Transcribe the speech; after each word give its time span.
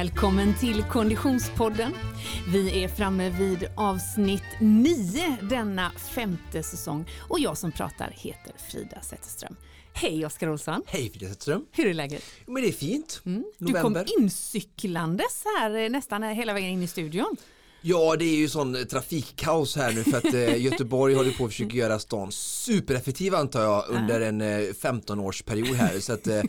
Välkommen 0.00 0.54
till 0.54 0.82
Konditionspodden. 0.82 1.92
Vi 2.52 2.84
är 2.84 2.88
framme 2.88 3.30
vid 3.30 3.68
avsnitt 3.76 4.42
9 4.60 5.36
denna 5.42 5.90
femte 5.90 6.62
säsong 6.62 7.04
och 7.28 7.40
jag 7.40 7.58
som 7.58 7.72
pratar 7.72 8.10
heter 8.16 8.52
Frida 8.70 9.00
Zetterström. 9.00 9.56
Hej 9.92 10.26
Oskar 10.26 10.48
Olsson! 10.48 10.82
Hej 10.86 11.10
Frida 11.10 11.26
Zetterström! 11.28 11.66
Hur 11.72 11.86
är 11.86 11.94
läget? 11.94 12.24
Men 12.46 12.62
det 12.62 12.68
är 12.68 12.72
fint. 12.72 13.22
Mm. 13.26 13.44
Du 13.58 13.72
kom 13.72 14.04
incyklandes 14.18 15.44
här 15.58 15.76
eh, 15.76 15.90
nästan 15.90 16.22
hela 16.22 16.52
vägen 16.52 16.70
in 16.70 16.82
i 16.82 16.86
studion. 16.86 17.36
Ja, 17.82 18.16
det 18.16 18.24
är 18.24 18.36
ju 18.36 18.48
sån 18.48 18.86
trafikkaos 18.90 19.76
här 19.76 19.92
nu 19.92 20.04
för 20.04 20.18
att 20.18 20.34
eh, 20.34 20.56
Göteborg 20.64 21.14
håller 21.14 21.32
på 21.32 21.44
att 21.44 21.50
försöka 21.50 21.76
göra 21.76 21.98
stan 21.98 22.32
supereffektiv 22.32 23.34
antar 23.34 23.62
jag 23.62 23.84
under 23.88 24.20
en 24.20 24.40
eh, 24.40 24.46
15-årsperiod 24.46 25.74
här. 25.74 26.00
Så 26.00 26.12
att 26.12 26.28
uh, 26.28 26.42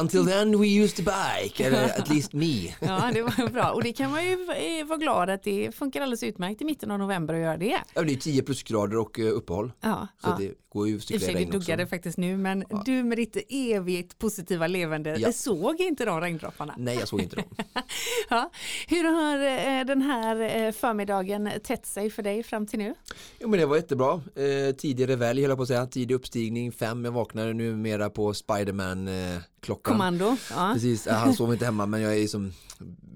until 0.00 0.26
then 0.26 0.60
we 0.60 0.66
used 0.66 0.96
the 0.96 1.02
bike, 1.02 1.66
eller 1.66 1.84
at 1.84 2.08
least 2.08 2.32
me. 2.32 2.74
ja, 2.80 3.10
det 3.14 3.22
var 3.22 3.48
bra 3.50 3.70
och 3.70 3.82
det 3.82 3.92
kan 3.92 4.10
man 4.10 4.24
ju 4.26 4.36
vara 4.84 4.98
glad 4.98 5.30
att 5.30 5.42
det 5.42 5.74
funkar 5.74 6.00
alldeles 6.00 6.22
utmärkt 6.22 6.62
i 6.62 6.64
mitten 6.64 6.90
av 6.90 6.98
november 6.98 7.34
att 7.34 7.40
göra 7.40 7.56
det. 7.56 7.80
Ja, 7.94 8.02
det 8.02 8.12
är 8.12 8.16
10 8.16 8.42
plusgrader 8.42 8.96
och 8.96 9.18
uh, 9.18 9.30
uppehåll. 9.32 9.72
Ja, 9.80 10.08
så 10.22 10.28
ja. 10.28 10.36
det 10.38 10.54
går 10.68 10.88
ju 10.88 10.96
att 10.96 11.02
cykla 11.02 11.28
i 11.28 11.34
regn 11.34 11.56
också. 11.56 11.76
det 11.76 11.86
faktiskt 11.86 12.18
nu, 12.18 12.36
men 12.36 12.64
ja. 12.70 12.82
du 12.86 13.02
med 13.02 13.18
ditt 13.18 13.36
evigt 13.48 14.18
positiva 14.18 14.66
levande, 14.66 15.16
ja. 15.18 15.32
såg 15.32 15.80
inte 15.80 16.04
de 16.04 16.20
regndropparna. 16.20 16.74
Nej, 16.78 16.96
jag 16.96 17.08
såg 17.08 17.20
inte 17.20 17.36
dem. 17.36 17.44
ja. 18.28 18.50
Hur 18.88 19.04
har 19.04 19.84
den 19.84 20.02
här 20.02 20.72
förmiddagen 20.76 21.50
tätt 21.62 21.86
sig 21.86 22.10
för 22.10 22.22
dig 22.22 22.42
fram 22.42 22.66
till 22.66 22.78
nu? 22.78 22.94
Jo 23.38 23.48
men 23.48 23.60
det 23.60 23.66
var 23.66 23.76
jättebra. 23.76 24.22
Eh, 24.34 24.74
tidig 24.74 25.08
revelj 25.08 25.40
höll 25.40 25.50
jag 25.50 25.58
på 25.58 25.62
att 25.62 25.68
säga, 25.68 25.86
tidig 25.86 26.14
uppstigning, 26.14 26.72
fem, 26.72 27.04
jag 27.04 27.12
vaknade 27.12 27.52
numera 27.52 28.10
på 28.10 28.34
Spiderman 28.34 29.08
eh, 29.08 29.38
klockan. 29.60 29.92
Kommando. 29.92 30.36
Ja. 30.50 30.70
Precis, 30.74 31.06
han 31.06 31.34
sov 31.34 31.52
inte 31.52 31.64
hemma 31.64 31.86
men 31.86 32.00
jag 32.00 32.18
är 32.18 32.26
som 32.26 32.52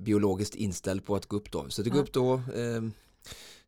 biologiskt 0.04 0.54
inställd 0.54 1.04
på 1.04 1.16
att 1.16 1.26
gå 1.26 1.36
upp 1.36 1.50
då. 1.50 1.66
Så 1.68 1.82
jag 1.82 1.88
går 1.88 1.96
ja. 1.96 2.02
upp 2.02 2.12
då, 2.12 2.34
eh, 2.34 2.82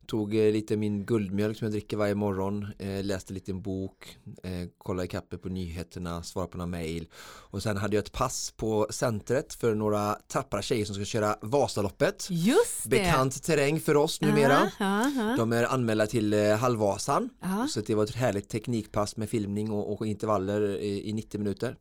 Tog 0.07 0.35
eh, 0.35 0.51
lite 0.51 0.77
min 0.77 1.05
guldmjölk 1.05 1.57
som 1.57 1.65
jag 1.65 1.71
dricker 1.71 1.97
varje 1.97 2.15
morgon, 2.15 2.67
eh, 2.79 3.03
läste 3.03 3.33
lite 3.33 3.51
en 3.51 3.61
bok, 3.61 4.17
eh, 4.43 4.51
kollade 4.77 5.07
kappe 5.07 5.37
på 5.37 5.49
nyheterna, 5.49 6.23
svarade 6.23 6.51
på 6.51 6.57
några 6.57 6.67
mail 6.67 7.07
och 7.53 7.63
sen 7.63 7.77
hade 7.77 7.95
jag 7.95 8.03
ett 8.03 8.11
pass 8.11 8.53
på 8.57 8.87
centret 8.89 9.53
för 9.53 9.75
några 9.75 10.13
tappra 10.13 10.61
tjejer 10.61 10.85
som 10.85 10.95
ska 10.95 11.05
köra 11.05 11.35
Vasaloppet. 11.41 12.27
Just 12.29 12.83
det. 12.83 12.89
Bekant 12.89 13.43
terräng 13.43 13.79
för 13.79 13.97
oss 13.97 14.21
numera. 14.21 14.57
Aha, 14.57 15.01
aha. 15.01 15.35
De 15.37 15.53
är 15.53 15.63
anmälda 15.63 16.07
till 16.07 16.33
eh, 16.33 16.55
Halvvasan 16.57 17.29
aha. 17.43 17.67
så 17.67 17.81
det 17.81 17.95
var 17.95 18.03
ett 18.03 18.15
härligt 18.15 18.49
teknikpass 18.49 19.17
med 19.17 19.29
filmning 19.29 19.71
och, 19.71 19.93
och 19.93 20.07
intervaller 20.07 20.77
i, 20.77 21.09
i, 21.09 21.13
90 21.13 21.37
minuter. 21.37 21.77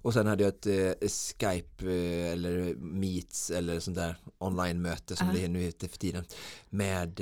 Och 0.00 0.14
sen 0.14 0.26
hade 0.26 0.44
jag 0.44 0.48
ett 0.48 0.66
eh, 0.66 1.08
Skype 1.08 1.86
eh, 1.86 2.32
eller 2.32 2.74
Meets 2.74 3.50
eller 3.50 3.80
sånt 3.80 3.96
där 3.96 4.16
online-möte 4.38 5.16
som 5.16 5.28
det 5.34 5.48
nu 5.48 5.60
heter 5.60 5.88
för 5.88 5.98
tiden 5.98 6.24
med 6.70 7.20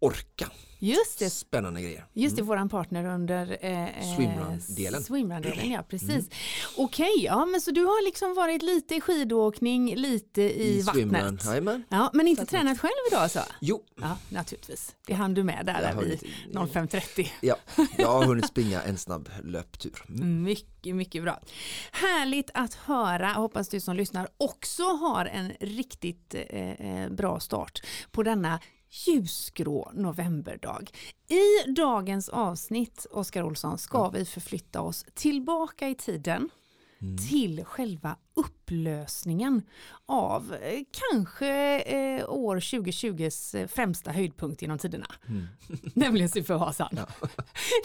Orka. 0.00 0.50
Just 0.78 1.18
det. 1.18 1.30
Spännande 1.30 1.82
grejer. 1.82 2.06
Just 2.12 2.36
det, 2.36 2.42
mm. 2.42 2.48
våran 2.48 2.68
partner 2.68 3.04
under 3.04 3.58
eh, 3.60 4.16
swimrun-delen. 4.16 5.02
Swimrun-delen, 5.02 5.70
ja 5.70 5.82
precis. 5.82 6.10
Mm. 6.10 6.28
Okej, 6.76 7.12
okay, 7.12 7.24
ja 7.24 7.46
men 7.46 7.60
så 7.60 7.70
du 7.70 7.84
har 7.84 8.04
liksom 8.04 8.34
varit 8.34 8.62
lite 8.62 8.94
i 8.94 9.00
skidåkning, 9.00 9.94
lite 9.96 10.42
i, 10.42 10.78
I 10.78 10.82
vattnet. 10.82 11.42
Swimrun, 11.42 11.84
ja, 11.88 12.10
men 12.14 12.28
inte 12.28 12.42
Vattnet. 12.42 12.60
tränat 12.60 12.80
själv 12.80 12.92
idag 13.10 13.22
alltså? 13.22 13.42
Jo. 13.60 13.84
Ja, 14.00 14.18
naturligtvis. 14.28 14.94
Det 15.06 15.14
hann 15.14 15.34
du 15.34 15.44
med 15.44 15.66
där, 15.66 15.82
där 15.82 16.02
vid 16.02 16.20
05.30. 16.52 17.28
Ja, 17.40 17.56
jag 17.96 18.08
har 18.08 18.24
hunnit 18.24 18.46
springa 18.48 18.82
en 18.82 18.98
snabb 18.98 19.28
löptur. 19.44 20.04
Mm. 20.08 20.42
Mycket, 20.42 20.96
mycket 20.96 21.22
bra. 21.22 21.40
Härligt 21.92 22.50
att 22.54 22.74
höra. 22.74 23.28
Hoppas 23.28 23.68
du 23.68 23.80
som 23.80 23.96
lyssnar 23.96 24.28
också 24.36 24.82
har 24.82 25.26
en 25.26 25.52
riktigt 25.60 26.34
eh, 26.34 26.70
eh 26.70 27.10
bra 27.10 27.40
start 27.40 27.82
på 28.10 28.22
denna 28.22 28.60
ljusgrå 28.90 29.90
novemberdag. 29.94 30.90
I 31.28 31.70
dagens 31.70 32.28
avsnitt, 32.28 33.06
Oskar 33.10 33.42
Olsson, 33.42 33.78
ska 33.78 34.08
vi 34.08 34.24
förflytta 34.24 34.80
oss 34.80 35.04
tillbaka 35.14 35.88
i 35.88 35.94
tiden 35.94 36.50
mm. 37.02 37.16
till 37.16 37.64
själva 37.64 38.16
upplösningen 38.34 39.62
av 40.06 40.54
eh, 40.62 40.80
kanske 41.10 41.80
eh, 41.80 42.30
år 42.30 42.56
2020s 42.56 43.58
eh, 43.58 43.66
främsta 43.66 44.10
höjdpunkt 44.10 44.62
genom 44.62 44.78
tiderna. 44.78 45.06
Mm. 45.28 45.46
Nämligen 45.94 46.28
Supervasan. 46.28 46.88
Ja. 46.90 47.28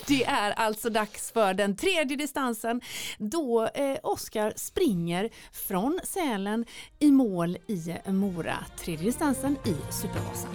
Det 0.08 0.24
är 0.24 0.52
alltså 0.52 0.90
dags 0.90 1.32
för 1.32 1.54
den 1.54 1.76
tredje 1.76 2.18
distansen 2.18 2.82
då 3.18 3.68
eh, 3.68 3.98
Oskar 4.04 4.54
springer 4.56 5.30
från 5.52 6.00
Sälen 6.04 6.66
i 7.00 7.12
mål 7.12 7.58
i 7.68 8.12
Mora. 8.12 8.66
Tredje 8.78 9.06
distansen 9.06 9.58
i 9.66 9.76
Supervasan. 9.92 10.50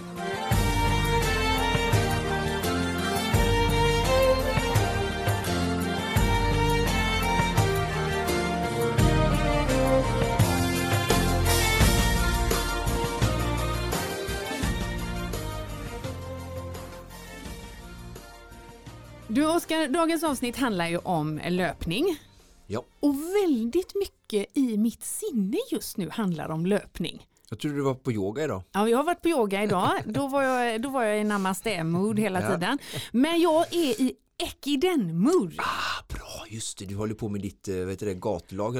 Du 19.31 19.45
Oskar, 19.47 19.87
dagens 19.87 20.23
avsnitt 20.23 20.57
handlar 20.57 20.87
ju 20.87 20.97
om 20.97 21.41
löpning. 21.49 22.19
Ja. 22.67 22.83
Och 22.99 23.15
väldigt 23.15 23.95
mycket 23.95 24.57
i 24.57 24.77
mitt 24.77 25.03
sinne 25.03 25.57
just 25.71 25.97
nu 25.97 26.09
handlar 26.09 26.49
om 26.49 26.65
löpning. 26.65 27.27
Jag 27.49 27.59
trodde 27.59 27.75
du 27.75 27.81
var 27.81 27.93
på 27.93 28.11
yoga 28.11 28.43
idag. 28.43 28.61
Ja, 28.71 28.89
jag 28.89 28.97
har 28.97 29.03
varit 29.03 29.21
på 29.21 29.29
yoga 29.29 29.63
idag. 29.63 29.91
Då 30.05 30.27
var 30.27 30.43
jag, 30.43 30.81
då 30.81 30.89
var 30.89 31.03
jag 31.03 31.19
i 31.19 31.23
namaste-mood 31.23 32.19
hela 32.19 32.51
tiden. 32.51 32.77
Men 33.11 33.41
jag 33.41 33.73
är 33.73 34.01
i 34.01 34.13
Ekiden-mood. 34.43 35.55
Ah, 35.57 36.03
bra, 36.07 36.45
just 36.49 36.77
det. 36.77 36.85
Du 36.85 36.95
håller 36.95 37.15
på 37.15 37.29
med 37.29 37.41
ditt 37.41 37.67
vad 37.67 37.89
heter 37.89 38.05
det, 38.05 38.13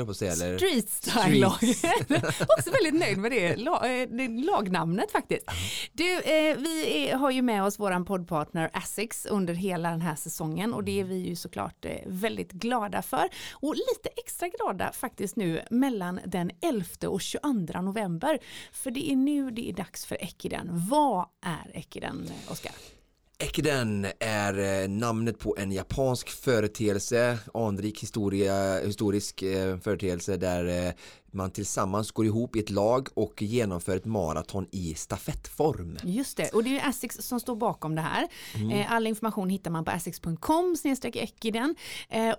på 0.05 0.11
att 0.11 0.17
säga. 0.17 0.31
Eller? 0.31 0.57
Street 0.57 0.89
style-lag. 0.89 1.51
Också 2.57 2.71
väldigt 2.71 2.99
nöjd 2.99 3.17
med 3.17 3.31
det, 3.31 3.55
det 4.05 4.27
lagnamnet 4.27 5.11
faktiskt. 5.11 5.45
Du, 5.93 6.13
eh, 6.13 6.57
vi 6.57 7.07
är, 7.07 7.15
har 7.15 7.31
ju 7.31 7.41
med 7.41 7.63
oss 7.63 7.79
våran 7.79 8.05
poddpartner 8.05 8.69
Asics 8.73 9.25
under 9.25 9.53
hela 9.53 9.89
den 9.89 10.01
här 10.01 10.15
säsongen 10.15 10.73
och 10.73 10.83
det 10.83 10.99
är 10.99 11.03
vi 11.03 11.15
ju 11.15 11.35
såklart 11.35 11.85
eh, 11.85 11.91
väldigt 12.05 12.51
glada 12.51 13.01
för. 13.01 13.29
Och 13.51 13.75
lite 13.75 14.09
extra 14.17 14.47
glada 14.47 14.91
faktiskt 14.91 15.35
nu 15.35 15.61
mellan 15.69 16.19
den 16.25 16.51
11 16.61 16.85
och 17.07 17.21
22 17.21 17.81
november. 17.81 18.39
För 18.71 18.91
det 18.91 19.11
är 19.11 19.15
nu 19.15 19.51
det 19.51 19.69
är 19.69 19.73
dags 19.73 20.05
för 20.05 20.23
Ekiden. 20.23 20.69
Vad 20.89 21.25
är 21.41 21.77
Ekiden, 21.77 22.31
Oskar? 22.49 22.98
Ekiden 23.43 24.07
är 24.19 24.81
eh, 24.83 24.89
namnet 24.89 25.39
på 25.39 25.55
en 25.59 25.71
japansk 25.71 26.29
företeelse, 26.29 27.39
anrik 27.53 28.03
historia, 28.03 28.79
historisk 28.79 29.41
eh, 29.41 29.77
företeelse 29.77 30.37
där 30.37 30.87
eh, 30.87 30.93
man 31.33 31.51
tillsammans 31.51 32.11
går 32.11 32.25
ihop 32.25 32.55
i 32.55 32.59
ett 32.59 32.69
lag 32.69 33.07
och 33.13 33.41
genomför 33.41 33.95
ett 33.95 34.05
maraton 34.05 34.67
i 34.71 34.95
stafettform. 34.95 35.97
Just 36.03 36.37
det, 36.37 36.49
och 36.49 36.63
det 36.63 36.79
är 36.79 36.89
Asics 36.89 37.17
som 37.21 37.39
står 37.39 37.55
bakom 37.55 37.95
det 37.95 38.01
här. 38.01 38.27
Mm. 38.55 38.85
All 38.89 39.07
information 39.07 39.49
hittar 39.49 39.71
man 39.71 39.85
på 39.85 39.91
asics.com 39.91 40.75
ekiden. 41.03 41.75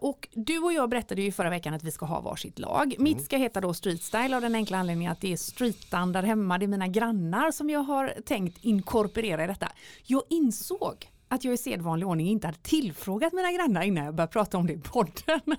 Och 0.00 0.28
du 0.32 0.58
och 0.58 0.72
jag 0.72 0.90
berättade 0.90 1.22
ju 1.22 1.32
förra 1.32 1.50
veckan 1.50 1.74
att 1.74 1.82
vi 1.82 1.90
ska 1.90 2.06
ha 2.06 2.20
varsitt 2.20 2.58
lag. 2.58 2.86
Mm. 2.94 3.02
Mitt 3.02 3.24
ska 3.24 3.36
heta 3.36 3.60
då 3.60 3.74
Street 3.74 4.02
Style 4.02 4.36
av 4.36 4.42
den 4.42 4.54
enkla 4.54 4.78
anledningen 4.78 5.12
att 5.12 5.20
det 5.20 5.32
är 5.32 5.36
streetstandard 5.36 6.24
hemma. 6.24 6.58
Det 6.58 6.64
är 6.64 6.68
mina 6.68 6.88
grannar 6.88 7.50
som 7.50 7.70
jag 7.70 7.80
har 7.80 8.14
tänkt 8.26 8.64
inkorporera 8.64 9.44
i 9.44 9.46
detta. 9.46 9.72
Jag 10.06 10.22
insåg 10.28 11.10
att 11.30 11.44
jag 11.44 11.54
i 11.54 11.56
sedvanlig 11.56 12.08
ordning 12.08 12.28
inte 12.28 12.46
hade 12.46 12.58
tillfrågat 12.58 13.32
mina 13.32 13.52
grannar 13.52 13.82
innan 13.82 14.04
jag 14.04 14.14
började 14.14 14.32
prata 14.32 14.58
om 14.58 14.66
det 14.66 14.72
i 14.72 14.78
podden. 14.78 15.40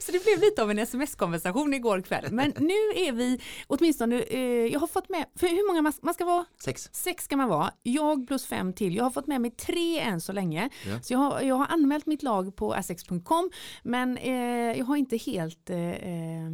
så 0.00 0.12
det 0.12 0.24
blev 0.24 0.40
lite 0.40 0.62
av 0.62 0.70
en 0.70 0.78
sms-konversation 0.78 1.74
igår 1.74 2.00
kväll. 2.00 2.26
Men 2.30 2.52
nu 2.58 2.74
är 2.94 3.12
vi, 3.12 3.40
åtminstone, 3.66 4.20
eh, 4.20 4.40
jag 4.40 4.80
har 4.80 4.86
fått 4.86 5.08
med, 5.08 5.24
för 5.36 5.46
hur 5.46 5.68
många 5.68 5.82
man, 5.82 5.92
man 6.02 6.14
ska 6.14 6.24
vara? 6.24 6.44
Sex. 6.64 6.88
Sex 6.92 7.24
ska 7.24 7.36
man 7.36 7.48
vara, 7.48 7.70
jag 7.82 8.28
plus 8.28 8.46
fem 8.46 8.72
till. 8.72 8.96
Jag 8.96 9.04
har 9.04 9.10
fått 9.10 9.26
med 9.26 9.40
mig 9.40 9.50
tre 9.50 9.98
än 9.98 10.20
så 10.20 10.32
länge. 10.32 10.70
Ja. 10.86 11.00
Så 11.02 11.12
jag 11.12 11.18
har, 11.18 11.40
jag 11.40 11.54
har 11.54 11.66
anmält 11.66 12.06
mitt 12.06 12.22
lag 12.22 12.56
på 12.56 12.74
assex.com 12.74 13.50
men 13.82 14.18
eh, 14.18 14.32
jag 14.78 14.84
har 14.84 14.96
inte 14.96 15.16
helt 15.16 15.70
eh, 15.70 15.78
eh, 15.78 16.50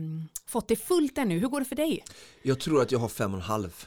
fått 0.46 0.68
det 0.68 0.76
fullt 0.76 1.18
ännu. 1.18 1.38
Hur 1.38 1.48
går 1.48 1.60
det 1.60 1.66
för 1.66 1.76
dig? 1.76 2.04
Jag 2.42 2.60
tror 2.60 2.82
att 2.82 2.92
jag 2.92 2.98
har 2.98 3.08
fem 3.08 3.34
och 3.34 3.40
en 3.40 3.46
halv. 3.46 3.86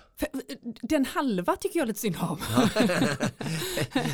Den 0.81 1.05
halva 1.05 1.55
tycker 1.55 1.79
jag 1.79 1.87
lite 1.87 1.99
synd 1.99 2.15
om. 2.19 2.37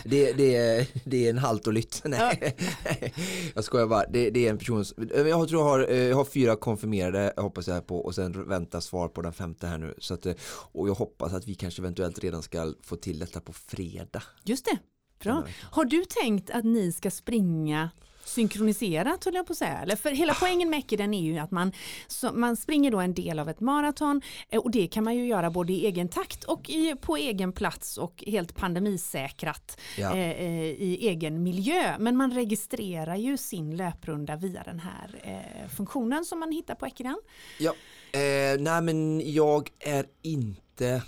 det, 0.03 0.33
det, 0.33 0.55
är, 0.55 0.87
det 1.03 1.25
är 1.25 1.29
en 1.29 1.37
halt 1.37 1.67
och 1.67 1.73
lytt. 1.73 2.01
Nej, 2.05 2.55
ja. 2.59 3.09
jag 3.55 3.63
skojar 3.63 3.87
bara. 3.87 4.05
Det, 4.05 4.29
det, 4.29 4.47
är 4.47 4.49
en 4.49 4.57
person, 4.57 4.85
jag 5.15 5.49
tror 5.49 5.61
jag 5.61 5.69
har, 5.69 5.91
eh, 5.91 5.97
jag 5.97 6.15
har 6.15 6.25
fyra 6.25 6.55
konfirmerade, 6.55 7.33
hoppas 7.37 7.67
jag 7.67 7.87
på, 7.87 7.97
och 7.97 8.15
sen 8.15 8.47
väntar 8.49 8.79
svar 8.79 9.07
på 9.07 9.21
den 9.21 9.33
femte 9.33 9.67
här 9.67 9.77
nu. 9.77 9.95
Så 9.97 10.13
att, 10.13 10.25
eh, 10.25 10.33
och 10.71 10.89
jag 10.89 10.93
hoppas 10.93 11.33
att 11.33 11.47
vi 11.47 11.55
kanske 11.55 11.81
eventuellt 11.81 12.19
redan 12.19 12.43
ska 12.43 12.73
få 12.81 12.95
till 12.95 13.19
detta 13.19 13.41
på 13.41 13.53
fredag. 13.53 14.23
Just 14.43 14.65
det. 14.65 14.77
Bra. 15.19 15.43
Har 15.61 15.85
du 15.85 16.05
tänkt 16.05 16.49
att 16.49 16.63
ni 16.63 16.91
ska 16.91 17.11
springa 17.11 17.89
synkroniserat 18.25 19.25
höll 19.25 19.35
jag 19.35 19.47
på 19.47 19.53
att 19.53 19.57
säga. 19.57 19.79
Eller 19.81 19.95
för 19.95 20.11
hela 20.11 20.33
poängen 20.33 20.69
med 20.69 20.79
Ekiden 20.79 21.13
är 21.13 21.21
ju 21.21 21.37
att 21.37 21.51
man, 21.51 21.71
så, 22.07 22.31
man 22.31 22.55
springer 22.55 22.91
då 22.91 22.99
en 22.99 23.13
del 23.13 23.39
av 23.39 23.49
ett 23.49 23.59
maraton 23.59 24.21
eh, 24.49 24.59
och 24.59 24.71
det 24.71 24.87
kan 24.87 25.03
man 25.03 25.15
ju 25.15 25.25
göra 25.25 25.49
både 25.49 25.73
i 25.73 25.85
egen 25.85 26.09
takt 26.09 26.43
och 26.43 26.69
i, 26.69 26.95
på 26.95 27.17
egen 27.17 27.51
plats 27.51 27.97
och 27.97 28.23
helt 28.27 28.55
pandemisäkrat 28.55 29.79
ja. 29.97 30.15
eh, 30.15 30.29
eh 30.29 30.63
i 30.63 31.07
egen 31.07 31.43
miljö. 31.43 31.95
Men 31.99 32.17
man 32.17 32.31
registrerar 32.31 33.15
ju 33.15 33.37
sin 33.37 33.77
löprunda 33.77 34.35
via 34.35 34.63
den 34.63 34.79
här 34.79 35.21
eh, 35.23 35.69
funktionen 35.69 36.25
som 36.25 36.39
man 36.39 36.51
hittar 36.51 36.75
på 36.75 36.87
Ekiden. 36.87 37.17
Ja, 37.59 37.73
eh, 38.11 38.59
nej 38.59 38.81
men 38.81 39.33
jag 39.33 39.69
är 39.79 40.05
inte 40.21 41.01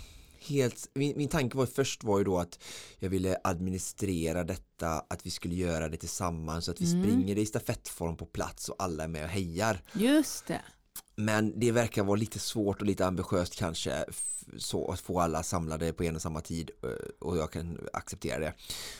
helt, 0.48 0.90
min, 0.94 1.16
min 1.16 1.28
tanke 1.28 1.56
var 1.56 1.66
först 1.66 2.04
var 2.04 2.18
ju 2.18 2.24
då 2.24 2.38
att 2.38 2.58
jag 2.98 3.10
ville 3.10 3.36
administrera 3.44 4.44
detta, 4.44 4.88
att 4.88 5.26
vi 5.26 5.30
skulle 5.30 5.54
göra 5.54 5.88
det 5.88 5.96
tillsammans 5.96 6.64
så 6.64 6.70
att 6.70 6.80
vi 6.80 6.92
mm. 6.92 7.02
springer 7.02 7.34
det 7.34 7.40
i 7.40 7.46
stafettform 7.46 8.16
på 8.16 8.26
plats 8.26 8.68
och 8.68 8.76
alla 8.78 9.04
är 9.04 9.08
med 9.08 9.24
och 9.24 9.30
hejar. 9.30 9.82
Just 9.92 10.46
det. 10.46 10.62
Men 11.16 11.60
det 11.60 11.72
verkar 11.72 12.04
vara 12.04 12.16
lite 12.16 12.38
svårt 12.38 12.80
och 12.80 12.86
lite 12.86 13.06
ambitiöst 13.06 13.56
kanske 13.56 14.04
så 14.58 14.90
att 14.90 15.00
få 15.00 15.20
alla 15.20 15.42
samlade 15.42 15.92
på 15.92 16.04
en 16.04 16.16
och 16.16 16.22
samma 16.22 16.40
tid 16.40 16.70
eh, 16.82 16.88
och 17.18 17.36
jag 17.36 17.52
kan 17.52 17.88
acceptera 17.92 18.38
det. 18.38 18.54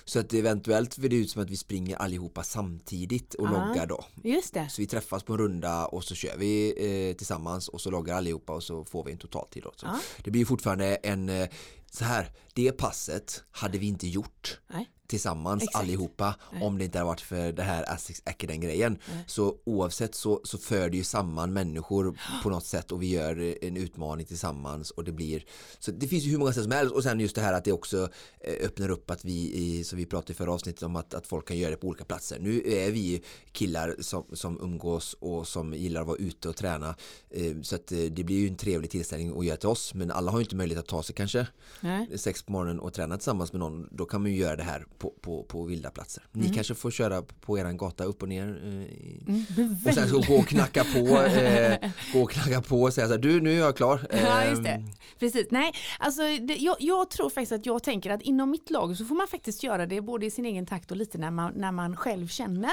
Så 0.04 0.20
att 0.20 0.32
eventuellt 0.32 0.98
vill 0.98 1.10
det 1.10 1.16
ut 1.16 1.30
som 1.30 1.42
att 1.42 1.50
vi 1.50 1.56
springer 1.56 1.96
allihopa 1.96 2.42
samtidigt 2.42 3.34
och 3.34 3.46
Aha, 3.46 3.66
loggar 3.66 3.86
då. 3.86 4.04
Just 4.24 4.54
det. 4.54 4.68
Så 4.68 4.82
vi 4.82 4.86
träffas 4.86 5.22
på 5.22 5.32
en 5.32 5.38
runda 5.38 5.86
och 5.86 6.04
så 6.04 6.14
kör 6.14 6.36
vi 6.36 6.74
eh, 7.10 7.16
tillsammans 7.16 7.68
och 7.68 7.80
så 7.80 7.90
loggar 7.90 8.16
allihopa 8.16 8.52
och 8.52 8.62
så 8.62 8.84
får 8.84 9.04
vi 9.04 9.12
en 9.12 9.18
totaltid. 9.18 9.62
Då. 9.62 9.72
Så 9.76 9.86
Det 10.24 10.30
blir 10.30 10.44
fortfarande 10.44 10.94
en 10.94 11.28
eh, 11.28 11.48
så 11.90 12.04
här, 12.04 12.32
det 12.54 12.72
passet 12.72 13.44
hade 13.50 13.78
vi 13.78 13.86
inte 13.86 14.08
gjort. 14.08 14.60
Nej 14.66 14.88
tillsammans 15.06 15.62
Exakt. 15.62 15.82
allihopa 15.82 16.34
Nej. 16.52 16.62
om 16.62 16.78
det 16.78 16.84
inte 16.84 16.98
hade 16.98 17.08
varit 17.08 17.20
för 17.20 17.52
det 17.52 17.62
här 17.62 17.92
Asics 17.92 18.22
Academ 18.24 18.60
grejen 18.60 18.98
så 19.26 19.56
oavsett 19.64 20.14
så, 20.14 20.40
så 20.44 20.58
för 20.58 20.90
det 20.90 20.96
ju 20.96 21.04
samman 21.04 21.52
människor 21.52 22.18
på 22.42 22.50
något 22.50 22.66
sätt 22.66 22.92
och 22.92 23.02
vi 23.02 23.10
gör 23.10 23.64
en 23.64 23.76
utmaning 23.76 24.26
tillsammans 24.26 24.90
och 24.90 25.04
det 25.04 25.12
blir 25.12 25.44
så 25.78 25.90
det 25.90 26.08
finns 26.08 26.24
ju 26.24 26.30
hur 26.30 26.38
många 26.38 26.52
sätt 26.52 26.62
som 26.62 26.72
helst 26.72 26.94
och 26.94 27.02
sen 27.02 27.20
just 27.20 27.34
det 27.34 27.40
här 27.40 27.52
att 27.52 27.64
det 27.64 27.72
också 27.72 28.08
eh, 28.40 28.66
öppnar 28.66 28.90
upp 28.90 29.10
att 29.10 29.24
vi 29.24 29.52
i, 29.54 29.84
så 29.84 29.96
vi 29.96 30.06
pratade 30.06 30.32
i 30.32 30.36
förra 30.36 30.52
avsnittet 30.52 30.82
om 30.82 30.96
att, 30.96 31.14
att 31.14 31.26
folk 31.26 31.48
kan 31.48 31.58
göra 31.58 31.70
det 31.70 31.76
på 31.76 31.86
olika 31.86 32.04
platser 32.04 32.38
nu 32.40 32.62
är 32.66 32.90
vi 32.90 33.22
killar 33.52 33.96
som, 34.00 34.24
som 34.32 34.60
umgås 34.60 35.16
och 35.20 35.48
som 35.48 35.74
gillar 35.74 36.00
att 36.00 36.06
vara 36.06 36.16
ute 36.18 36.48
och 36.48 36.56
träna 36.56 36.94
eh, 37.30 37.60
så 37.62 37.74
att 37.74 37.92
eh, 37.92 37.98
det 37.98 38.24
blir 38.24 38.36
ju 38.36 38.48
en 38.48 38.56
trevlig 38.56 38.90
tillställning 38.90 39.38
att 39.38 39.46
göra 39.46 39.56
till 39.56 39.68
oss 39.68 39.94
men 39.94 40.10
alla 40.10 40.30
har 40.30 40.38
ju 40.38 40.44
inte 40.44 40.56
möjlighet 40.56 40.84
att 40.84 40.88
ta 40.88 41.02
sig 41.02 41.14
kanske 41.14 41.46
Nej. 41.80 42.18
sex 42.18 42.42
på 42.42 42.52
morgonen 42.52 42.80
och 42.80 42.92
träna 42.92 43.16
tillsammans 43.16 43.52
med 43.52 43.60
någon 43.60 43.88
då 43.90 44.04
kan 44.04 44.22
man 44.22 44.30
ju 44.30 44.36
göra 44.36 44.56
det 44.56 44.62
här 44.62 44.86
på, 44.98 45.14
på, 45.20 45.42
på 45.42 45.64
vilda 45.64 45.90
platser. 45.90 46.22
Ni 46.32 46.44
mm. 46.44 46.54
kanske 46.54 46.74
får 46.74 46.90
köra 46.90 47.22
på 47.22 47.58
eran 47.58 47.76
gata 47.76 48.04
upp 48.04 48.22
och 48.22 48.28
ner 48.28 48.60
eh, 48.62 49.34
mm, 49.58 49.76
och 49.86 49.94
sen 49.94 50.08
så 50.08 50.20
gå 50.28 50.34
och 50.34 50.46
knacka 50.46 50.84
på 50.84 50.98
eh, 51.22 51.90
gå 52.12 52.22
och 52.22 52.30
knacka 52.30 52.62
på 52.62 52.82
och 52.82 52.92
säga 52.92 53.06
så 53.06 53.12
här, 53.12 53.20
du 53.20 53.40
nu 53.40 53.52
är 53.52 53.58
jag 53.58 53.76
klar. 53.76 54.06
Ja, 54.26 54.44
just 54.44 54.62
det. 54.62 54.68
Ehm. 54.68 54.84
Precis, 55.18 55.46
nej, 55.50 55.72
alltså 55.98 56.22
det, 56.22 56.56
jag, 56.56 56.76
jag, 56.80 57.10
tror 57.10 57.30
faktiskt 57.30 57.52
att 57.52 57.66
jag 57.66 57.82
tänker 57.82 58.10
att 58.10 58.22
inom 58.22 58.50
mitt 58.50 58.70
lag 58.70 58.96
så 58.96 59.04
får 59.04 59.14
man 59.14 59.28
faktiskt 59.28 59.62
göra 59.62 59.86
det 59.86 60.00
både 60.00 60.26
i 60.26 60.30
sin 60.30 60.46
egen 60.46 60.66
takt 60.66 60.90
och 60.90 60.96
lite 60.96 61.18
när 61.18 61.30
man, 61.30 61.52
när 61.56 61.72
man 61.72 61.96
själv 61.96 62.28
känner. 62.28 62.72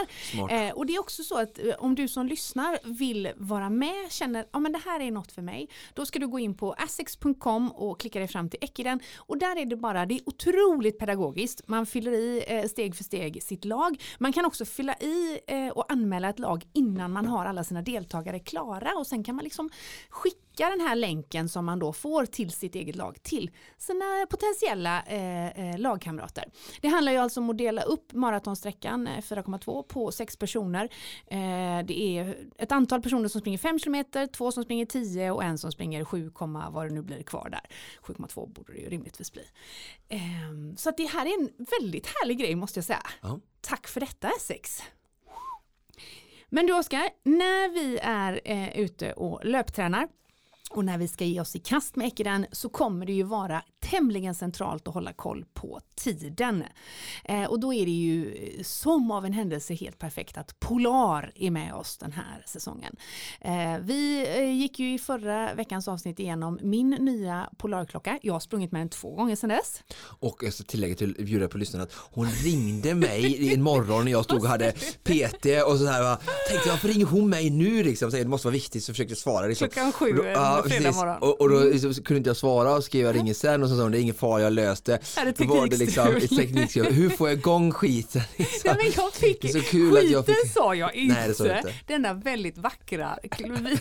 Eh, 0.49 0.73
och 0.73 0.85
det 0.85 0.95
är 0.95 0.99
också 0.99 1.23
så 1.23 1.39
att 1.39 1.59
eh, 1.59 1.73
om 1.79 1.95
du 1.95 2.07
som 2.07 2.27
lyssnar 2.27 2.79
vill 2.83 3.31
vara 3.35 3.69
med, 3.69 4.11
känner 4.11 4.45
ja 4.51 4.59
men 4.59 4.71
det 4.71 4.81
här 4.85 4.99
är 4.99 5.11
något 5.11 5.31
för 5.31 5.41
mig, 5.41 5.69
då 5.93 6.05
ska 6.05 6.19
du 6.19 6.27
gå 6.27 6.39
in 6.39 6.53
på 6.53 6.73
assex.com 6.73 7.71
och 7.71 7.99
klicka 7.99 8.19
dig 8.19 8.27
fram 8.27 8.49
till 8.49 8.59
Ekiden 8.61 8.99
och 9.15 9.37
där 9.37 9.61
är 9.61 9.65
det 9.65 9.75
bara, 9.75 10.05
det 10.05 10.15
är 10.15 10.21
otroligt 10.25 10.99
pedagogiskt, 10.99 11.61
man 11.67 11.85
fyller 11.85 12.12
i 12.13 12.43
Eh, 12.53 12.67
steg 12.67 12.95
för 12.95 13.03
steg 13.03 13.43
sitt 13.43 13.65
lag. 13.65 14.01
Man 14.17 14.33
kan 14.33 14.45
också 14.45 14.65
fylla 14.65 14.95
i 14.95 15.39
eh, 15.47 15.67
och 15.67 15.91
anmäla 15.91 16.29
ett 16.29 16.39
lag 16.39 16.65
innan 16.73 17.11
man 17.11 17.27
har 17.27 17.45
alla 17.45 17.63
sina 17.63 17.81
deltagare 17.81 18.39
klara 18.39 18.91
och 18.97 19.07
sen 19.07 19.23
kan 19.23 19.35
man 19.35 19.43
liksom 19.43 19.69
skicka 20.09 20.42
den 20.57 20.81
här 20.81 20.95
länken 20.95 21.49
som 21.49 21.65
man 21.65 21.79
då 21.79 21.93
får 21.93 22.25
till 22.25 22.51
sitt 22.51 22.75
eget 22.75 22.95
lag 22.95 23.23
till 23.23 23.51
sina 23.77 24.25
potentiella 24.29 25.03
eh, 25.03 25.47
eh 25.47 25.77
lagkamrater. 25.77 26.45
Det 26.81 26.87
handlar 26.87 27.11
ju 27.11 27.17
alltså 27.17 27.39
om 27.39 27.49
att 27.49 27.57
dela 27.57 27.81
upp 27.81 28.13
maratonsträckan 28.13 29.07
4,2 29.07 29.83
på 29.83 30.11
sex 30.11 30.37
personer. 30.37 30.89
Eh, 31.27 31.85
det 31.85 32.17
är 32.17 32.37
ett 32.57 32.71
antal 32.71 33.01
personer 33.01 33.29
som 33.29 33.41
springer 33.41 33.57
5 33.57 33.79
km, 33.79 34.05
två 34.33 34.51
som 34.51 34.63
springer 34.63 34.85
10 34.85 35.31
och 35.31 35.43
en 35.43 35.57
som 35.57 35.71
springer 35.71 36.05
7, 36.05 36.31
vad 36.69 36.87
det 36.87 36.93
nu 36.93 37.01
blir 37.01 37.23
kvar 37.23 37.49
där. 37.49 37.61
7,2 38.01 38.53
borde 38.53 38.73
det 38.73 38.79
ju 38.79 38.89
rimligtvis 38.89 39.31
bli. 39.31 39.43
Eh, 40.09 40.19
så 40.77 40.89
att 40.89 40.97
det 40.97 41.05
här 41.05 41.25
är 41.25 41.39
en 41.39 41.49
väldigt 41.79 42.07
härlig 42.07 42.39
grej 42.39 42.55
måste 42.55 42.77
jag 42.77 42.85
säga. 42.85 43.03
Ja. 43.21 43.39
Tack 43.61 43.87
för 43.87 43.99
detta 43.99 44.29
Essex. 44.29 44.83
Men 46.49 46.67
du 46.67 46.73
Oskar, 46.73 47.09
när 47.23 47.69
vi 47.69 47.99
är 48.01 48.41
eh, 48.45 48.79
ute 48.79 49.13
och 49.13 49.45
löptränar 49.45 50.07
och 50.73 50.85
när 50.85 50.97
vi 50.97 51.07
ska 51.07 51.25
ge 51.25 51.41
oss 51.41 51.55
i 51.55 51.59
kast 51.59 51.95
med 51.95 52.07
Ekiden 52.07 52.45
så 52.51 52.69
kommer 52.69 53.05
det 53.05 53.13
ju 53.13 53.23
vara 53.23 53.63
tämligen 53.79 54.35
centralt 54.35 54.87
att 54.87 54.93
hålla 54.93 55.13
koll 55.13 55.45
på 55.53 55.79
tiden. 55.95 56.63
Eh, 57.23 57.43
och 57.43 57.59
då 57.59 57.73
är 57.73 57.85
det 57.85 57.91
ju 57.91 58.37
som 58.63 59.11
av 59.11 59.25
en 59.25 59.33
händelse 59.33 59.73
helt 59.73 59.99
perfekt 59.99 60.37
att 60.37 60.59
Polar 60.59 61.31
är 61.35 61.51
med 61.51 61.73
oss 61.73 61.97
den 61.97 62.11
här 62.11 62.43
säsongen. 62.45 62.95
Eh, 63.41 63.77
vi 63.81 64.27
eh, 64.37 64.51
gick 64.51 64.79
ju 64.79 64.93
i 64.93 64.99
förra 64.99 65.53
veckans 65.53 65.87
avsnitt 65.87 66.19
igenom 66.19 66.59
min 66.61 66.89
nya 66.89 67.49
Polarklocka. 67.57 68.19
Jag 68.21 68.33
har 68.33 68.39
sprungit 68.39 68.71
med 68.71 68.81
den 68.81 68.89
två 68.89 69.15
gånger 69.15 69.35
sedan 69.35 69.49
dess. 69.49 69.83
Och 70.03 70.43
jag 70.43 70.53
ska 70.53 70.63
tillägga 70.63 70.95
till 70.95 71.15
bjuda 71.19 71.47
på 71.47 71.57
lyssnarna 71.57 71.83
att 71.83 71.93
hon 71.93 72.27
ringde 72.27 72.95
mig 72.95 73.53
en 73.53 73.61
morgon 73.61 74.05
när 74.05 74.11
jag 74.11 74.23
stod 74.23 74.43
och 74.43 74.49
hade 74.49 74.71
PT 75.03 75.45
och 75.67 75.77
så 75.77 75.85
här 75.85 76.17
tänkte 76.49 76.69
varför 76.69 76.87
ringer 76.87 77.05
hon 77.05 77.29
mig 77.29 77.49
nu 77.49 77.83
liksom? 77.83 78.09
Det 78.09 78.25
måste 78.25 78.47
vara 78.47 78.53
viktigt 78.53 78.83
så 78.83 78.93
försökte 78.93 79.11
jag 79.11 79.17
svara. 79.17 79.47
Liksom. 79.47 79.69
Klockan 79.69 79.91
sju 79.91 80.17
ja, 80.33 80.62
fredag 80.69 80.91
morgon. 80.91 81.17
Och, 81.21 81.41
och 81.41 81.49
då 81.49 81.59
liksom, 81.59 81.93
kunde 81.93 82.17
inte 82.17 82.29
jag 82.29 82.37
svara 82.37 82.75
och 82.75 82.83
skrev 82.83 83.05
jag 83.05 83.15
ringer 83.15 83.33
sen 83.33 83.63
och 83.63 83.69
så 83.69 83.75
sa 83.75 83.81
hon 83.81 83.91
det 83.91 83.99
är 83.99 84.01
ingen 84.01 84.15
fara 84.15 84.41
jag 84.41 84.53
löste 84.53 84.91
det. 84.91 85.21
Är 85.21 85.25
det 85.25 85.45
var 85.45 85.67
det 85.67 85.77
liksom, 85.77 86.07
teknikstrul. 86.37 86.93
Hur 86.93 87.09
får 87.09 87.29
jag 87.29 87.37
igång 87.37 87.71
skiten? 87.71 88.21
Liksom. 88.37 88.59
Nej, 88.65 88.75
men 88.77 88.93
jag 88.95 89.13
fick, 89.13 89.41
det 89.41 89.47
är 89.47 89.51
så 89.51 89.61
kul 89.61 89.95
skiten 89.95 90.11
jag 90.11 90.25
fick... 90.25 90.51
sa 90.53 90.75
jag 90.75 90.95
inte. 90.95 91.15
Nej, 91.15 91.27
det 91.27 91.33
sa 91.33 91.57
inte. 91.57 91.73
Denna 91.87 92.13
väldigt 92.13 92.57
vackra 92.57 93.17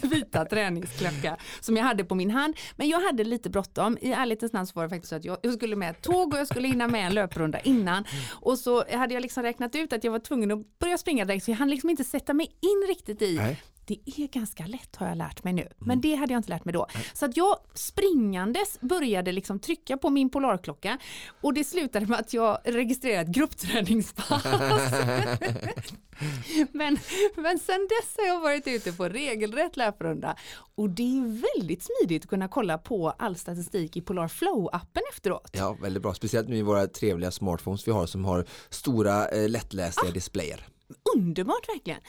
vita 0.02 0.44
träningsklocka 0.44 1.37
som 1.61 1.76
jag 1.76 1.84
hade 1.84 2.05
på 2.05 2.14
min 2.14 2.31
hand. 2.31 2.56
Men 2.76 2.88
jag 2.88 3.00
hade 3.00 3.25
lite 3.25 3.50
bråttom. 3.50 3.99
I 4.00 4.12
ärlighetens 4.12 4.52
namn 4.52 4.67
så 4.67 4.73
var 4.75 4.82
det 4.82 4.90
faktiskt 4.90 5.08
så 5.08 5.17
att 5.17 5.25
jag, 5.25 5.38
jag 5.43 5.55
skulle 5.55 5.76
med 5.76 5.90
ett 5.90 6.02
tåg 6.02 6.34
och 6.34 6.41
jag 6.41 6.48
skulle 6.48 6.69
hinna 6.69 6.89
med 6.89 7.06
en 7.06 7.15
löprunda 7.15 7.60
innan. 7.60 8.05
Och 8.31 8.58
så 8.58 8.84
hade 8.96 9.15
jag 9.15 9.20
liksom 9.20 9.43
räknat 9.43 9.74
ut 9.74 9.93
att 9.93 10.05
jag 10.05 10.12
var 10.12 10.19
tvungen 10.19 10.51
att 10.51 10.79
börja 10.79 10.98
springa 10.98 11.24
direkt 11.24 11.44
så 11.44 11.51
jag 11.51 11.56
hann 11.56 11.70
liksom 11.70 11.91
inte 11.91 12.05
sätta 12.05 12.34
mig 12.34 12.46
in 12.60 12.89
riktigt 12.89 13.22
i 13.22 13.36
Nej 13.36 13.62
det 13.84 13.98
är 14.05 14.29
ganska 14.29 14.67
lätt 14.67 14.96
har 14.96 15.08
jag 15.08 15.19
lärt 15.19 15.44
mig 15.44 15.53
nu. 15.53 15.69
Men 15.79 15.91
mm. 15.91 16.01
det 16.01 16.15
hade 16.15 16.32
jag 16.32 16.39
inte 16.39 16.51
lärt 16.51 16.65
mig 16.65 16.72
då. 16.72 16.86
Så 17.12 17.24
att 17.24 17.36
jag 17.36 17.56
springandes 17.74 18.81
började 18.81 19.32
liksom 19.32 19.58
trycka 19.58 19.96
på 19.96 20.10
min 20.10 20.31
polarklocka 20.31 20.98
och 21.41 21.55
det 21.55 21.65
slutade 21.65 22.06
med 22.06 22.19
att 22.19 22.32
jag 22.32 22.58
registrerade 22.65 23.22
ett 23.22 23.29
gruppträningspass. 23.29 24.44
men, 26.72 26.98
men 27.36 27.58
sen 27.58 27.89
dess 27.89 28.17
har 28.17 28.27
jag 28.27 28.41
varit 28.41 28.67
ute 28.67 28.93
på 28.93 29.08
regelrätt 29.08 29.77
löprunda 29.77 30.36
och 30.74 30.91
det 30.91 31.19
är 31.19 31.56
väldigt 31.56 31.82
smidigt 31.82 32.24
att 32.24 32.31
kunna 32.31 32.48
kolla 32.48 32.79
på 32.79 33.10
all 33.10 33.36
statistik 33.36 33.96
i 33.96 34.01
Polar 34.01 34.29
Flow-appen 34.29 35.01
efteråt. 35.12 35.51
Ja, 35.53 35.77
väldigt 35.81 36.03
bra. 36.03 36.15
Speciellt 36.15 36.48
med 36.48 36.65
våra 36.65 36.86
trevliga 36.86 37.31
smartphones 37.31 37.89
vi 37.89 37.93
har 37.93 38.06
som 38.06 38.24
har 38.24 38.46
stora 38.70 39.29
eh, 39.29 39.48
lättläsliga 39.48 40.10
ah. 40.10 40.15
displayer 40.15 40.67
underbart 41.15 41.69
verkligen. 41.69 42.01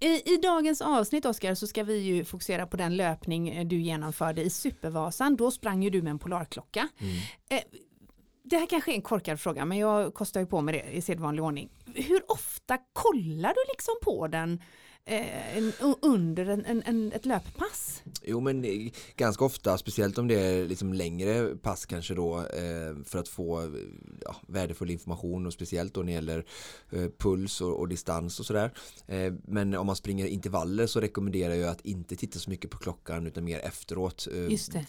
I, 0.00 0.34
I, 0.34 0.36
dagens 0.36 0.80
avsnitt 0.80 1.24
Oskar 1.24 1.54
så 1.54 1.66
ska 1.66 1.84
vi 1.84 1.98
ju 1.98 2.24
fokusera 2.24 2.66
på 2.66 2.76
den 2.76 2.96
löpning 2.96 3.48
eh, 3.48 3.66
du 3.66 3.80
genomförde 3.80 4.42
i 4.42 4.50
Supervasan. 4.50 5.36
Då 5.36 5.50
sprang 5.50 5.82
ju 5.82 5.90
du 5.90 6.02
med 6.02 6.10
en 6.10 6.18
polarklocka. 6.18 6.88
Mm. 6.98 7.16
Eh, 7.50 7.62
det 8.44 8.56
här 8.56 8.66
kanske 8.66 8.92
är 8.92 8.94
en 8.94 9.02
korkad 9.02 9.40
fråga 9.40 9.64
men 9.64 9.78
jag 9.78 10.14
kostar 10.14 10.40
ju 10.40 10.46
på 10.46 10.60
med 10.60 10.74
det 10.74 10.96
i 10.96 11.02
sedvanlig 11.02 11.44
ordning. 11.44 11.70
Hur 11.94 12.32
ofta 12.32 12.78
kollar 12.92 13.48
du 13.48 13.72
liksom 13.72 13.94
på 14.02 14.26
den 14.26 14.62
eh, 15.10 15.64
under 16.02 16.46
en, 16.46 16.64
en, 16.64 16.82
en, 16.82 17.12
ett 17.12 17.26
löppass? 17.26 18.02
Jo 18.22 18.40
men 18.40 18.90
ganska 19.16 19.44
ofta, 19.44 19.78
speciellt 19.78 20.18
om 20.18 20.28
det 20.28 20.40
är 20.40 20.66
liksom 20.66 20.92
längre 20.92 21.56
pass 21.56 21.86
kanske 21.86 22.14
då 22.14 22.38
eh, 22.38 23.04
för 23.04 23.18
att 23.18 23.28
få 23.28 23.76
ja, 24.24 24.36
värdefull 24.48 24.90
information 24.90 25.46
och 25.46 25.52
speciellt 25.52 25.94
då 25.94 26.00
när 26.00 26.06
det 26.06 26.12
gäller 26.12 26.44
eh, 26.90 27.06
puls 27.18 27.60
och, 27.60 27.78
och, 27.78 27.88
distans 27.88 28.40
och 28.40 28.46
sådär. 28.46 28.72
Men 29.44 29.74
om 29.74 29.86
man 29.86 29.96
springer 29.96 30.26
intervaller 30.26 30.86
så 30.86 31.00
rekommenderar 31.00 31.54
jag 31.54 31.70
att 31.70 31.80
inte 31.80 32.16
titta 32.16 32.38
så 32.38 32.50
mycket 32.50 32.70
på 32.70 32.78
klockan 32.78 33.26
utan 33.26 33.44
mer 33.44 33.58
efteråt. 33.58 34.28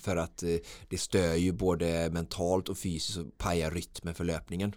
För 0.01 0.15
att 0.15 0.43
det 0.89 0.97
stör 0.97 1.35
ju 1.35 1.51
både 1.51 2.09
mentalt 2.09 2.69
och 2.69 2.77
fysiskt 2.77 3.17
och 3.17 3.37
pajar 3.37 3.71
rytmen 3.71 4.15
för 4.15 4.23
löpningen. 4.23 4.73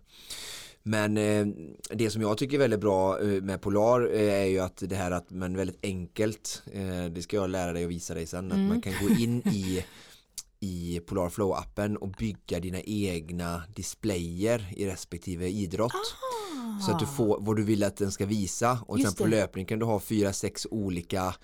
Men 0.86 1.16
eh, 1.16 1.46
det 1.90 2.10
som 2.10 2.22
jag 2.22 2.38
tycker 2.38 2.54
är 2.54 2.58
väldigt 2.58 2.80
bra 2.80 3.20
eh, 3.20 3.42
med 3.42 3.60
Polar 3.60 4.14
eh, 4.14 4.34
är 4.34 4.44
ju 4.44 4.58
att 4.58 4.76
det 4.86 4.96
här 4.96 5.10
att 5.10 5.30
man 5.30 5.56
väldigt 5.56 5.78
enkelt, 5.84 6.62
eh, 6.72 7.04
det 7.04 7.22
ska 7.22 7.36
jag 7.36 7.50
lära 7.50 7.72
dig 7.72 7.84
och 7.84 7.90
visa 7.90 8.14
dig 8.14 8.26
sen, 8.26 8.52
mm. 8.52 8.62
att 8.62 8.68
man 8.68 8.80
kan 8.82 8.92
gå 9.08 9.14
in 9.14 9.42
i 9.48 9.84
i 10.60 11.00
Polar 11.06 11.28
Flow-appen 11.28 11.96
och 11.96 12.08
bygga 12.08 12.60
dina 12.60 12.80
egna 12.80 13.62
displayer 13.74 14.72
i 14.76 14.86
respektive 14.86 15.48
idrott. 15.48 15.92
Så 16.86 16.92
att 16.92 16.98
du 16.98 17.06
får 17.06 17.38
vad 17.40 17.56
du 17.56 17.62
vill 17.62 17.84
att 17.84 17.96
den 17.96 18.12
ska 18.12 18.26
visa 18.26 18.78
och 18.86 18.98
Just 18.98 19.10
sen 19.10 19.16
på 19.16 19.30
det. 19.30 19.30
löpning 19.40 19.66
kan 19.66 19.78
du 19.78 19.84
ha 19.86 20.00
fyra, 20.00 20.32
sex 20.32 20.66
olika 20.70 21.34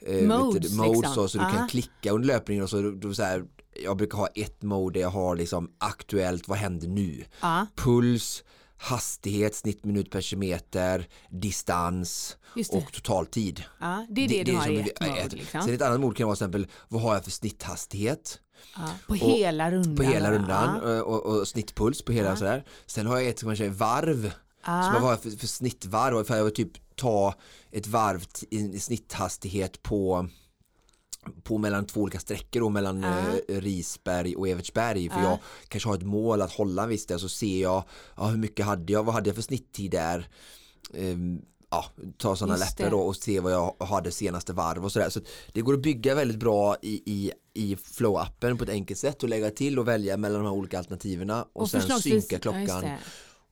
eh, 0.00 0.22
Modes, 0.28 0.70
du, 0.70 0.76
modes 0.76 0.96
liksom. 0.96 1.14
så, 1.14 1.28
så 1.28 1.38
du 1.38 1.44
Ah. 1.44 1.50
kan 1.50 1.68
klicka 1.68 2.10
under 2.12 2.26
löpningen 2.28 2.62
och 2.64 2.70
så, 2.70 2.90
då, 2.90 3.14
så 3.14 3.22
här, 3.22 3.44
jag 3.84 3.96
brukar 3.96 4.18
ha 4.18 4.26
ett 4.26 4.62
mode 4.62 4.98
där 4.98 5.00
jag 5.00 5.10
har 5.10 5.36
liksom 5.36 5.70
aktuellt, 5.78 6.48
vad 6.48 6.58
händer 6.58 6.88
nu? 6.88 7.24
Ja, 7.40 7.66
Puls, 7.76 8.44
hastighet, 8.78 9.54
snittminut 9.54 10.10
per 10.10 10.20
kilometer, 10.20 11.08
distans 11.30 12.36
det. 12.54 12.68
och 12.72 12.92
totaltid. 12.92 13.62
Ja, 13.80 14.06
det 14.10 14.24
är 14.24 14.28
det, 14.28 14.44
du 14.44 14.56
har 14.56 14.68
i 14.68 14.80
ett 14.80 15.00
mode. 15.00 15.28
Liksom. 15.36 15.62
Sen 15.62 15.74
ett 15.74 15.82
annat 15.82 16.00
mode 16.00 16.16
kan 16.16 16.26
vara 16.26 16.36
till 16.36 16.44
exempel, 16.44 16.66
vad 16.88 17.02
har 17.02 17.14
jag 17.14 17.24
för 17.24 17.30
snitthastighet? 17.30 18.40
Ja, 18.76 18.90
på 19.06 19.14
hela 19.14 19.70
rundan. 19.70 19.96
På 19.96 20.02
hela 20.02 20.32
rundan 20.32 20.80
Ja. 20.84 21.02
och, 21.02 21.26
och, 21.26 21.38
och 21.40 21.48
snittpuls 21.48 22.02
på 22.04 22.12
hela 22.12 22.28
Ja. 22.28 22.36
sådär. 22.36 22.64
Sen 22.86 23.06
har 23.06 23.18
jag 23.18 23.26
ett 23.28 23.38
som 23.38 23.46
man 23.46 23.56
säger 23.56 23.70
varv. 23.70 24.32
Ja. 24.66 24.82
Så 24.82 24.92
vad 24.92 25.02
har 25.02 25.10
jag 25.10 25.20
för, 25.22 25.30
för 25.30 25.46
snittvarv? 25.46 26.16
Och 26.16 26.26
För 26.26 26.36
jag 26.36 26.44
vill 26.44 26.54
typ 26.54 26.96
ta 26.96 27.34
ett 27.72 27.86
varv 27.86 28.24
i 28.50 28.78
snitthastighet 28.80 29.82
på 29.82 30.28
på 31.42 31.58
mellan 31.58 31.86
två 31.86 32.00
olika 32.00 32.18
sträckor 32.20 32.60
då, 32.60 32.68
mellan 32.68 33.02
Ja. 33.02 33.18
eh, 33.48 33.60
Risberg 33.60 34.36
och 34.36 34.48
Evertsberg 34.48 35.08
för 35.10 35.20
Ja. 35.20 35.24
jag 35.30 35.38
kanske 35.68 35.88
har 35.88 35.96
ett 35.96 36.02
mål 36.02 36.42
att 36.42 36.52
hålla 36.52 36.82
en 36.82 36.88
viss 36.88 37.06
där 37.06 37.18
så 37.18 37.28
ser 37.28 37.62
jag 37.62 37.84
ja, 38.16 38.26
hur 38.26 38.36
mycket 38.38 38.66
hade 38.66 38.92
jag, 38.92 39.02
vad 39.04 39.14
hade 39.14 39.28
jag 39.28 39.34
för 39.36 39.42
snitttid 39.42 39.90
där 39.90 40.28
Ehm, 40.94 41.40
ja, 41.70 41.84
ta 42.18 42.36
sådana 42.36 42.56
Just 42.58 42.78
läppar 42.78 42.90
då 42.90 42.98
och 43.00 43.16
se 43.16 43.40
vad 43.40 43.52
jag 43.52 43.74
hade 43.80 44.10
senaste 44.10 44.52
varv 44.52 44.84
och 44.84 44.92
sådär 44.92 45.08
så 45.10 45.20
det 45.52 45.60
går 45.60 45.74
att 45.74 45.82
bygga 45.82 46.14
väldigt 46.14 46.38
bra 46.38 46.76
i, 46.82 47.02
i, 47.12 47.32
i 47.54 47.74
flow-appen 47.74 48.56
på 48.58 48.64
ett 48.64 48.70
enkelt 48.70 49.00
sätt 49.00 49.22
och 49.22 49.28
lägga 49.28 49.50
till 49.50 49.78
och 49.78 49.88
välja 49.88 50.16
mellan 50.16 50.40
de 50.42 50.46
här 50.46 50.54
olika 50.56 50.78
alternativerna 50.78 51.46
och, 51.52 51.70
sen 51.70 51.80
förslagsvis- 51.80 52.00
synka 52.20 52.34
Ja, 52.36 52.38
klockan 52.38 52.80
det. 52.82 52.98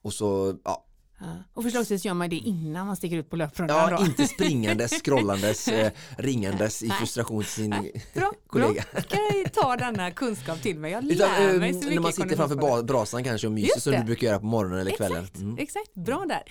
och 0.02 0.12
så 0.12 0.56
ja, 0.64 0.86
Ja. 1.20 1.26
Och 1.54 1.62
förslagsvis 1.62 2.04
gör 2.04 2.14
man 2.14 2.30
det 2.30 2.36
innan 2.36 2.86
man 2.86 2.96
sticker 2.96 3.16
ut 3.16 3.30
på 3.30 3.36
löprundan. 3.36 3.76
ja 3.90 3.96
då. 3.98 4.04
inte 4.04 4.26
springandes, 4.26 4.92
scrollandes, 5.04 5.68
eh, 5.68 5.92
ringandes 6.18 6.82
i 6.82 6.88
frustration 6.90 7.42
till 7.42 7.50
sin 7.52 7.70
Bra, 7.70 7.80
bra. 8.14 8.32
kollega. 8.46 8.82
Ska 8.82 9.16
jag 9.42 9.52
ta 9.52 9.76
denna 9.76 10.10
kunskap 10.10 10.62
till 10.62 10.78
mig? 10.78 10.92
Jag 10.92 11.04
Utan, 11.04 11.28
lär 11.30 11.54
eh, 11.54 11.60
mig 11.60 11.72
så 11.72 11.78
mycket 11.78 11.94
när 11.94 12.00
man 12.02 12.12
sitter 12.12 12.36
framför 12.36 12.82
brasan 12.82 13.24
kanske 13.24 13.46
och 13.46 13.52
myser 13.52 13.80
som 13.80 13.92
du 13.92 14.02
brukar 14.04 14.26
göra 14.26 14.38
på 14.38 14.46
morgonen 14.46 14.78
eller 14.80 14.90
kvällen. 14.90 15.18
Exakt, 15.24 15.38
Mm. 15.40 15.58
exakt, 15.58 15.94
bra 15.94 16.24
där. 16.28 16.42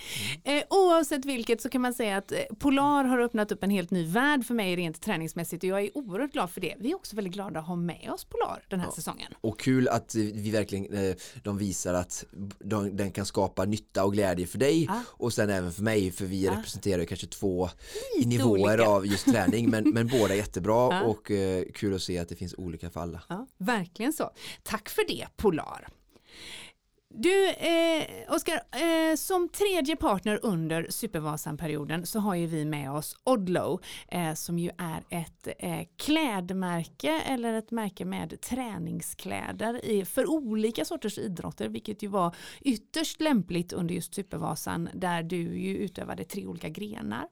Eh, 0.44 0.62
oavsett 0.70 1.24
vilket 1.24 1.60
så 1.60 1.68
kan 1.68 1.80
man 1.80 1.94
säga 1.94 2.16
att 2.16 2.32
eh, 2.32 2.38
Polar 2.58 3.04
har 3.04 3.18
öppnat 3.18 3.52
upp 3.52 3.62
en 3.64 3.70
helt 3.70 3.90
ny 3.90 4.06
värld 4.06 4.46
för 4.46 4.54
mig 4.54 4.76
rent 4.76 5.02
träningsmässigt 5.02 5.62
och 5.64 5.68
jag 5.68 5.80
är 5.84 5.98
oerhört 5.98 6.32
glad 6.32 6.50
för 6.50 6.60
det. 6.60 6.74
Vi 6.78 6.90
är 6.90 6.94
också 6.94 7.16
väldigt 7.16 7.32
glada 7.34 7.60
att 7.60 7.66
ha 7.66 7.76
med 7.76 8.10
oss 8.14 8.24
Polar 8.24 8.62
den 8.68 8.80
här 8.80 8.90
säsongen. 8.90 9.32
Och 9.40 9.60
kul 9.60 9.88
att 9.88 10.14
eh, 10.14 10.20
vi 10.22 10.50
verkligen 10.50 11.08
eh, 11.08 11.14
de 11.42 11.58
visar 11.58 11.94
att 11.94 12.24
de, 12.58 12.96
den 12.96 13.10
kan 13.12 13.26
skapa 13.26 13.64
nytta 13.64 14.04
och 14.04 14.12
glädje 14.12 14.46
för 14.54 14.58
dig 14.58 14.84
Ja. 14.84 15.02
och 15.08 15.32
sen 15.32 15.50
även 15.50 15.72
för 15.72 15.82
mig 15.82 16.10
för 16.10 16.24
vi 16.24 16.44
Ja. 16.44 16.52
representerar 16.52 17.04
kanske 17.04 17.26
två 17.26 17.68
Lite 18.16 18.28
nivåer 18.28 18.60
olika. 18.74 18.88
av 18.88 19.06
just 19.06 19.24
träning 19.24 19.70
men, 19.70 19.90
men 19.90 20.06
båda 20.08 20.34
jättebra 20.34 20.88
Ja. 20.94 21.02
och 21.02 21.30
eh, 21.30 21.64
kul 21.74 21.94
att 21.94 22.02
se 22.02 22.18
att 22.18 22.28
det 22.28 22.36
finns 22.36 22.54
olika 22.58 22.90
för 22.90 23.00
alla. 23.00 23.20
Verkligen 23.58 24.12
så. 24.12 24.30
Tack 24.62 24.88
för 24.88 25.02
det 25.08 25.26
Polar. 25.36 25.88
Du, 27.16 27.48
eh, 27.48 28.34
Oskar, 28.34 28.54
eh, 28.54 29.16
som 29.16 29.48
tredje 29.48 29.96
partner 29.96 30.40
under 30.42 30.86
Supervasan-perioden 30.90 32.06
så 32.06 32.18
har 32.18 32.34
ju 32.34 32.46
vi 32.46 32.64
med 32.64 32.90
oss 32.92 33.16
Odlow 33.24 33.80
eh, 34.08 34.34
som 34.34 34.58
ju 34.58 34.70
är 34.78 35.04
ett 35.10 35.48
eh, 35.58 35.80
klädmärke 35.96 37.20
eller 37.20 37.54
ett 37.54 37.70
märke 37.70 38.04
med 38.04 38.40
träningskläder 38.40 39.84
i, 39.84 40.04
för 40.04 40.30
olika 40.30 40.84
sorters 40.84 41.18
idrotter 41.18 41.68
vilket 41.68 42.02
ju 42.02 42.08
var 42.08 42.36
ytterst 42.60 43.20
lämpligt 43.20 43.72
under 43.72 43.94
just 43.94 44.14
Supervasan 44.14 44.88
där 44.94 45.22
du 45.22 45.36
ju 45.36 45.76
utövade 45.76 46.24
tre 46.24 46.46
olika 46.46 46.68
grenar. 46.68 47.26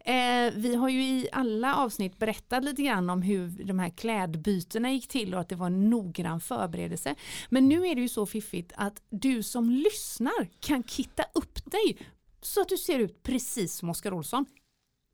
Eh, 0.00 0.52
vi 0.54 0.74
har 0.74 0.88
ju 0.88 1.02
i 1.02 1.28
alla 1.32 1.76
avsnitt 1.76 2.18
berättat 2.18 2.64
lite 2.64 2.82
grann 2.82 3.10
om 3.10 3.22
hur 3.22 3.64
de 3.64 3.78
här 3.78 3.90
klädbytena 3.90 4.92
gick 4.92 5.08
till 5.08 5.34
och 5.34 5.40
att 5.40 5.48
det 5.48 5.56
var 5.56 5.66
en 5.66 5.90
noggrann 5.90 6.40
förberedelse. 6.40 7.14
Men 7.48 7.68
nu 7.68 7.86
är 7.86 7.94
det 7.94 8.00
ju 8.00 8.08
så 8.08 8.26
fiffigt 8.26 8.72
att 8.76 9.02
du 9.10 9.42
som 9.42 9.70
lyssnar 9.70 10.48
kan 10.60 10.82
kitta 10.82 11.24
upp 11.34 11.70
dig 11.70 11.98
så 12.40 12.60
att 12.60 12.68
du 12.68 12.76
ser 12.76 12.98
ut 12.98 13.22
precis 13.22 13.74
som 13.74 13.90
Oskar 13.90 14.12
Olsson. 14.12 14.46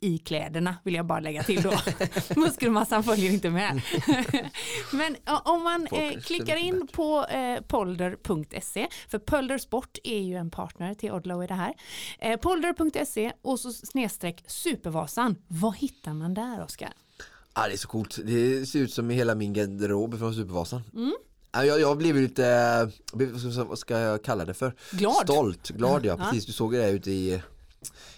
I 0.04 0.18
kläderna 0.18 0.76
vill 0.84 0.94
jag 0.94 1.06
bara 1.06 1.20
lägga 1.20 1.42
till 1.42 1.62
då. 1.62 1.72
Muskelmassan 2.40 3.04
följer 3.04 3.30
inte 3.32 3.50
med. 3.50 3.80
Men 4.92 5.16
om 5.44 5.62
man 5.64 5.86
eh, 5.86 6.20
klickar 6.20 6.56
in 6.56 6.86
på 6.92 7.24
eh, 7.26 7.60
polder.se, 7.60 8.86
för 9.08 9.18
Polder 9.18 9.58
Sport 9.58 9.98
är 10.04 10.18
ju 10.20 10.34
en 10.34 10.50
partner 10.50 10.94
till 10.94 11.12
Odlow 11.12 11.44
i 11.44 11.46
det 11.46 11.54
här. 11.54 11.74
Eh, 12.18 12.36
polder.se 12.36 13.32
och 13.42 13.60
så 13.60 13.72
snedstreck 13.72 14.44
Supervasan. 14.46 15.36
Vad 15.48 15.76
hittar 15.76 16.12
man 16.12 16.34
där 16.34 16.62
Oskar? 16.64 16.92
Ah, 17.52 17.66
det 17.66 17.72
är 17.72 17.76
så 17.76 17.88
coolt, 17.88 18.18
det 18.24 18.66
ser 18.66 18.78
ut 18.78 18.92
som 18.92 19.10
hela 19.10 19.34
min 19.34 19.52
garderob 19.52 20.18
från 20.18 20.34
Supervasan. 20.34 20.82
Mm. 20.94 21.14
Ah, 21.50 21.62
Jag, 21.64 21.80
jag 21.80 21.98
blev 21.98 22.16
lite, 22.16 22.90
vad 23.12 23.40
ska- 23.52 23.64
vad 23.64 23.78
ska 23.78 23.98
jag 23.98 24.24
kalla 24.24 24.44
det 24.44 24.54
för? 24.54 24.74
Glad. 24.90 25.14
Stolt, 25.22 25.68
glad 25.68 26.04
ja, 26.04 26.16
Ja. 26.18 26.24
precis. 26.24 26.46
Du 26.46 26.52
såg 26.52 26.72
det 26.72 26.78
där 26.78 26.92
ute 26.92 27.10
i 27.10 27.42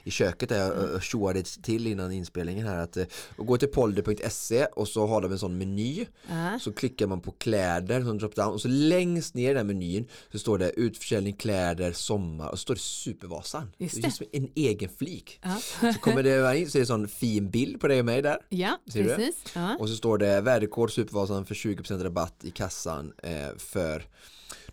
i 0.04 0.11
köket 0.11 0.49
där 0.49 0.58
jag 0.58 0.88
mm. 0.88 1.00
tjoade 1.00 1.42
till 1.42 1.87
innan 1.87 2.12
inspelningen 2.12 2.66
här 2.66 2.76
att 2.76 2.96
eh, 2.96 3.06
gå 3.37 3.56
till 3.56 3.68
polder.se 3.68 4.64
och 4.64 4.88
så 4.88 5.06
har 5.06 5.20
de 5.20 5.32
en 5.32 5.38
sån 5.38 5.58
meny 5.58 6.06
Ja. 6.28 6.58
så 6.61 6.73
klickar 6.73 7.06
man 7.06 7.20
på 7.20 7.30
kläder 7.30 8.02
som 8.02 8.18
drop 8.18 8.35
down 8.35 8.52
och 8.52 8.61
så 8.61 8.68
längst 8.68 9.35
ner 9.35 9.50
i 9.50 9.54
den 9.54 9.66
menyn 9.66 10.08
så 10.32 10.38
står 10.38 10.58
det 10.58 10.70
utförsäljning 10.70 11.35
kläder 11.35 11.92
sommar 11.92 12.49
och 12.49 12.58
så 12.58 12.62
står 12.62 12.75
det 12.75 12.80
Supervasan. 12.80 13.70
Just 13.78 14.02
det 14.02 14.11
som 14.11 14.26
en 14.32 14.49
egen 14.54 14.90
flik. 14.99 15.40
Ja. 15.42 15.92
Så 15.92 16.00
kommer 16.00 16.23
det 16.23 16.58
in 16.58 16.70
så 16.70 16.78
är 16.78 16.80
det 16.80 16.82
en 16.82 16.87
sån 16.87 17.08
fin 17.08 17.50
bild 17.50 17.80
på 17.80 17.88
dig 17.88 17.99
och 17.99 18.04
mig 18.04 18.23
där. 18.23 18.38
Ja, 18.49 18.80
Ser 18.92 19.04
precis. 19.04 19.56
Och 19.78 19.88
så 19.88 19.96
står 19.96 20.18
det 20.18 20.40
värdekod 20.40 20.90
Supervasan 20.90 21.46
för 21.46 21.54
20% 21.54 22.02
rabatt 22.02 22.35
i 22.42 22.50
kassan 22.50 23.12
eh, 23.23 23.56
för 23.58 24.04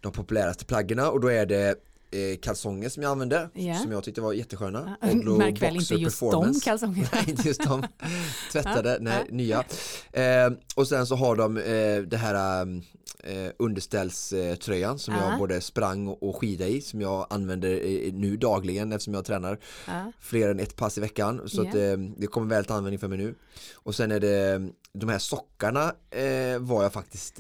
de 0.02 0.12
populäraste 0.12 0.66
plaggen 0.66 1.00
och 1.00 1.20
då 1.20 1.28
är 1.28 1.46
det 1.46 1.76
eh, 2.14 2.38
kalsonger 2.42 2.90
som 2.90 3.04
jag 3.04 3.10
använde 3.12 3.50
Ja. 3.54 3.76
som 3.76 3.92
jag 3.92 4.04
tyckte 4.04 4.22
var 4.22 4.34
jättesköna. 4.34 4.98
Odlo 5.02 5.38
Märk 5.38 5.62
väl 5.62 5.76
inte 5.76 5.96
just 5.96 6.20
de 6.20 6.54
kalsongerna. 6.60 7.08
Nej, 7.28 7.36
just 7.44 7.64
de 7.64 7.84
tvättade, 8.52 8.98
nej, 9.02 9.26
nya. 9.30 9.64
Eh, 10.12 10.52
och 10.76 10.88
sen 10.88 11.08
så 11.08 11.16
har 11.16 11.36
de 11.36 11.58
eh, 11.58 11.98
det 12.08 12.18
här 12.18 12.62
eh, 13.24 13.52
underställströjan 13.60 15.00
som 15.00 15.14
Ja. 15.14 15.30
jag 15.30 15.40
både 15.40 15.62
sprang 15.62 16.08
och, 16.08 16.36
skida 16.38 16.68
i 16.68 16.82
som 16.82 17.02
jag 17.02 17.28
använder 17.30 17.70
eh, 17.72 18.14
nu 18.14 18.38
dagligen 18.38 18.92
eftersom 18.92 19.14
jag 19.14 19.26
tränar 19.26 19.60
fler 20.20 20.50
än 20.50 20.60
ett 20.60 20.76
pass 20.76 20.98
i 20.98 21.02
veckan 21.02 21.42
så 21.46 21.64
Ja. 21.64 21.70
att, 21.70 21.76
eh, 21.76 21.98
det 22.18 22.28
kommer 22.28 22.48
väl 22.48 22.64
till 22.66 22.74
användning 22.74 23.00
för 23.00 23.08
mig 23.08 23.18
nu. 23.18 23.36
Och 23.74 23.96
sen 23.96 24.12
är 24.12 24.20
det 24.20 24.70
de 24.94 25.10
här 25.10 25.20
sockarna 25.20 25.94
eh, 26.12 26.60
var 26.60 26.84
jag 26.84 26.94
faktiskt 26.94 27.40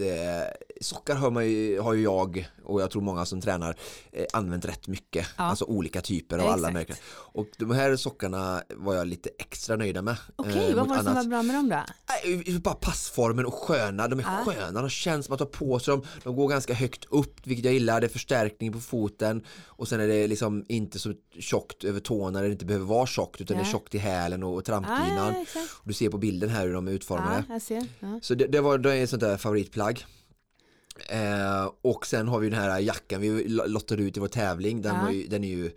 sockar 0.83 1.15
har, 1.15 1.31
man 1.31 1.47
ju, 1.49 1.79
har 1.79 1.93
ju 1.93 2.03
jag 2.03 2.47
och 2.63 2.81
jag 2.81 2.91
tror 2.91 3.01
många 3.01 3.25
som 3.25 3.41
tränar 3.41 3.75
eh, 4.11 4.25
använt 4.33 4.65
rätt 4.65 4.87
mycket. 4.87 5.27
Ja. 5.37 5.43
Alltså 5.43 5.65
olika 5.65 6.01
typer 6.01 6.37
av 6.37 6.47
alla 6.49 6.71
märken. 6.71 6.95
Och 7.33 7.47
de 7.57 7.71
här 7.71 7.95
sockarna 7.95 8.63
var 8.75 8.95
jag 8.95 9.07
lite 9.07 9.29
extra 9.39 9.75
nöjda 9.75 10.01
med. 10.01 10.15
Okej, 10.35 10.69
eh, 10.69 10.75
vad 10.75 10.87
var 10.87 10.97
det 10.97 11.03
som 11.03 11.13
var 11.15 11.23
bra 11.23 11.43
med 11.43 11.55
dem 11.55 11.69
då? 11.69 11.83
Nej, 12.25 12.59
Bara 12.59 12.75
passformen 12.75 13.45
och 13.45 13.53
sköna, 13.53 14.07
de 14.07 14.19
är 14.19 14.23
Ja. 14.23 14.51
sköna, 14.53 14.81
de 14.81 14.89
känns 14.89 15.25
som 15.25 15.33
att 15.33 15.39
ta 15.39 15.45
på 15.45 15.79
sig 15.79 15.91
dem, 15.91 16.03
de 16.23 16.35
går 16.35 16.47
ganska 16.47 16.73
högt 16.73 17.05
upp 17.09 17.47
vilket 17.47 17.65
jag 17.65 17.73
gillar, 17.73 18.01
det 18.01 18.07
är 18.07 18.09
förstärkning 18.09 18.73
på 18.73 18.79
foten 18.79 19.43
och 19.65 19.87
sen 19.87 19.99
är 19.99 20.07
det 20.07 20.27
liksom 20.27 20.65
inte 20.69 20.99
så 20.99 21.13
tjockt 21.39 21.83
över 21.83 21.99
tårna 21.99 22.39
där 22.39 22.47
det 22.47 22.51
inte 22.51 22.65
behöver 22.65 22.85
vara 22.85 23.05
tjockt 23.05 23.41
utan 23.41 23.57
det 23.57 23.63
Ja. 23.63 23.67
är 23.67 23.71
tjockt 23.71 23.95
i 23.95 23.97
hälen 23.97 24.43
och, 24.43 24.53
och 24.55 24.65
trampdynan. 24.65 25.35
exakt. 25.41 25.65
Du 25.83 25.93
ser 25.93 26.09
på 26.09 26.17
bilden 26.17 26.49
här 26.49 26.65
hur 26.67 26.73
de 26.73 26.87
är 26.87 26.91
utformade. 26.91 27.43
Ja. 27.99 28.19
Så 28.21 28.35
det, 28.35 28.47
det 28.47 28.61
var 28.61 28.77
det 28.77 28.95
är 28.95 29.03
ett 29.03 29.09
sånt 29.09 29.19
där 29.21 29.37
favoritplagg. 29.37 30.05
Eh, 31.09 31.71
och 31.81 32.05
sen 32.07 32.27
har 32.27 32.39
vi 32.39 32.49
den 32.49 32.59
här 32.59 32.79
jackan 32.79 33.21
vi 33.21 33.47
lottade 33.47 34.03
ut 34.03 34.17
i 34.17 34.19
vår 34.19 34.27
tävling. 34.27 34.81
Den, 34.81 34.95
Ja. 34.95 35.11
ju, 35.11 35.27
den 35.27 35.43
är 35.43 35.47
ju 35.47 35.71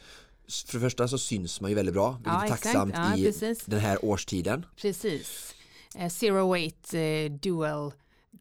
för 0.67 0.73
det 0.79 0.81
första 0.81 1.09
så 1.09 1.19
syns 1.19 1.61
man 1.61 1.71
ju 1.71 1.75
väldigt 1.75 1.95
bra, 1.95 2.11
vilket 2.13 2.33
Ja, 2.33 2.45
är 2.45 2.49
tacksamt 2.49 2.95
Ja, 2.97 3.17
i 3.17 3.25
precis. 3.25 3.65
den 3.65 3.81
här 3.81 4.05
årstiden. 4.05 4.67
Precis. 4.77 5.55
Eh, 5.99 6.09
Zero 6.09 6.53
Weight 6.53 6.95
eh, 6.95 7.33
Dual 7.41 7.93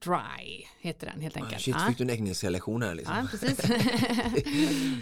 Dry 0.04 0.66
heter 0.80 1.08
den 1.08 1.22
helt 1.22 1.38
enkelt. 1.38 1.62
Shit, 1.62 1.76
ja. 1.80 1.88
fick 1.88 1.98
du 1.98 2.04
en 2.04 2.10
engelska 2.10 2.50
lektion 2.50 2.82
här 2.82 2.96
liksom. 2.96 3.16
ja, 3.16 3.28
precis. 3.32 3.60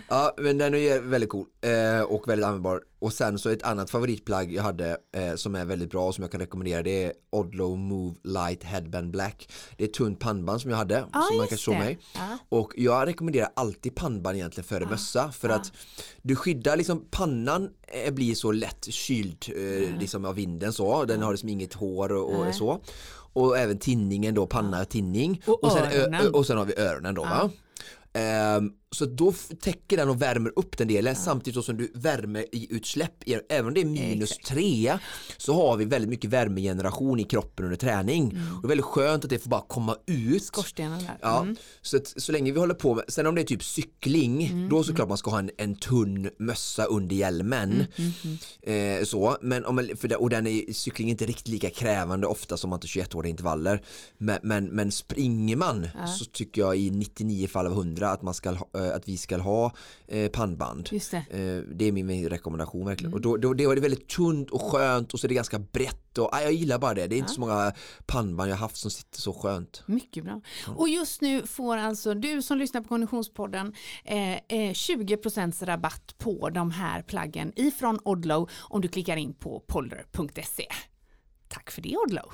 Ja, 0.07 0.33
men 0.37 0.57
den 0.57 0.75
är 0.75 1.01
väldigt 1.01 1.29
cool 1.29 1.45
eh, 1.61 2.01
och 2.01 2.27
väldigt 2.27 2.45
användbar. 2.45 2.81
och 2.99 3.13
sen 3.13 3.39
så 3.39 3.49
ett 3.49 3.63
annat 3.63 3.89
favoritplagg 3.89 4.53
jag 4.53 4.63
hade 4.63 4.97
eh, 5.15 5.35
som 5.35 5.55
är 5.55 5.65
väldigt 5.65 5.89
bra 5.91 6.07
och 6.07 6.15
som 6.15 6.21
jag 6.21 6.31
kan 6.31 6.39
rekommendera 6.39 6.83
det 6.83 7.03
är 7.03 7.13
Odlo 7.31 7.75
Move 7.75 8.15
Light 8.23 8.63
Headband 8.63 9.11
Black. 9.11 9.49
Det 9.77 9.83
är 9.83 9.87
ett 9.87 9.93
tunt 9.93 10.19
pannband 10.19 10.61
som 10.61 10.71
jag 10.71 10.77
hade 10.77 11.05
Ja, 11.13 11.21
som 11.21 11.37
man 11.37 11.47
kan 11.47 11.57
det. 11.65 11.79
mig. 11.79 11.99
Ja. 12.15 12.37
Och 12.49 12.73
jag 12.75 13.07
rekommenderar 13.07 13.49
alltid 13.55 13.95
pannband 13.95 14.37
egentligen 14.37 14.67
före 14.67 14.85
mössa 14.85 15.31
för 15.31 15.49
att 15.49 15.71
du 16.21 16.35
skyddar 16.35 16.77
liksom 16.77 17.05
pannan 17.11 17.69
eh, 17.87 18.13
blir 18.13 18.35
så 18.35 18.51
lätt 18.51 18.87
kyld 18.93 19.45
liksom 19.99 20.25
av 20.25 20.35
vinden 20.35 20.73
så. 20.73 21.05
Den 21.05 21.21
har 21.21 21.31
liksom 21.31 21.49
inget 21.49 21.73
hår 21.73 22.11
och, 22.11 22.47
och 22.47 22.55
så. 22.55 22.81
Och 23.33 23.57
även 23.57 23.79
tinningen 23.79 24.35
då, 24.35 24.47
panna 24.47 24.81
och 24.81 24.89
tinning. 24.89 25.41
Och 25.45 25.71
sen, 25.71 25.83
ö- 25.91 26.01
öronen. 26.01 26.33
och 26.33 26.45
sen 26.45 26.57
har 26.57 26.65
vi 26.65 26.73
öronen 26.77 27.15
då 27.15 27.21
va. 27.21 27.49
Ehm, 28.13 28.71
så 28.95 29.05
då 29.05 29.33
täcker 29.61 29.97
den 29.97 30.09
och 30.09 30.21
värmer 30.21 30.51
upp 30.55 30.77
den 30.77 30.87
delen 30.87 31.15
samtidigt 31.15 31.55
då 31.55 31.61
som 31.63 31.77
du 31.77 31.91
värmer 31.95 32.45
i 32.55 32.67
utsläpp. 32.73 33.11
Även 33.49 33.67
om 33.67 33.73
det 33.73 33.81
är 33.81 33.85
minus 33.85 34.31
Exakt. 34.31 34.47
tre 34.47 34.97
så 35.37 35.53
har 35.53 35.77
vi 35.77 35.85
väldigt 35.85 36.09
mycket 36.09 36.29
värmegeneration 36.29 37.19
i 37.19 37.23
kroppen 37.23 37.65
under 37.65 37.77
träning. 37.77 38.25
Och 38.55 38.61
det 38.61 38.65
är 38.65 38.69
väldigt 38.69 38.85
skönt 38.85 39.23
att 39.23 39.29
det 39.29 39.39
får 39.39 39.49
bara 39.49 39.61
komma 39.67 39.95
ut. 40.05 40.43
Skorstenen 40.43 40.99
där. 40.99 41.17
Ja, 41.21 41.41
Mm. 41.41 41.55
så, 41.81 41.97
att, 41.97 42.13
så 42.21 42.31
länge 42.31 42.51
vi 42.51 42.59
håller 42.59 42.73
på 42.73 42.95
med, 42.95 43.03
sen 43.07 43.27
om 43.27 43.35
det 43.35 43.41
är 43.41 43.45
typ 43.45 43.63
cykling, 43.63 44.67
då 44.69 44.83
såklart 44.83 45.09
man 45.09 45.17
ska 45.17 45.31
ha 45.31 45.39
en, 45.39 45.51
en 45.57 45.75
tunn 45.75 46.29
mössa 46.39 46.85
under 46.85 47.15
hjälmen. 47.15 47.85
Eh, 48.61 49.03
så, 49.03 49.37
men 49.41 49.65
om, 49.65 49.75
man- 49.75 49.97
för 49.97 50.07
det, 50.07 50.15
och 50.15 50.29
den 50.29 50.47
är, 50.47 50.73
cykling 50.73 51.07
är 51.07 51.11
inte 51.11 51.25
riktigt 51.25 51.47
lika 51.47 51.69
krävande 51.69 52.27
ofta 52.27 52.57
som 52.57 52.69
man 52.69 52.79
tar 52.79 52.87
21-åriga 52.87 53.29
intervaller. 53.29 53.81
Men, 54.17 54.39
men, 54.43 54.65
men 54.65 54.91
springer 54.91 55.55
man 55.55 55.87
så 56.19 56.25
tycker 56.25 56.61
jag 56.61 56.77
i 56.77 56.91
99 56.91 57.47
fall 57.47 57.65
av 57.65 57.71
100 57.71 58.09
att, 58.11 58.21
man 58.21 58.33
ska, 58.33 58.51
ha- 58.51 58.69
att 58.91 59.07
vi 59.07 59.17
ska 59.17 59.37
ha 59.37 59.71
eh, 60.07 60.31
pannband. 60.31 60.89
Just 60.91 61.11
det. 61.11 61.17
Eh, 61.17 61.75
det 61.75 61.85
är 61.85 61.91
min 61.91 62.29
rekommendation 62.29 62.85
verkligen. 62.85 63.13
Och 63.13 63.21
då, 63.21 63.37
då, 63.37 63.53
det 63.53 63.63
är 63.63 63.81
väldigt 63.81 64.07
tunt 64.07 64.49
och 64.49 64.61
skönt 64.61 65.13
och 65.13 65.19
så 65.19 65.27
är 65.27 65.29
det 65.29 65.35
ganska 65.35 65.59
brett 65.59 66.17
och 66.17 66.35
ah, 66.35 66.41
jag 66.41 66.53
gillar 66.53 66.79
bara 66.79 66.93
det. 66.93 67.07
Det 67.07 67.15
är 67.15 67.17
inte 67.17 67.33
så 67.33 67.39
många 67.39 67.73
pannband 68.05 68.51
jag 68.51 68.55
haft 68.55 68.75
som 68.75 68.91
sitter 68.91 69.21
så 69.21 69.33
skönt. 69.33 69.83
Mycket 69.85 70.23
bra. 70.23 70.41
Och 70.75 70.89
just 70.89 71.21
nu 71.21 71.47
får 71.47 71.77
alltså 71.77 72.13
du 72.13 72.41
som 72.41 72.57
lyssnar 72.57 72.81
på 72.81 72.87
Konditionspodden 72.87 73.73
eh, 74.03 74.33
eh, 74.33 74.39
20% 74.47 75.65
rabatt 75.65 76.15
på 76.17 76.49
de 76.49 76.71
här 76.71 77.01
plaggen 77.01 77.53
ifrån 77.55 77.99
Odlo 78.03 78.49
om 78.61 78.81
du 78.81 78.87
klickar 78.87 79.17
in 79.17 79.33
på 79.33 79.59
polder.se. 79.67 80.67
Tack 81.47 81.71
för 81.71 81.81
det 81.81 81.97
Odlo. 81.97 82.31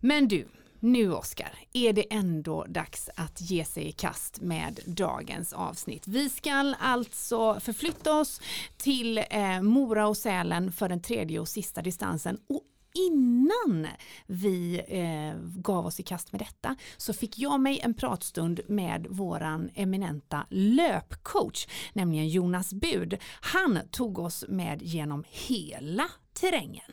Men 0.00 0.28
du, 0.28 0.48
nu 0.84 1.12
Oskar, 1.12 1.58
är 1.72 1.92
det 1.92 2.12
ändå 2.14 2.64
dags 2.68 3.10
att 3.16 3.40
ge 3.40 3.64
sig 3.64 3.88
i 3.88 3.92
kast 3.92 4.40
med 4.40 4.80
dagens 4.86 5.52
avsnitt. 5.52 6.08
Vi 6.08 6.30
ska 6.30 6.74
alltså 6.80 7.60
förflytta 7.60 8.20
oss 8.20 8.40
till 8.76 9.18
eh, 9.30 9.62
Mora 9.62 10.06
och 10.06 10.16
Sälen 10.16 10.72
för 10.72 10.88
den 10.88 11.02
tredje 11.02 11.40
och 11.40 11.48
sista 11.48 11.82
distansen. 11.82 12.38
Och 12.48 12.62
innan 12.94 13.86
vi 14.26 14.80
eh, 14.88 15.60
gav 15.60 15.86
oss 15.86 16.00
i 16.00 16.02
kast 16.02 16.32
med 16.32 16.40
detta 16.40 16.76
så 16.96 17.12
fick 17.12 17.38
jag 17.38 17.60
mig 17.60 17.80
en 17.82 17.94
pratstund 17.94 18.60
med 18.68 19.06
våran 19.10 19.70
eminenta 19.74 20.46
löpcoach, 20.50 21.66
nämligen 21.92 22.28
Jonas 22.28 22.74
Bud. 22.74 23.18
Han 23.40 23.78
tog 23.90 24.18
oss 24.18 24.44
med 24.48 24.82
genom 24.82 25.24
hela 25.30 26.08
terrängen. 26.32 26.92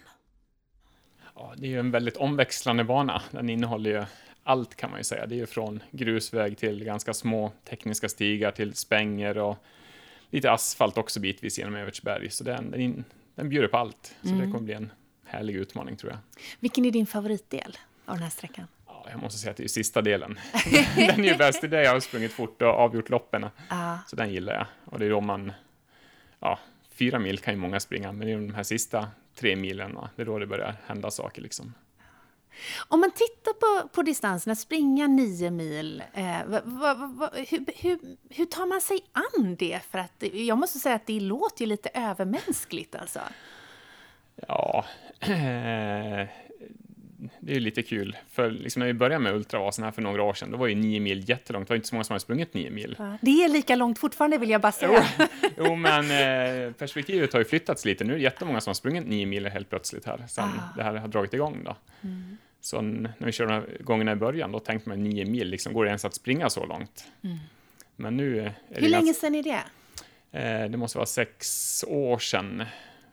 Ja, 1.42 1.54
det 1.58 1.68
är 1.68 1.70
ju 1.70 1.80
en 1.80 1.92
väldigt 1.92 2.18
omväxlande 2.18 2.84
bana. 2.84 3.22
Den 3.32 3.50
innehåller 3.50 3.90
ju 3.90 4.06
allt 4.44 4.76
kan 4.76 4.90
man 4.90 5.00
ju 5.00 5.04
säga. 5.04 5.26
Det 5.26 5.36
är 5.36 5.38
ju 5.38 5.46
från 5.46 5.84
grusväg 5.92 6.58
till 6.58 6.84
ganska 6.84 7.14
små 7.14 7.52
tekniska 7.70 8.10
stigar 8.10 8.52
till 8.52 8.76
spänger 8.76 9.38
och 9.38 9.58
lite 10.30 10.52
asfalt 10.52 10.98
också 10.98 11.20
bitvis 11.20 11.60
genom 11.60 11.76
Evertsberg. 11.76 12.30
Så 12.30 12.44
den, 12.44 12.72
den, 12.72 13.04
den 13.36 13.50
bjuder 13.50 13.68
på 13.68 13.78
allt. 13.78 14.16
Så 14.22 14.30
det 14.30 14.46
kommer 14.46 14.60
bli 14.60 14.74
en 14.74 14.92
härlig 15.26 15.56
utmaning 15.56 15.96
tror 15.96 16.12
jag. 16.12 16.20
Vilken 16.60 16.86
är 16.86 16.92
din 16.92 17.08
favoritdel 17.08 17.78
av 18.06 18.16
den 18.16 18.24
här 18.24 18.30
sträckan? 18.30 18.68
Ja, 18.88 19.06
jag 19.12 19.22
måste 19.22 19.40
säga 19.40 19.52
att 19.52 19.58
det 19.58 19.64
är 19.64 19.68
sista 19.68 20.02
delen. 20.02 20.40
den 20.96 21.20
är 21.20 21.30
ju 21.30 21.36
bäst. 21.36 21.62
Det 21.62 21.68
är 21.68 21.72
där 21.72 21.82
jag 21.82 21.94
har 21.94 22.00
sprungit 22.00 22.32
fort 22.32 22.62
och 22.62 22.68
avgjort 22.68 23.10
loppen. 23.10 23.46
Ah. 23.68 23.98
Så 24.08 24.16
den 24.16 24.34
gillar 24.34 24.54
jag. 24.54 24.66
Och 24.86 25.00
det 25.00 25.06
är 25.06 25.10
då 25.10 25.22
man, 25.22 25.52
ja, 26.40 26.60
fyra 26.92 27.20
mil 27.20 27.38
kan 27.38 27.54
ju 27.54 27.60
många 27.60 27.80
springa, 27.80 28.12
men 28.12 28.28
det 28.28 28.34
är 28.34 28.38
de 28.38 28.54
här 28.54 28.64
sista 28.64 29.08
tre 29.42 29.56
milen, 29.56 29.98
det 30.16 30.22
är 30.22 30.26
då 30.26 30.40
det 30.40 30.48
börjar 30.48 30.76
hända 30.86 31.12
saker 31.12 31.42
liksom. 31.42 31.74
Om 32.88 33.00
man 33.00 33.12
tittar 33.12 33.54
på, 33.54 33.88
på 33.88 34.02
distansen, 34.02 34.52
att 34.52 34.60
springa 34.60 35.08
nio 35.08 35.52
mil, 35.52 36.04
eh, 36.14 36.46
va, 36.46 36.62
va, 36.66 36.94
va, 36.94 37.30
hur, 37.34 37.66
hur, 37.82 38.00
hur 38.30 38.46
tar 38.46 38.66
man 38.66 38.82
sig 38.82 39.00
an 39.12 39.56
det? 39.56 39.80
För 39.92 40.00
att 40.00 40.24
jag 40.34 40.58
måste 40.58 40.80
säga 40.80 40.96
att 40.96 41.08
det 41.08 41.20
låter 41.20 41.62
ju 41.62 41.68
lite 41.68 41.90
övermänskligt 41.94 42.96
alltså. 42.96 43.20
Ja, 44.48 44.86
det 47.44 47.56
är 47.56 47.60
lite 47.60 47.82
kul. 47.84 48.18
För 48.30 48.52
liksom 48.52 48.80
när 48.80 48.88
vi 48.88 48.94
började 48.94 49.24
med 49.24 49.34
Ultravasen 49.36 49.84
här 49.86 49.92
för 49.92 50.02
några 50.02 50.24
år 50.24 50.34
sedan, 50.34 50.52
då 50.52 50.58
var 50.58 50.68
ju 50.68 50.76
nio 50.76 51.00
mil 51.00 51.30
jättelångt. 51.30 51.68
Det 51.68 51.72
var 51.72 51.76
inte 51.76 51.88
så 51.88 51.96
många 51.96 52.04
som 52.04 52.14
hade 52.14 52.20
sprungit 52.20 52.54
nio 52.54 52.70
mil. 52.70 52.96
Det 53.22 53.32
är 53.44 53.50
lika 53.50 53.76
långt 53.76 54.00
fortfarande 54.00 54.38
vill 54.38 54.50
jag 54.50 54.62
bara 54.62 54.72
säga. 54.72 55.06
Jo, 55.58 55.76
men 55.76 56.04
eh, 56.68 56.74
perspektivet 56.74 57.34
har 57.34 57.40
ju 57.40 57.46
flyttats 57.46 57.86
lite. 57.86 58.04
Nu 58.04 58.14
är 58.14 58.18
det 58.18 58.24
jättemånga 58.24 58.62
som 58.62 58.70
har 58.70 58.76
sprungit 58.76 59.08
nio 59.08 59.26
mil 59.26 59.48
helt 59.48 59.70
plötsligt 59.70 60.06
här, 60.06 60.24
sen 60.30 60.44
Ah. 60.44 60.74
det 60.78 60.84
här 60.84 60.94
har 60.96 61.08
dragit 61.08 61.34
igång 61.34 61.64
då. 61.66 61.76
Mm. 62.02 62.38
Så 62.62 62.82
när 62.82 63.14
vi 63.18 63.32
körde 63.32 63.52
de 63.52 63.56
här 63.56 63.78
gångerna 63.84 64.12
i 64.12 64.16
början, 64.16 64.52
då 64.52 64.60
tänkte 64.60 64.90
man 64.90 65.04
nio 65.04 65.26
mil, 65.26 65.48
liksom, 65.50 65.74
går 65.74 65.84
det 65.84 65.90
ens 65.90 66.06
att 66.06 66.14
springa 66.16 66.50
så 66.50 66.66
långt? 66.66 67.06
Men 67.96 68.18
nu 68.18 68.32
är 68.40 68.44
det 68.44 68.48
Mm. 68.70 68.84
Hur 68.84 68.90
länge 68.90 69.14
sedan 69.14 69.36
är 69.36 69.44
det? 69.44 69.64
eh, 70.40 70.70
det 70.70 70.78
måste 70.78 70.98
vara 70.98 71.06
sex 71.06 71.86
år 71.88 72.20
sedan 72.20 72.62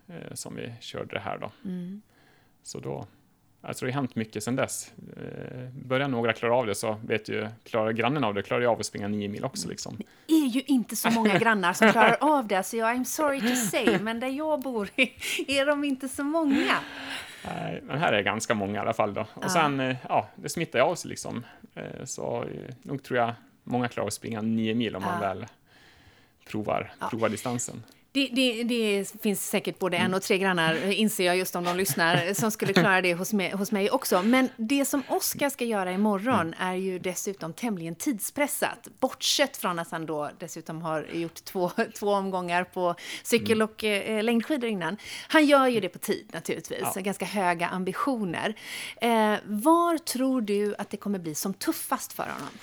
eh, 0.09 0.35
som 0.35 0.57
vi 0.57 0.73
körde 0.81 1.14
det 1.14 1.21
här 1.21 1.38
då. 1.38 1.53
Mm. 1.64 2.03
Så 2.62 2.81
då, 2.81 3.07
alltså 3.62 3.85
det 3.87 3.92
har 3.92 4.01
hänt 4.01 4.14
mycket 4.16 4.42
sedan 4.44 4.57
dess. 4.57 4.92
Eh, 5.16 5.68
börjar 5.85 6.09
några 6.09 6.33
klara 6.33 6.55
av 6.55 6.66
det 6.66 6.75
så 6.75 6.92
vet 7.07 7.29
ju, 7.29 7.49
klarar 7.64 7.92
grannen 7.92 8.25
av 8.25 8.35
det, 8.35 8.42
klarar 8.42 8.62
jag 8.62 8.73
av 8.73 8.81
att 8.81 8.87
springa 8.87 9.09
nio 9.09 9.29
mil 9.29 9.44
också 9.44 9.68
liksom. 9.68 9.99
Det 10.27 10.35
är 10.35 10.47
ju 10.49 10.61
inte 10.66 10.97
så 10.97 11.11
många 11.11 11.38
grannar 11.38 11.73
som 11.73 11.92
klarar 11.92 12.16
av 12.21 12.47
det, 12.47 12.62
så 12.62 12.77
jag 12.77 12.97
I'm 12.97 13.05
sorry 13.05 13.40
to 13.40 13.55
say, 13.71 13.99
men 13.99 14.21
där 14.21 14.29
jag 14.29 14.61
bor 14.62 14.88
är 15.49 15.66
de 15.66 15.85
inte 15.85 16.09
så 16.09 16.25
många. 16.25 16.75
Nej, 17.44 17.83
men 17.87 17.99
här 17.99 18.12
är 18.12 18.23
ganska 18.23 18.55
många 18.55 18.75
i 18.75 18.79
alla 18.79 18.92
fall 18.92 19.14
då. 19.14 19.21
Och 19.21 19.44
Ja. 19.44 19.49
sen, 19.49 19.81
eh, 19.81 19.97
ja, 20.09 20.29
det 20.35 20.49
smittar 20.49 20.79
av 20.81 20.94
sig 20.94 21.09
liksom. 21.09 21.44
Eh, 21.75 22.05
Så 22.05 22.44
nog 22.83 23.03
tror 23.03 23.18
jag 23.18 23.35
många 23.64 23.88
klarar 23.88 24.07
att 24.07 24.12
springa 24.14 24.42
nio 24.42 24.75
mil 24.75 24.97
om 24.97 25.03
man 25.03 25.23
Ja. 25.23 25.29
väl 25.29 25.47
provar, 26.51 26.92
provar 27.11 27.29
distansen. 27.29 27.83
Det, 28.18 28.28
det, 28.33 28.62
det 28.64 29.22
finns 29.22 29.48
säkert 29.48 29.78
både 29.78 29.96
en 29.96 30.14
och 30.14 30.22
tre 30.22 30.38
grannar, 30.38 30.90
inser 30.90 31.26
jag 31.26 31.37
just 31.37 31.57
om 31.57 31.64
de 31.64 31.76
lyssnar, 31.76 32.35
som 32.35 32.50
skulle 32.50 32.72
klara 32.72 33.00
det 33.00 33.14
hos 33.14 33.33
mig, 33.33 33.50
hos 33.50 33.72
mig 33.72 33.90
också. 33.90 34.22
Men 34.22 34.48
det 34.57 34.85
som 34.85 35.02
Oskar 35.09 35.50
ska 35.50 35.64
göra 35.64 35.92
imorgon 35.92 36.54
är 36.59 36.74
ju 36.74 36.98
dessutom 36.98 37.52
tämligen 37.52 37.94
tidspressat. 37.94 38.88
Bortsett 39.00 39.57
från 39.57 39.78
att 39.78 39.90
han 39.90 40.07
då 40.07 40.31
dessutom 40.38 40.83
har 40.83 41.07
gjort 41.12 41.44
två, 41.44 41.70
två 41.98 42.09
omgångar 42.12 42.64
på 42.64 42.94
cykel 43.22 43.62
och 43.62 43.85
eh, 43.85 44.22
längdskidor 44.22 44.70
innan. 44.70 44.96
Han 45.28 45.46
gör 45.46 45.66
ju 45.66 45.81
det 45.81 45.88
på 45.88 45.98
tid 45.98 46.31
naturligtvis, 46.33 46.83
Ja. 46.94 47.00
ganska 47.00 47.24
höga 47.24 47.68
ambitioner. 47.68 48.54
Eh, 49.00 49.35
var 49.44 49.98
tror 49.98 50.40
du 50.40 50.74
att 50.78 50.90
det 50.90 50.96
kommer 50.96 51.18
bli 51.18 51.35
som 51.35 51.54
tuffast 51.54 52.12
för 52.12 52.22
honom? 52.22 52.59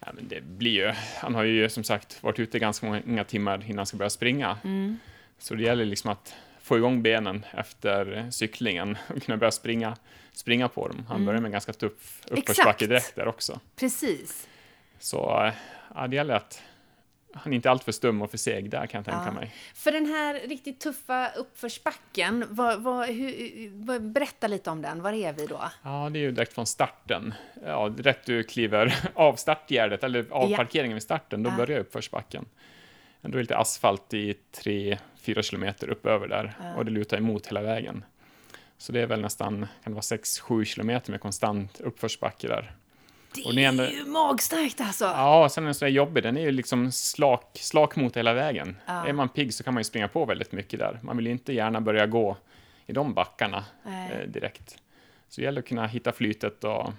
Ja, 0.00 0.12
men 0.14 0.28
det 0.28 0.40
blir 0.40 0.70
ju, 0.70 0.92
han 1.16 1.34
har 1.34 1.42
ju 1.42 1.68
som 1.68 1.84
sagt 1.84 2.22
varit 2.22 2.38
ute 2.38 2.58
ganska 2.58 2.86
många 2.86 3.24
timmar 3.24 3.64
innan 3.64 3.78
han 3.78 3.86
ska 3.86 3.96
börja 3.96 4.10
springa. 4.10 4.58
Så 5.38 5.54
det 5.54 5.62
gäller 5.62 5.84
liksom 5.84 6.10
att 6.10 6.34
få 6.60 6.76
igång 6.76 7.02
benen 7.02 7.44
efter 7.50 8.30
cyklingen 8.30 8.98
och 9.08 9.22
kunna 9.22 9.36
börja 9.36 9.50
springa, 9.50 9.96
springa 10.32 10.68
på 10.68 10.88
dem. 10.88 11.06
Han 11.08 11.24
börjar 11.24 11.40
med 11.40 11.52
ganska 11.52 11.72
tuff 11.72 12.22
uppförsbacke 12.28 12.86
direkt 12.86 13.16
där 13.16 13.28
också. 13.28 13.60
Precis. 13.76 14.48
Så 14.98 15.52
ja, 15.94 16.06
det 16.06 16.16
gäller 16.16 16.34
att 16.34 16.62
han 17.42 17.52
inte 17.52 17.68
är 17.68 17.70
alltför 17.70 17.92
stum 17.92 18.22
och 18.22 18.30
för 18.30 18.38
seg 18.38 18.70
där 18.70 18.86
kan 18.86 18.98
jag 18.98 19.04
tänka 19.04 19.22
Ja. 19.26 19.32
mig. 19.32 19.54
För 19.74 19.92
den 19.92 20.06
här 20.06 20.34
riktigt 20.48 20.80
tuffa 20.80 21.28
uppförsbacken, 21.36 22.44
vad, 22.48 22.82
vad, 22.82 23.06
hur, 23.06 23.70
vad, 23.86 24.02
berätta 24.12 24.46
lite 24.46 24.70
om 24.70 24.82
den. 24.82 25.02
Var 25.02 25.12
är 25.12 25.32
vi 25.32 25.46
då? 25.46 25.60
Ja, 25.82 26.10
det 26.12 26.18
är 26.18 26.20
ju 26.20 26.30
direkt 26.32 26.52
från 26.52 26.66
starten. 26.66 27.34
Ja, 27.64 27.88
direkt 27.88 28.26
du 28.26 28.42
kliver 28.42 28.94
av 29.14 29.34
startgärdet 29.36 30.04
eller 30.04 30.26
av 30.30 30.50
Ja. 30.50 30.56
parkeringen 30.56 30.94
vid 30.94 31.02
starten, 31.02 31.42
då 31.42 31.50
Ja. 31.50 31.56
börjar 31.56 31.80
uppförsbacken. 31.80 32.44
Då 33.20 33.28
är 33.28 33.32
det 33.32 33.38
lite 33.40 33.56
asfalt 33.56 34.14
i 34.14 34.34
3-4 34.52 35.42
kilometer 35.42 35.88
uppöver 35.90 36.28
där 36.28 36.54
Ja. 36.62 36.74
och 36.74 36.84
det 36.84 36.90
lutar 36.90 37.16
emot 37.16 37.46
hela 37.46 37.62
vägen. 37.62 38.04
Så 38.78 38.92
det 38.92 39.00
är 39.00 39.06
väl 39.06 39.20
nästan, 39.20 39.54
kan 39.82 39.92
det 39.92 39.94
vara 39.94 40.00
6-7 40.00 40.64
kilometer 40.64 41.10
med 41.10 41.20
konstant 41.20 41.80
uppförsbacke 41.80 42.48
där. 42.48 42.72
Det 43.34 43.44
Och 43.44 43.54
är 43.54 43.58
ändå- 43.58 43.84
ju 43.84 44.04
magstarkt 44.04 44.80
alltså! 44.80 45.04
Ja, 45.04 45.48
sen 45.48 45.64
är 45.64 45.66
den 45.66 45.74
så 45.74 45.84
där 45.84 45.92
jobbig, 45.92 46.22
den 46.22 46.36
är 46.36 46.40
ju 46.40 46.50
liksom 46.52 46.92
slak, 46.92 47.50
slak 47.60 47.96
mot 47.96 48.16
hela 48.16 48.34
vägen. 48.34 48.76
Ja. 48.86 49.06
Är 49.06 49.12
man 49.12 49.28
pigg 49.28 49.54
så 49.54 49.64
kan 49.64 49.74
man 49.74 49.80
ju 49.80 49.84
springa 49.84 50.08
på 50.08 50.24
väldigt 50.24 50.52
mycket 50.52 50.78
där. 50.80 50.98
Man 51.02 51.16
vill 51.16 51.26
ju 51.26 51.32
inte 51.32 51.52
gärna 51.52 51.80
börja 51.80 52.06
gå 52.06 52.36
i 52.86 52.92
de 52.92 53.14
backarna 53.14 53.64
eh, 53.86 54.28
direkt. 54.28 54.78
Så 55.28 55.40
det 55.40 55.44
gäller 55.44 55.60
att 55.62 55.68
kunna 55.68 55.86
hitta 55.86 56.12
flytet 56.12 56.64
och 56.64 56.92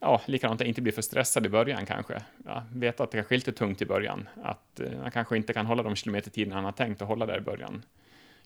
ja, 0.00 0.20
likadant 0.26 0.60
att 0.60 0.66
inte 0.66 0.82
bli 0.82 0.92
för 0.92 1.02
stressad 1.02 1.46
i 1.46 1.48
början 1.48 1.86
kanske. 1.86 2.22
Ja, 2.46 2.62
veta 2.72 3.02
att 3.04 3.10
det 3.10 3.16
kanske 3.18 3.34
är 3.34 3.36
lite 3.36 3.52
tungt 3.52 3.82
i 3.82 3.86
början. 3.86 4.28
Att 4.42 4.80
eh, 4.80 4.86
han 5.02 5.10
kanske 5.10 5.36
inte 5.36 5.52
kan 5.52 5.66
hålla 5.66 5.82
de 5.82 5.96
kilometertiderna 5.96 6.54
han 6.54 6.64
har 6.64 6.72
tänkt 6.72 7.02
att 7.02 7.08
hålla 7.08 7.26
där 7.26 7.38
i 7.38 7.40
början. 7.40 7.82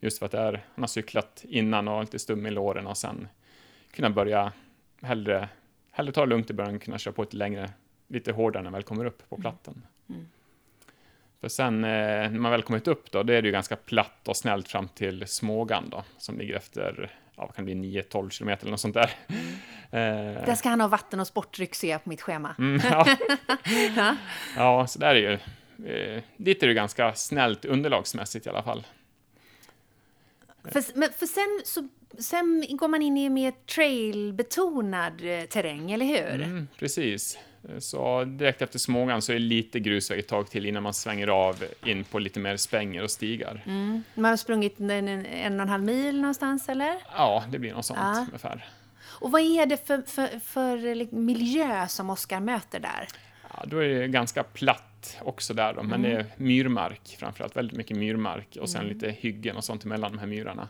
Just 0.00 0.18
för 0.18 0.26
att 0.26 0.34
är, 0.34 0.52
han 0.74 0.82
har 0.82 0.86
cyklat 0.86 1.44
innan 1.48 1.88
och 1.88 2.00
lite 2.00 2.18
stum 2.18 2.46
i 2.46 2.50
låren 2.50 2.86
och 2.86 2.96
sen 2.96 3.28
kunna 3.92 4.10
börja 4.10 4.52
hellre, 5.02 5.48
hellre 5.92 6.12
ta 6.12 6.20
det 6.20 6.26
lugnt 6.26 6.50
i 6.50 6.54
början 6.54 6.76
och 6.76 6.82
kunna 6.82 6.98
köra 6.98 7.14
på 7.14 7.22
lite 7.22 7.36
längre, 7.36 7.70
lite 8.08 8.32
hårdare 8.32 8.62
när 8.62 8.70
man 8.70 8.78
väl 8.78 8.82
kommer 8.82 9.04
upp 9.04 9.28
på 9.28 9.36
platten. 9.36 9.82
Mm. 10.08 10.26
För 11.40 11.48
sen 11.48 11.84
eh, 11.84 11.90
när 11.90 12.38
man 12.38 12.50
väl 12.50 12.62
kommit 12.62 12.88
upp 12.88 13.10
då, 13.10 13.22
då 13.22 13.32
är 13.32 13.42
det 13.42 13.46
ju 13.48 13.52
ganska 13.52 13.76
platt 13.76 14.28
och 14.28 14.36
snällt 14.36 14.68
fram 14.68 14.88
till 14.88 15.26
Smågan 15.26 15.90
då, 15.90 16.04
som 16.18 16.38
ligger 16.38 16.54
efter, 16.54 17.16
ja, 17.36 17.46
vad 17.46 17.54
kan 17.54 17.66
det 17.66 17.74
bli, 17.74 18.02
9-12 18.02 18.30
kilometer 18.30 18.64
eller 18.64 18.70
något 18.70 18.80
sånt 18.80 18.94
där. 18.94 19.10
Eh, 19.90 20.44
Där 20.46 20.54
ska 20.54 20.68
han 20.68 20.80
ha 20.80 20.88
vatten 20.88 21.20
och 21.20 21.26
sportdryck 21.26 21.74
ser 21.74 21.90
jag 21.90 22.04
på 22.04 22.08
mitt 22.08 22.22
schema. 22.22 22.54
Mm, 22.58 22.80
ja. 22.90 23.06
ja, 24.56 24.86
så 24.86 24.98
där 24.98 25.14
är 25.14 25.14
ju, 25.14 25.32
eh, 25.92 26.22
dit 26.36 26.62
är 26.62 26.66
det 26.66 26.74
ganska 26.74 27.14
snällt 27.14 27.64
underlagsmässigt 27.64 28.46
i 28.46 28.48
alla 28.48 28.62
fall. 28.62 28.86
För, 30.64 30.98
men 30.98 31.08
för 31.12 31.26
sen, 31.26 31.60
så, 31.64 31.88
sen 32.18 32.64
går 32.70 32.88
man 32.88 33.02
in 33.02 33.16
i 33.16 33.28
mer 33.28 33.52
trailbetonad 33.74 35.12
eh, 35.24 35.44
terräng, 35.44 35.92
eller 35.92 36.06
hur? 36.06 36.42
Mm, 36.42 36.68
precis. 36.78 37.38
Så 37.78 38.24
direkt 38.24 38.62
efter 38.62 38.78
Smågan 38.78 39.22
så 39.22 39.32
är 39.32 39.36
det 39.36 39.42
lite 39.42 39.80
grusväg 39.80 40.18
ett 40.18 40.28
tag 40.28 40.50
till 40.50 40.66
innan 40.66 40.82
man 40.82 40.94
svänger 40.94 41.28
av 41.28 41.64
in 41.86 42.04
på 42.04 42.18
lite 42.18 42.40
mer 42.40 42.56
spänger 42.56 43.02
och 43.02 43.10
stigar. 43.10 43.62
Mm. 43.66 44.02
Man 44.14 44.24
har 44.30 44.36
sprungit 44.36 44.80
en, 44.80 44.90
en, 44.90 45.08
en 45.26 45.54
och 45.54 45.62
en 45.62 45.68
halv 45.68 45.84
mil 45.84 46.20
någonstans, 46.20 46.68
eller? 46.68 46.96
Ja, 47.16 47.44
det 47.50 47.58
blir 47.58 47.72
något 47.74 47.84
sånt 47.86 47.98
Ja. 48.02 48.24
ungefär. 48.28 48.66
Och 49.04 49.30
vad 49.30 49.40
är 49.40 49.66
det 49.66 49.86
för, 49.86 50.02
för, 50.06 50.40
för 50.40 50.94
liksom, 50.94 51.24
miljö 51.24 51.88
som 51.88 52.10
Oskar 52.10 52.40
möter 52.40 52.80
där? 52.80 53.08
Ja, 53.54 53.64
då 53.66 53.78
är 53.78 53.88
det 53.88 54.08
ganska 54.08 54.42
platt 54.42 55.16
också 55.22 55.54
där 55.54 55.74
då, 55.74 55.82
men 55.82 56.02
det 56.02 56.12
är 56.12 56.26
myrmark 56.36 57.16
framförallt, 57.18 57.56
väldigt 57.56 57.76
mycket 57.76 57.96
myrmark 57.96 58.56
och 58.60 58.70
sen 58.70 58.86
lite 58.88 59.10
hyggen 59.10 59.56
och 59.56 59.64
sånt 59.64 59.84
emellan 59.84 60.12
de 60.12 60.18
här 60.18 60.26
myrarna. 60.26 60.68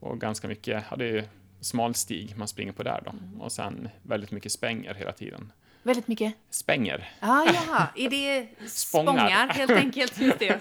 Och 0.00 0.20
ganska 0.20 0.48
mycket, 0.48 0.84
ja 0.90 0.96
det 0.96 1.18
är 1.18 1.24
smalstig 1.60 2.34
man 2.36 2.48
springer 2.48 2.72
på 2.72 2.82
där 2.82 3.02
då. 3.04 3.12
Och 3.44 3.52
sen 3.52 3.88
väldigt 4.02 4.30
mycket 4.30 4.52
spänger 4.52 4.94
hela 4.94 5.12
tiden. 5.12 5.52
Väldigt 5.82 6.08
mycket? 6.08 6.34
Spänger, 6.50 7.10
Ah, 7.20 7.44
jaha, 7.54 7.86
är 7.96 8.10
det 8.10 8.48
Spångar. 8.68 9.12
spångar 9.12 9.48
helt 9.48 9.70
enkelt? 9.70 10.18
Just 10.20 10.38
det. 10.38 10.58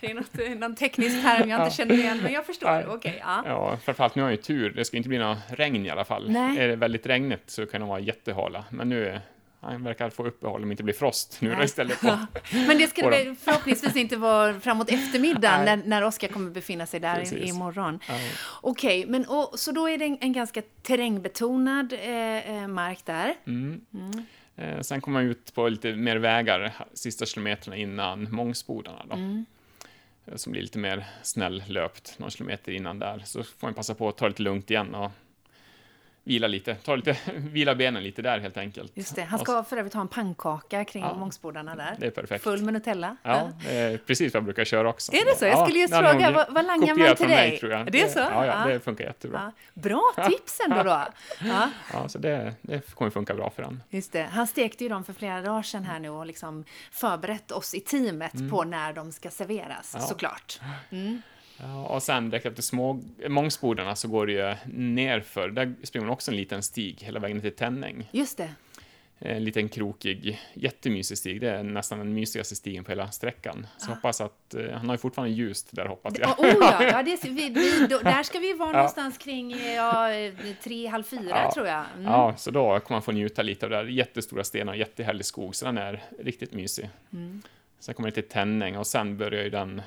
Det 0.00 0.10
är 0.10 0.14
något, 0.14 0.58
någon 0.60 0.74
teknisk 0.74 1.22
term 1.22 1.48
jag 1.50 1.64
inte 1.64 1.76
känner 1.76 1.94
igen, 1.94 2.20
men 2.22 2.32
jag 2.32 2.46
förstår. 2.46 2.86
Okej, 2.88 3.18
ja. 3.20 3.42
Ja, 3.46 3.76
framförallt 3.84 4.14
nu 4.14 4.22
har 4.22 4.28
jag 4.28 4.36
ju 4.36 4.42
tur. 4.42 4.70
Det 4.70 4.84
ska 4.84 4.96
inte 4.96 5.08
bli 5.08 5.18
något 5.18 5.38
regn 5.48 5.86
i 5.86 5.90
alla 5.90 6.04
fall. 6.04 6.30
Nej. 6.30 6.58
Är 6.58 6.68
det 6.68 6.76
väldigt 6.76 7.06
regnigt 7.06 7.50
så 7.50 7.66
kan 7.66 7.80
de 7.80 7.88
vara 7.90 8.00
jättehala. 8.00 8.64
Men 8.70 8.88
nu 8.88 9.06
är, 9.06 9.20
han 9.64 9.84
verkar 9.84 10.10
få 10.10 10.26
uppehåll 10.26 10.62
om 10.62 10.68
det 10.68 10.72
inte 10.72 10.82
blir 10.82 10.94
frost 10.94 11.36
nu 11.40 11.54
då 11.54 11.62
istället. 11.62 12.00
På. 12.00 12.06
Men 12.52 12.78
det 12.78 12.88
ska 12.88 13.10
det 13.10 13.34
förhoppningsvis 13.40 13.96
inte 13.96 14.16
vara 14.16 14.60
framåt 14.60 14.90
eftermiddagen 14.90 15.64
när, 15.64 15.76
när 15.76 16.04
Oskar 16.04 16.28
kommer 16.28 16.50
befinna 16.50 16.86
sig 16.86 17.00
där 17.00 17.16
i, 17.16 17.20
Precis. 17.20 17.48
imorgon. 17.48 17.98
Ja. 18.08 18.14
Okej, 18.60 19.06
men 19.06 19.24
och, 19.26 19.58
så 19.58 19.72
då 19.72 19.88
är 19.88 19.98
det 19.98 20.04
en, 20.04 20.18
en 20.20 20.32
ganska 20.32 20.62
terrängbetonad 20.82 21.92
eh, 21.92 22.62
eh, 22.62 22.68
mark 22.68 23.04
där. 23.04 23.34
Mm. 23.46 23.80
Eh, 24.56 24.80
sen 24.80 25.00
kommer 25.00 25.20
man 25.20 25.30
ut 25.30 25.54
på 25.54 25.68
lite 25.68 25.94
mer 25.94 26.16
vägar 26.16 26.74
sista 26.94 27.26
kilometerna 27.26 27.76
innan 27.76 28.30
Mångsbodarna 28.30 29.06
då. 29.10 29.16
Mm. 29.16 29.46
Eh, 30.26 30.36
Som 30.36 30.52
blir 30.52 30.62
lite 30.62 30.78
mer 30.78 31.06
snälllöpt 31.22 32.18
någon 32.18 32.30
kilometer 32.30 32.72
innan 32.72 32.98
där. 32.98 33.22
Så 33.24 33.42
får 33.42 33.66
man 33.66 33.74
passa 33.74 33.94
på 33.94 34.08
att 34.08 34.16
ta 34.16 34.28
lite 34.28 34.42
lugnt 34.42 34.70
igen 34.70 34.94
och 34.94 35.10
vila 36.24 36.46
lite. 36.46 36.74
Ta 36.74 36.96
lite, 36.96 37.16
vila 37.36 37.74
benen 37.74 38.02
lite 38.02 38.22
där 38.22 38.38
helt 38.38 38.56
enkelt. 38.56 38.92
Just 38.94 39.14
det. 39.16 39.22
Han 39.22 39.40
Och 39.40 39.46
ska 39.46 39.64
för 39.64 39.76
övrigt 39.76 39.94
ha 39.94 40.00
en 40.00 40.08
pannkaka 40.08 40.84
kring 40.84 41.02
Ja. 41.02 41.14
Mångsbodarna 41.14 41.74
där. 41.76 41.96
Det 41.98 42.06
är 42.06 42.10
perfekt. 42.10 42.44
Full 42.44 42.62
med 42.62 42.74
Nutella. 42.74 43.16
Ja, 43.22 43.48
precis 44.06 44.32
vad 44.34 44.38
jag 44.40 44.44
brukar 44.44 44.64
köra 44.64 44.88
också. 44.88 45.12
Är 45.12 45.24
det 45.24 45.38
så? 45.38 45.44
Jag 45.44 45.58
skulle 45.66 45.78
just 45.80 45.94
har 45.94 46.02
fråga, 46.12 46.30
vad- 46.30 46.46
vad 46.54 46.66
langar 46.66 46.94
man 46.94 47.16
till 47.16 47.28
mig, 47.28 47.58
dig? 47.60 47.70
jag. 47.70 47.92
Det 47.92 48.00
är 48.02 48.08
så? 48.08 48.18
Ja, 48.18 48.46
ja, 48.46 48.60
Ja. 48.68 48.72
det 48.74 48.80
funkar 48.80 49.04
jättebra. 49.04 49.52
Ja. 49.74 49.80
Bra 49.82 50.02
tips 50.28 50.60
ändå 50.64 50.82
då. 50.82 50.90
Ja, 51.48 51.70
Ja, 51.92 52.08
så 52.08 52.18
det, 52.18 52.54
det 52.62 52.94
kommer 52.94 53.10
funka 53.10 53.34
bra 53.34 53.50
för 53.50 53.62
den. 53.62 53.82
just 53.90 54.12
det. 54.12 54.22
Han 54.32 54.46
stekte 54.46 54.84
ju 54.84 54.90
dem 54.90 55.04
för 55.04 55.12
flera 55.12 55.40
dagar 55.42 55.62
sedan 55.62 55.84
här 55.84 55.98
nu 56.00 56.08
och 56.10 56.26
liksom 56.26 56.64
förberett 56.92 57.50
oss 57.52 57.74
i 57.74 57.80
teamet 57.80 58.50
på 58.50 58.64
när 58.64 58.92
de 58.92 59.12
ska 59.12 59.30
serveras, 59.30 59.94
Mm. 59.94 60.02
Ja. 60.02 60.08
såklart. 60.08 60.60
Ja, 60.90 60.98
och 61.88 62.02
sen 62.02 62.30
direkt 62.30 62.46
efter 62.46 62.62
små, 62.62 63.00
Mångsbodarna 63.28 63.96
så 63.96 64.08
går 64.08 64.26
det 64.26 64.32
ju 64.32 64.54
nerför. 64.78 65.48
Där 65.48 65.74
springer 65.82 66.06
man 66.06 66.12
också 66.12 66.30
en 66.30 66.36
liten 66.36 66.62
stig 66.62 66.98
hela 67.02 67.20
vägen 67.20 67.40
till 67.40 67.52
Tänning. 67.56 68.08
Just 68.12 68.38
det. 68.38 68.50
En 69.18 69.44
liten 69.44 69.68
krokig, 69.68 70.40
jättemysig 70.54 71.18
stig. 71.18 71.40
Det 71.40 71.50
är 71.50 71.62
nästan 71.62 71.98
den 71.98 72.14
mysigaste 72.14 72.54
stigen 72.56 72.84
på 72.84 72.90
hela 72.90 73.10
sträckan. 73.10 73.66
Så 73.78 73.90
Ah. 73.90 73.94
hoppas 73.94 74.20
att, 74.20 74.54
eh, 74.54 74.70
han 74.72 74.88
har 74.88 74.94
ju 74.94 74.98
fortfarande 74.98 75.34
ljust 75.34 75.68
där 75.70 75.86
hoppas 75.86 76.14
jag. 76.18 76.40
Oh, 76.40 76.46
ja, 76.60 76.82
ja 76.84 77.02
det, 77.02 77.24
vi, 77.28 77.48
vi, 77.50 77.86
då, 77.90 77.98
där 77.98 78.22
ska 78.22 78.38
vi 78.38 78.52
vara 78.52 78.68
Ja. 78.68 78.76
någonstans 78.76 79.18
kring 79.18 79.52
eh, 79.52 79.74
ja, 79.74 80.08
tre, 80.62 80.86
halv 80.86 81.02
fyra 81.04 81.22
Ja. 81.28 81.52
tror 81.54 81.66
jag. 81.66 81.84
Mm. 81.94 82.04
Ja, 82.04 82.34
så 82.36 82.50
då 82.50 82.62
kommer 82.80 82.96
man 82.96 83.02
få 83.02 83.12
njuta 83.12 83.42
lite 83.42 83.66
av 83.66 83.70
det 83.70 83.76
där. 83.76 83.84
Jättestora 83.84 84.44
stenar, 84.44 84.74
jättehärlig 84.74 85.26
skog, 85.26 85.54
så 85.54 85.64
den 85.64 85.78
är 85.78 86.02
riktigt 86.18 86.52
mysig. 86.52 86.90
Mm. 87.12 87.42
Sen 87.78 87.94
kommer 87.94 88.08
det 88.10 88.14
till 88.14 88.28
Tänning 88.30 88.78
och 88.78 88.86
sen 88.86 89.16
börjar 89.16 89.42
ju 89.44 89.50
den 89.50 89.82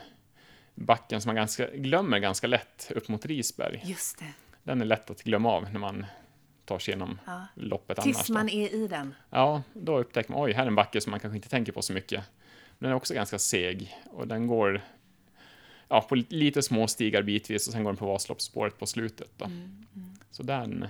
backen 0.78 1.22
som 1.22 1.30
man 1.30 1.36
ganska, 1.36 1.68
glömmer 1.76 2.20
ganska 2.20 2.48
lätt 2.48 2.92
upp 2.96 3.08
mot 3.08 3.26
Risberg. 3.26 3.82
Just 3.86 4.20
det. 4.20 4.34
Den 4.64 4.82
är 4.82 4.86
lätt 4.86 5.10
att 5.10 5.24
glömma 5.24 5.50
av 5.52 5.72
när 5.72 5.80
man 5.80 6.06
tar 6.66 6.80
sig 6.80 6.92
igenom 6.92 7.20
Ja. 7.26 7.42
loppet 7.56 8.00
annars. 8.00 8.16
Tills 8.16 8.30
man 8.30 8.50
är 8.50 8.74
i 8.76 8.88
den. 8.88 9.14
Ja, 9.30 9.64
då 9.74 9.98
upptäcker 10.00 10.32
man, 10.32 10.42
oj, 10.44 10.52
här 10.54 10.64
är 10.64 10.68
en 10.68 10.76
backe 10.76 11.02
som 11.02 11.12
man 11.12 11.20
kanske 11.20 11.36
inte 11.36 11.50
tänker 11.50 11.72
på 11.72 11.82
så 11.82 11.94
mycket. 11.94 12.24
Den 12.80 12.90
är 12.92 12.96
också 12.96 13.14
ganska 13.14 13.40
seg 13.40 13.96
och 14.06 14.28
den 14.28 14.48
går 14.48 14.82
ja, 15.88 16.02
på 16.02 16.16
li- 16.16 16.26
lite 16.30 16.62
små 16.64 16.88
stigar 16.88 17.22
bitvis 17.22 17.68
och 17.68 17.74
sen 17.74 17.84
går 17.84 17.92
den 17.92 17.98
på 17.98 18.06
Vasaloppsspåret 18.08 18.80
på 18.80 18.86
slutet. 18.86 19.30
Då. 19.38 19.46
Mm, 19.46 19.86
Så 20.32 20.44
den, 20.44 20.88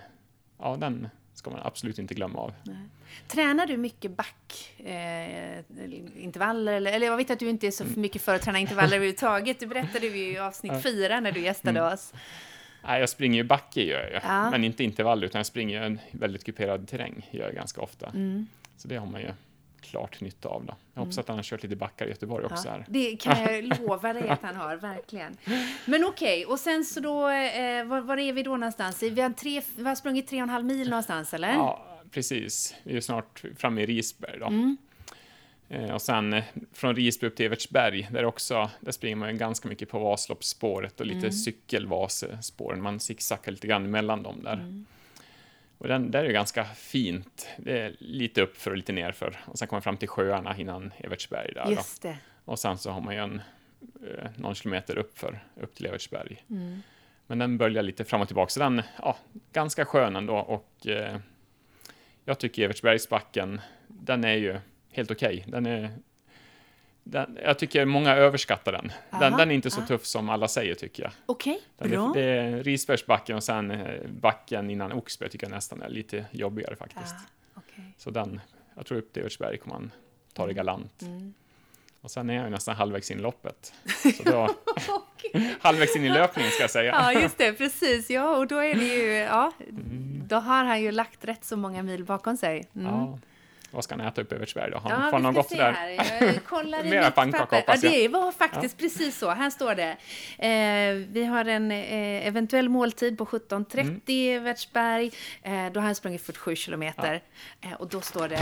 ja, 0.60 0.78
den 0.80 1.10
ska 1.38 1.50
man 1.50 1.60
absolut 1.64 2.00
inte 2.00 2.14
glömma 2.14 2.40
av. 2.40 2.54
Tränar 3.28 3.66
du 3.68 3.78
mycket 3.78 4.12
backintervaller? 4.12 6.72
Eh, 6.72 6.78
eller, 6.78 6.92
eller 6.92 7.08
jag 7.08 7.18
vet 7.18 7.30
att 7.32 7.40
du 7.40 7.50
inte 7.50 7.68
är 7.68 7.72
så 7.72 7.84
Mm. 7.84 8.02
mycket 8.02 8.22
för 8.22 8.36
att 8.36 8.42
träna 8.42 8.60
intervaller 8.60 8.96
överhuvudtaget. 8.96 9.60
Det 9.60 9.68
berättade 9.68 10.10
vi 10.10 10.32
i 10.32 10.38
avsnitt 10.40 10.84
fyra 10.84 11.20
när 11.20 11.32
du 11.32 11.40
gästade 11.42 11.94
oss. 11.94 12.14
Nej, 12.84 13.00
jag 13.00 13.10
springer 13.10 13.38
ju 13.38 13.44
backe 13.44 13.82
gör 13.84 14.10
jag 14.14 14.22
Ja. 14.24 14.50
men 14.52 14.64
inte 14.64 14.84
intervall 14.84 15.24
utan 15.24 15.40
jag 15.40 15.46
springer 15.46 15.82
en 15.82 16.00
väldigt 16.12 16.44
kuperad 16.44 16.88
terräng 16.88 17.28
gör 17.32 17.46
jag 17.46 17.56
ganska 17.56 17.82
ofta. 17.82 18.08
Mm. 18.08 18.48
Så 18.78 18.88
det 18.88 18.96
har 18.96 19.06
man 19.08 19.22
ju 19.22 19.28
klart 19.82 20.22
nytta 20.22 20.50
av. 20.50 20.66
Då. 20.66 20.76
Jag 20.94 21.02
hoppas 21.02 21.18
att 21.18 21.28
han 21.28 21.38
har 21.38 21.44
kört 21.44 21.64
lite 21.64 21.76
backar 21.76 22.06
i 22.06 22.10
Göteborg 22.10 22.46
också. 22.46 22.68
Ja, 22.68 22.72
Här. 22.72 22.86
det 22.90 23.16
kan 23.16 23.42
jag 23.44 23.64
lova 23.82 24.14
dig 24.14 24.30
att 24.30 24.42
han 24.42 24.56
har, 24.56 24.76
verkligen. 24.76 25.38
Men 25.86 26.06
okej, 26.06 26.46
och 26.46 26.60
sen 26.60 26.86
så 26.86 27.00
då, 27.00 27.30
eh, 27.30 27.84
var, 27.86 28.02
var 28.02 28.18
är 28.18 28.34
vi 28.34 28.44
då 28.44 28.58
någonstans? 28.58 29.04
Vi 29.04 29.22
har, 29.22 29.30
tre, 29.30 29.62
vi 29.78 29.84
har 29.84 29.96
sprungit 29.96 30.28
tre 30.28 30.38
och 30.38 30.44
en 30.44 30.50
halv 30.50 30.66
mil 30.66 30.90
någonstans, 30.90 31.34
eller? 31.34 31.54
Ja, 31.54 32.00
precis. 32.12 32.76
Vi 32.84 32.98
är 32.98 33.02
snart 33.02 33.44
framme 33.58 33.82
i 33.82 33.86
Risberg 33.86 34.40
då. 34.40 34.46
Mm. 34.46 34.78
Eh, 35.70 35.92
och 35.94 36.02
sen 36.02 36.34
eh, 36.34 36.44
från 36.74 36.96
Risberg 36.96 37.28
upp 37.30 37.36
till 37.36 37.46
Evertsberg, 37.46 38.08
där 38.12 38.26
också, 38.26 38.70
där 38.80 38.92
springer 38.92 39.16
man 39.16 39.38
ganska 39.38 39.68
mycket 39.68 39.90
på 39.90 40.00
Vasaloppsspåret 40.00 41.00
och 41.00 41.06
lite 41.06 41.18
Mm. 41.20 41.32
cykelvasespåren. 41.32 42.82
Man 42.82 43.00
zigzaggar 43.00 43.52
lite 43.52 43.68
grann 43.68 43.92
mellan 43.92 44.24
dem 44.24 44.40
där. 44.44 44.54
Mm. 44.54 44.86
Och 45.78 45.88
den 45.88 46.12
där 46.12 46.20
är 46.20 46.28
ju 46.28 46.34
ganska 46.34 46.66
fint. 46.66 47.50
Det 47.58 47.80
är 47.80 47.96
lite 48.00 48.42
uppför 48.42 48.72
och 48.72 48.78
lite 48.78 48.94
nerför. 48.94 49.38
Och 49.46 49.60
sen 49.60 49.68
kommer 49.68 49.78
man 49.78 49.82
fram 49.82 49.98
till 49.98 50.08
sjöarna 50.10 50.58
innan 50.58 50.94
Evertsberg 50.98 51.54
där. 51.54 51.72
Just 51.72 52.02
det. 52.02 52.18
Och 52.46 52.60
sen 52.60 52.78
så 52.78 52.92
har 52.92 53.02
man 53.02 53.14
ju 53.14 53.20
en, 53.20 53.42
eh, 54.08 54.30
någon 54.36 54.56
kilometer 54.56 54.98
uppför, 54.98 55.40
upp 55.56 55.76
till 55.76 55.86
Evertsberg. 55.86 56.44
Mm. 56.50 56.82
Men 57.28 57.40
den 57.40 57.58
böljar 57.58 57.84
lite 57.84 58.06
fram 58.06 58.22
och 58.22 58.28
tillbaka, 58.28 58.50
så 58.50 58.60
den, 58.60 58.82
ja, 59.02 59.18
ganska 59.54 59.86
skön 59.86 60.16
ändå. 60.16 60.38
Och 60.38 60.88
eh, 60.88 61.18
jag 62.26 62.40
tycker 62.40 62.64
Evertsbergsbacken, 62.64 63.62
den 63.88 64.24
är 64.24 64.36
ju 64.36 64.60
helt 64.92 65.12
okej. 65.12 65.44
Den 65.48 65.66
är, 65.66 65.92
den, 67.12 67.38
jag 67.44 67.60
tycker 67.60 67.86
många 67.86 68.16
överskattar 68.16 68.72
den. 68.72 68.92
Den, 69.10 69.24
Aha, 69.24 69.38
den 69.38 69.52
är 69.52 69.56
inte 69.56 69.70
så 69.70 69.82
ah. 69.82 69.86
tuff 69.86 70.06
som 70.06 70.30
alla 70.30 70.48
säger, 70.48 70.76
tycker 70.76 71.04
jag. 71.04 71.12
Okej, 71.26 71.60
Den 71.78 71.90
bra. 71.90 72.10
är, 72.10 72.14
det 72.14 72.24
är 72.24 72.64
Risbergsbacken 72.64 73.36
och 73.36 73.44
sen 73.44 73.72
eh, 73.72 74.08
backen 74.10 74.70
innan 74.70 74.92
Oxberg 74.92 75.30
tycker 75.30 75.46
jag 75.48 75.52
nästan 75.56 75.82
är 75.82 75.90
lite 75.90 76.26
jobbigare 76.32 76.76
faktiskt. 76.76 77.16
Ah, 77.16 77.60
okej. 77.60 77.94
Så 77.98 78.10
den, 78.12 78.42
jag 78.76 78.86
tror 78.86 78.98
upp 78.98 79.14
till 79.14 79.20
Evertsberg 79.22 79.58
kommer 79.58 79.76
man 79.76 79.92
ta 80.34 80.48
det 80.48 80.54
galant. 80.54 81.02
Mm. 81.02 81.34
Och 82.02 82.12
sen 82.12 82.30
är 82.30 82.34
jag 82.36 82.44
ju 82.44 82.50
nästan 82.50 82.76
halvvägs 82.76 83.12
in 83.12 83.20
i 83.20 83.22
loppet. 83.22 83.74
Så 84.18 84.24
då, 84.24 84.56
halvvägs 85.62 85.96
in 85.96 86.04
i 86.06 86.10
löpningen 86.10 86.52
ska 86.52 86.64
jag 86.64 86.72
säga. 86.72 86.92
Ja, 86.92 87.22
just 87.22 87.38
det, 87.38 87.54
precis. 87.54 88.10
Ja, 88.10 88.38
och 88.38 88.48
då 88.48 88.58
är 88.58 88.76
det 88.76 88.86
ju, 88.86 89.12
ja, 89.14 89.52
Mm. 89.60 90.24
då 90.28 90.36
har 90.36 90.64
han 90.64 90.82
ju 90.82 90.92
lagt 90.92 91.26
rätt 91.26 91.46
så 91.46 91.58
många 91.58 91.84
mil 91.84 92.06
bakom 92.06 92.38
sig. 92.38 92.70
Mm. 92.76 92.88
Ja. 92.88 93.20
Vad 93.72 93.84
ska 93.84 93.96
han 93.96 94.08
äta 94.08 94.22
uppe 94.22 94.36
i 94.36 94.38
Evertsberg 94.38 94.72
då? 94.72 94.78
Han 94.78 95.04
Ja, 95.04 95.10
får 95.12 95.20
något 95.20 95.36
gott 95.36 95.50
där. 95.50 95.72
här. 95.72 95.90
Jag 95.90 96.86
Mera 96.86 97.12
pannkaka, 97.12 97.56
hoppas 97.56 97.84
ja, 97.84 97.90
jag. 97.90 98.02
Det 98.02 98.08
var 98.08 98.32
faktiskt 98.32 98.78
precis 98.78 99.18
så. 99.18 99.30
Här 99.30 99.50
står 99.50 99.76
det. 99.76 99.98
Eh, 100.48 100.96
vi 100.96 101.26
har 101.26 101.46
en 101.46 101.72
eh, 101.72 102.28
eventuell 102.28 102.70
måltid 102.70 103.18
på 103.18 103.26
17.30 103.26 103.80
Mm. 103.80 104.02
i 104.06 104.30
Evertsberg. 104.30 105.12
Eh, 105.44 105.66
då 105.72 105.80
har 105.80 105.86
han 105.86 105.96
sprungit 105.96 106.22
47 106.22 106.56
kilometer. 106.56 107.22
Eh, 107.62 107.74
och 107.74 107.88
då 107.90 108.02
står 108.02 108.28
det 108.28 108.40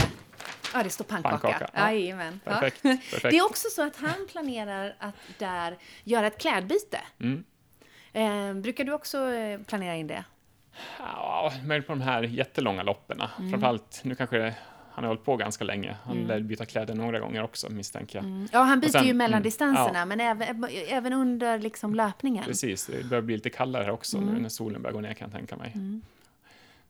Ja, 0.74 0.82
det 0.82 0.90
står 0.90 1.04
pannkaka. 1.04 1.38
Pannkaka, 1.38 1.68
ja. 1.74 1.92
Jajamän. 1.92 2.40
Ja. 2.44 2.50
Perfekt, 2.52 2.82
perfekt. 2.82 3.22
Det 3.22 3.36
är 3.38 3.44
också 3.46 3.68
så 3.70 3.86
att 3.86 3.96
han 3.96 4.26
planerar 4.30 4.94
att 4.98 5.14
där 5.38 5.76
göra 6.04 6.26
ett 6.26 6.40
klädbyte. 6.40 7.00
Mm. 7.20 7.44
Eh, 8.12 8.54
brukar 8.62 8.84
du 8.84 8.92
också 8.92 9.32
eh, 9.32 9.60
planera 9.60 9.94
in 9.94 10.06
det? 10.06 10.24
Ja, 10.98 11.52
men 11.64 11.82
på 11.82 11.92
de 11.92 12.00
här 12.00 12.22
jättelånga 12.22 12.82
loppen. 12.82 13.20
Mm. 13.38 13.50
Framförallt, 13.50 14.00
nu 14.04 14.14
kanske 14.14 14.38
det, 14.38 14.54
han 14.96 15.04
har 15.04 15.08
hållit 15.08 15.24
på 15.24 15.36
ganska 15.36 15.64
länge. 15.64 15.96
Han 16.04 16.16
lär 16.24 16.40
byta 16.40 16.64
kläder 16.66 16.94
några 16.94 17.20
gånger 17.20 17.42
också, 17.42 17.70
misstänker 17.70 18.18
jag. 18.18 18.48
Ja, 18.52 18.62
han 18.62 18.80
byter 18.80 18.88
sen- 18.90 19.06
ju 19.06 19.14
mellan 19.14 19.34
mm, 19.36 19.42
distanserna, 19.42 19.98
ja. 19.98 20.04
men 20.04 20.20
även, 20.20 20.64
även 20.88 21.12
under 21.12 21.58
liksom 21.58 21.94
löpningen. 21.94 22.44
Precis, 22.44 22.86
det 22.86 23.04
börjar 23.04 23.22
bli 23.22 23.34
lite 23.34 23.50
kallare 23.50 23.84
här 23.84 23.90
också 23.90 24.16
Mm. 24.18 24.34
nu 24.34 24.40
när 24.40 24.48
solen 24.48 24.82
börjar 24.82 24.94
gå 24.94 25.00
ner 25.00 25.14
kan 25.14 25.30
jag 25.30 25.36
tänka 25.38 25.56
mig. 25.56 25.76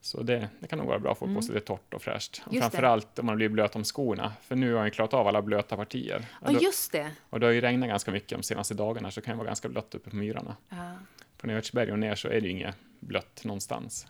Så 0.00 0.22
det, 0.22 0.48
det 0.60 0.66
kan 0.68 0.78
nog 0.78 0.88
vara 0.88 0.98
bra 0.98 1.12
att 1.12 1.18
få 1.18 1.34
på 1.34 1.42
sig 1.42 1.54
lite 1.54 1.66
torrt 1.66 1.94
och 1.94 2.02
fräscht. 2.02 2.42
Och 2.46 2.52
Mm. 2.52 2.64
Det. 2.64 2.70
framförallt 2.70 3.18
om 3.18 3.26
man 3.26 3.36
blir 3.36 3.48
blöt 3.48 3.76
om 3.76 3.84
skorna, 3.84 4.32
för 4.42 4.56
nu 4.56 4.70
har 4.72 4.78
han 4.78 4.86
ju 4.86 4.90
klarat 4.90 5.14
av 5.14 5.26
alla 5.28 5.42
blöta 5.42 5.76
partier. 5.76 6.26
Ja, 6.44 6.50
då, 6.52 6.58
just 6.60 6.92
det. 6.92 7.10
och 7.30 7.40
det 7.40 7.46
har 7.46 7.52
ju 7.52 7.60
regnat 7.60 7.88
ganska 7.88 8.10
mycket 8.10 8.38
de 8.38 8.42
senaste 8.42 8.74
dagarna, 8.74 9.10
så 9.10 9.20
det 9.20 9.24
kan 9.24 9.34
ju 9.34 9.36
vara 9.38 9.46
ganska 9.46 9.68
blött 9.68 9.94
uppe 9.94 10.10
på 10.10 10.16
myrarna. 10.16 10.56
Ja. 10.68 10.92
Från 11.36 11.50
Evertsberg 11.50 11.92
och 11.92 11.98
ner 11.98 12.14
så 12.14 12.28
är 12.28 12.32
det 12.40 12.46
ju 12.46 12.50
inget 12.50 12.74
blött 13.00 13.44
någonstans. 13.44 14.06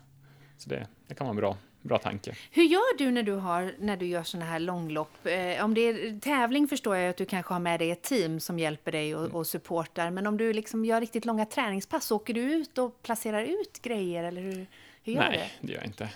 Så 0.57 0.69
det, 0.69 0.87
det 1.07 1.15
kan 1.15 1.27
vara 1.27 1.35
bra, 1.35 1.57
bra 1.87 1.97
tanke. 1.97 2.35
Hur 2.51 2.63
gör 2.63 2.97
du 2.97 3.11
när 3.11 3.23
du, 3.23 3.31
har, 3.33 3.73
när 3.79 3.97
du 3.97 4.05
gör 4.05 4.23
såna 4.23 4.45
här 4.45 4.59
långlopp? 4.59 5.25
Eh, 5.27 5.65
om 5.65 5.73
det 5.73 5.81
är 5.81 6.19
tävling 6.19 6.67
förstår 6.67 6.95
jag 6.97 7.09
att 7.09 7.17
du 7.17 7.25
kanske 7.25 7.53
har 7.53 7.59
med 7.59 7.79
dig 7.79 7.91
ett 7.91 8.01
team 8.03 8.39
som 8.39 8.59
hjälper 8.59 8.91
dig 8.91 9.15
och, 9.15 9.35
och 9.35 9.47
supportar. 9.47 10.09
Men 10.11 10.27
om 10.27 10.37
du 10.37 10.53
liksom 10.53 10.85
gör 10.85 11.01
riktigt 11.01 11.25
långa 11.25 11.45
träningspass, 11.45 12.11
åker 12.11 12.33
du 12.33 12.41
ut 12.41 12.77
och 12.77 13.01
placerar 13.03 13.43
ut 13.43 13.81
grejer? 13.81 14.23
Eller 14.23 14.41
hur, 14.41 14.65
hur 15.03 15.13
gör 15.13 15.21
Nej, 15.21 15.53
det 15.61 15.71
gör 15.73 15.79
jag 15.79 15.87
inte. 15.87 16.09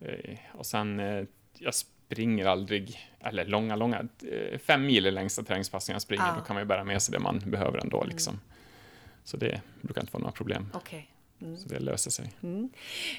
Eh, 0.00 0.38
Och 0.52 0.66
sen, 0.66 1.00
eh, 1.00 1.24
jag 1.58 1.74
springer 1.74 2.46
aldrig, 2.46 2.98
eller 3.20 3.44
långa, 3.44 3.76
långa, 3.76 4.08
fem 4.66 4.86
mil 4.86 5.06
är 5.06 5.10
längsta 5.10 5.42
träningspassen 5.42 5.92
jag 5.92 6.02
springer, 6.02 6.24
Ja. 6.26 6.34
då 6.38 6.44
kan 6.44 6.54
man 6.54 6.62
ju 6.62 6.66
bära 6.66 6.84
med 6.84 7.02
sig 7.02 7.12
det 7.12 7.18
man 7.18 7.38
behöver 7.46 7.78
ändå 7.78 8.04
liksom. 8.04 8.40
Så 9.24 9.36
det 9.36 9.60
brukar 9.80 10.00
inte 10.00 10.12
vara 10.12 10.20
några 10.20 10.32
problem. 10.32 10.70
du? 10.90 11.06
Okej. 11.40 11.56
Så 11.56 11.68
det 11.68 11.78
löser 11.78 12.10
sig. 12.10 12.32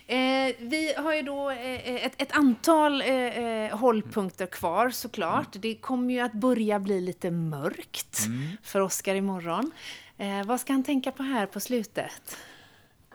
Eh, 0.08 0.56
vi 0.60 0.94
har 0.98 1.16
ju 1.16 1.22
då 1.22 1.50
eh, 1.50 2.06
ett, 2.06 2.22
ett 2.22 2.32
antal 2.32 3.02
eh, 3.02 3.10
eh, 3.10 3.78
hållpunkter 3.78 4.46
kvar 4.46 4.90
såklart. 4.90 5.48
Det 5.52 5.76
kommer 5.76 6.14
ju 6.14 6.20
att 6.20 6.34
börja 6.34 6.80
bli 6.80 7.02
lite 7.02 7.32
mörkt 7.32 8.20
för 8.64 8.82
Oskar 8.82 9.16
imorgon. 9.16 9.72
Eh, 10.18 10.44
vad 10.46 10.60
ska 10.60 10.74
han 10.74 10.84
tänka 10.84 11.12
på 11.12 11.24
här 11.24 11.46
på 11.46 11.60
slutet? 11.60 12.38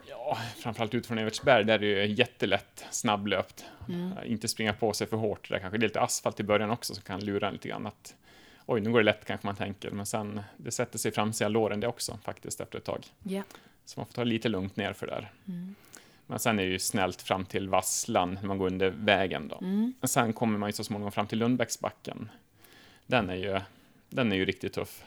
Ja, 0.08 0.38
framförallt 0.56 0.94
ut 0.94 1.06
från 1.06 1.18
Evertsberg, 1.18 1.64
där 1.64 1.74
är 1.74 1.78
det 1.78 1.86
ju 1.86 2.06
jättelätt 2.14 2.84
snabblöpt. 2.90 3.64
Eh, 3.88 4.32
Inte 4.32 4.48
springa 4.48 4.72
på 4.72 4.92
sig 4.92 5.06
för 5.06 5.16
hårt, 5.16 5.48
där 5.48 5.58
kanske 5.58 5.78
det 5.78 5.84
är 5.84 5.88
lite 5.88 6.00
asfalt 6.00 6.40
i 6.40 6.42
början 6.42 6.70
också 6.70 6.94
som 6.94 7.02
kan 7.02 7.24
lura 7.24 7.46
en 7.48 7.52
lite 7.52 7.68
grann 7.68 7.86
att 7.86 8.14
oj, 8.66 8.80
nu 8.80 8.90
går 8.92 8.98
det 8.98 9.04
lätt 9.04 9.24
kanske 9.24 9.46
man 9.46 9.56
tänker, 9.56 9.90
men 9.90 10.06
sen 10.06 10.40
det 10.56 10.70
sätter 10.70 10.98
sig 10.98 11.08
i 11.10 11.14
framsida 11.14 11.48
låren 11.48 11.80
det 11.80 11.86
också 11.86 12.18
faktiskt 12.24 12.60
efter 12.60 12.78
ett 12.78 12.84
tag. 12.84 13.04
Ja. 13.22 13.42
Så 13.84 14.00
man 14.00 14.06
får 14.06 14.12
ta 14.12 14.24
lite 14.24 14.48
lugnt 14.48 14.76
ner 14.76 14.92
för 14.92 15.06
där. 15.06 15.32
Men 16.26 16.38
sen 16.38 16.58
är 16.58 16.62
det 16.62 16.70
ju 16.70 16.78
snällt 16.78 17.22
fram 17.22 17.44
till 17.44 17.68
Vasslan 17.68 18.38
när 18.40 18.48
man 18.48 18.58
går 18.58 18.66
under 18.66 18.90
vägen 18.90 19.48
då. 19.48 19.58
Men 20.00 20.08
sen 20.08 20.32
kommer 20.32 20.58
man 20.58 20.68
ju 20.68 20.72
så 20.72 20.84
småningom 20.84 21.12
fram 21.12 21.26
till 21.26 21.38
Lundbäcksbacken. 21.38 22.30
Den 23.06 23.30
är 23.30 23.34
ju, 23.34 23.60
den 24.08 24.32
är 24.32 24.36
ju 24.36 24.44
riktigt 24.44 24.72
tuff. 24.72 25.04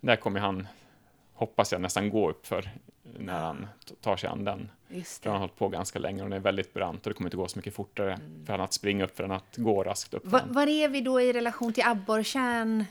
Där 0.00 0.16
kommer 0.16 0.40
han, 0.40 0.68
hoppas 1.34 1.72
jag, 1.72 1.80
nästan 1.80 2.10
gå 2.10 2.30
upp 2.30 2.46
för 2.46 2.70
när 3.18 3.40
han 3.40 3.66
tar 4.00 4.16
sig 4.16 4.28
an 4.30 4.44
den. 4.44 4.70
För 5.22 5.30
han 5.30 5.32
har 5.32 5.40
hållit 5.40 5.56
på 5.58 5.68
ganska 5.68 5.98
länge 5.98 6.22
och 6.22 6.30
den 6.30 6.38
är 6.38 6.42
väldigt 6.42 6.74
brant 6.74 7.06
och 7.06 7.10
det 7.10 7.14
kommer 7.14 7.28
inte 7.28 7.36
gå 7.36 7.48
så 7.48 7.58
mycket 7.58 7.74
fortare 7.74 8.18
för 8.46 8.52
han 8.52 8.60
att 8.60 8.72
springa 8.72 9.04
upp 9.04 9.16
för 9.16 9.24
än 9.24 9.30
att 9.30 9.56
gå 9.56 9.84
raskt 9.84 10.14
upp. 10.14 10.26
Va, 10.26 10.40
var 10.46 10.66
är 10.66 10.88
vi 10.88 11.00
då 11.00 11.20
i 11.20 11.32
relation 11.32 11.72
till 11.72 11.84
abborrtjärn? 11.86 12.84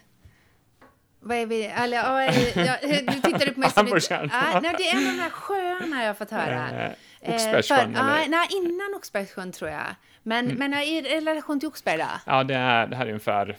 Vad 1.20 1.38
är 1.38 1.46
vi? 1.46 1.64
Eller, 1.66 1.98
ja, 1.98 2.24
eh, 2.24 2.58
ja, 2.66 2.76
du 2.82 2.98
tittar 3.22 3.54
på 3.54 3.60
mig 3.60 3.70
som. 3.72 3.88
Ja, 4.32 4.60
nej, 4.64 4.76
det 4.78 4.90
är 4.90 4.96
en 4.98 5.08
av 5.08 5.14
de 5.14 5.20
här 5.20 5.30
sjöarna 5.30 6.02
jag 6.02 6.08
har 6.10 6.14
fått 6.14 6.32
höra. 6.32 6.70
Eh, 6.86 6.92
Eh, 7.22 7.36
Oxbergssjön, 7.36 7.96
eller? 7.96 8.20
ja, 8.20 8.26
Nej, 8.28 8.48
innan 8.52 8.94
Oxbergssjön 8.96 9.52
tror 9.52 9.70
jag. 9.72 9.86
Men, 10.24 10.48
men 10.48 10.72
ja, 10.72 10.82
i 10.82 11.02
relation 11.02 11.60
till 11.60 11.68
Oxberg 11.70 11.98
då? 11.98 12.06
Ja, 12.26 12.44
det, 12.44 12.56
är, 12.56 12.88
det 12.88 12.96
här 12.96 13.06
är 13.06 13.10
ungefär 13.10 13.58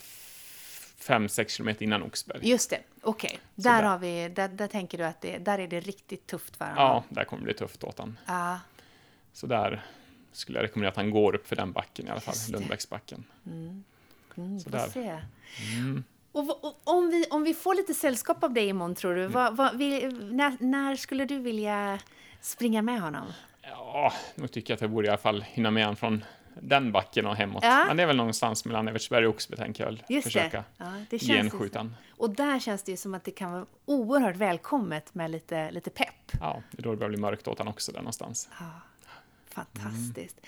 5-6 1.00 1.48
kilometer 1.48 1.82
innan 1.84 2.02
Oxberg. 2.02 2.38
Just 2.48 2.70
det, 2.70 2.78
okej. 3.02 3.38
Där, 3.54 3.82
där. 3.82 3.82
har 3.82 3.98
vi, 3.98 4.28
där, 4.28 4.48
där 4.48 4.66
tänker 4.66 4.98
du 4.98 5.04
att 5.04 5.20
det, 5.20 5.38
där 5.38 5.58
är 5.58 5.68
det 5.68 5.80
riktigt 5.80 6.26
tufft 6.26 6.56
för 6.56 6.64
honom? 6.64 6.78
Ja, 6.84 7.04
där 7.08 7.24
kommer 7.24 7.40
det 7.40 7.44
bli 7.44 7.54
tufft 7.54 7.84
åt 7.84 7.98
han. 7.98 8.18
Ja, 8.26 8.58
Så 9.32 9.46
där 9.46 9.82
skulle 10.32 10.58
jag 10.58 10.64
rekommendera 10.64 10.90
att 10.90 10.96
han 10.96 11.10
går 11.10 11.34
upp 11.34 11.48
för 11.48 11.56
den 11.56 11.72
backen 11.72 12.06
i 12.06 12.10
alla 12.10 12.20
fall. 12.20 12.34
Lundbäcksbacken. 12.52 13.24
mm, 13.46 13.84
Så 14.60 14.70
får 14.70 14.78
där. 14.78 14.88
se. 14.88 15.18
Mm. 15.78 16.04
Och, 16.32 16.64
och 16.64 16.80
om, 16.84 17.10
vi, 17.10 17.24
om 17.30 17.44
vi 17.44 17.54
får 17.54 17.74
lite 17.74 17.94
sällskap 17.94 18.44
av 18.44 18.52
dig 18.52 18.66
imorgon, 18.68 18.94
tror 18.94 19.12
Mm. 19.12 19.22
du, 19.22 19.28
vad, 19.34 19.56
vad, 19.56 19.76
vi, 19.78 20.06
när, 20.12 20.56
när 20.60 20.96
skulle 20.96 21.24
du 21.24 21.38
vilja 21.38 21.98
springa 22.40 22.82
med 22.82 23.00
honom? 23.00 23.26
Ja, 23.62 24.12
nu 24.34 24.48
tycker 24.48 24.72
jag 24.72 24.76
att 24.76 24.80
jag 24.80 24.90
borde 24.90 25.06
i 25.06 25.10
alla 25.10 25.18
fall 25.18 25.42
hinna 25.42 25.70
med 25.70 25.84
han 25.84 25.96
från 25.96 26.24
den 26.62 26.92
backen 26.92 27.26
och 27.26 27.36
hemåt. 27.36 27.62
Ja. 27.64 27.84
Men 27.88 27.96
det 27.96 28.02
är 28.02 28.06
väl 28.06 28.16
någonstans 28.16 28.64
mellan 28.64 28.88
Evertsberg 28.88 29.26
och 29.26 29.34
Oxberg, 29.34 29.58
tänker 29.58 29.84
jag 29.84 30.02
Just 30.08 30.24
försöka 30.24 30.56
det. 30.56 30.64
Ja, 30.84 30.92
det 31.10 31.18
genskjutan. 31.18 31.96
Och 32.16 32.30
där 32.30 32.58
känns 32.58 32.82
det 32.82 32.90
ju 32.90 32.96
som 32.96 33.14
att 33.14 33.24
det 33.24 33.30
kan 33.30 33.52
vara 33.52 33.66
oerhört 33.84 34.36
välkommet 34.36 35.14
med 35.14 35.30
lite, 35.30 35.70
lite 35.70 35.90
pepp. 35.90 36.32
Ja, 36.40 36.62
det 36.70 36.78
är 36.78 36.82
då 36.82 36.90
det 36.90 36.96
börjar 36.96 37.08
bli 37.10 37.18
mörkt 37.20 37.48
åt 37.48 37.58
han 37.58 37.68
också 37.68 37.92
där 37.92 37.98
någonstans. 38.00 38.48
Ja, 38.60 38.66
fantastiskt. 39.48 40.40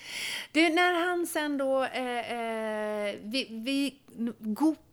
Du, 0.52 0.68
när 0.68 1.06
han 1.08 1.26
sen 1.26 1.58
då... 1.58 1.84
Eh, 1.84 2.32
eh, 2.32 3.14
vi, 3.22 3.46
vi, 3.50 3.94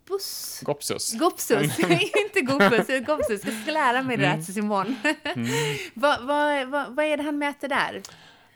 Gopus? 0.10 0.62
Gopsus. 0.66 1.14
Gopsus, 1.14 1.80
inte 2.26 2.42
Gopus, 2.42 3.06
Gopsus. 3.06 3.46
Jag 3.46 3.54
ska 3.64 3.72
lära 3.72 4.02
mig 4.04 4.18
det 4.18 4.26
Mm. 4.26 4.42
där 4.48 4.58
imorgon. 4.58 4.96
vad, 5.94 6.24
vad, 6.26 6.68
vad, 6.68 6.96
vad 6.96 7.06
är 7.06 7.18
det 7.18 7.24
han 7.24 7.38
mäter 7.38 7.68
där? 7.68 8.02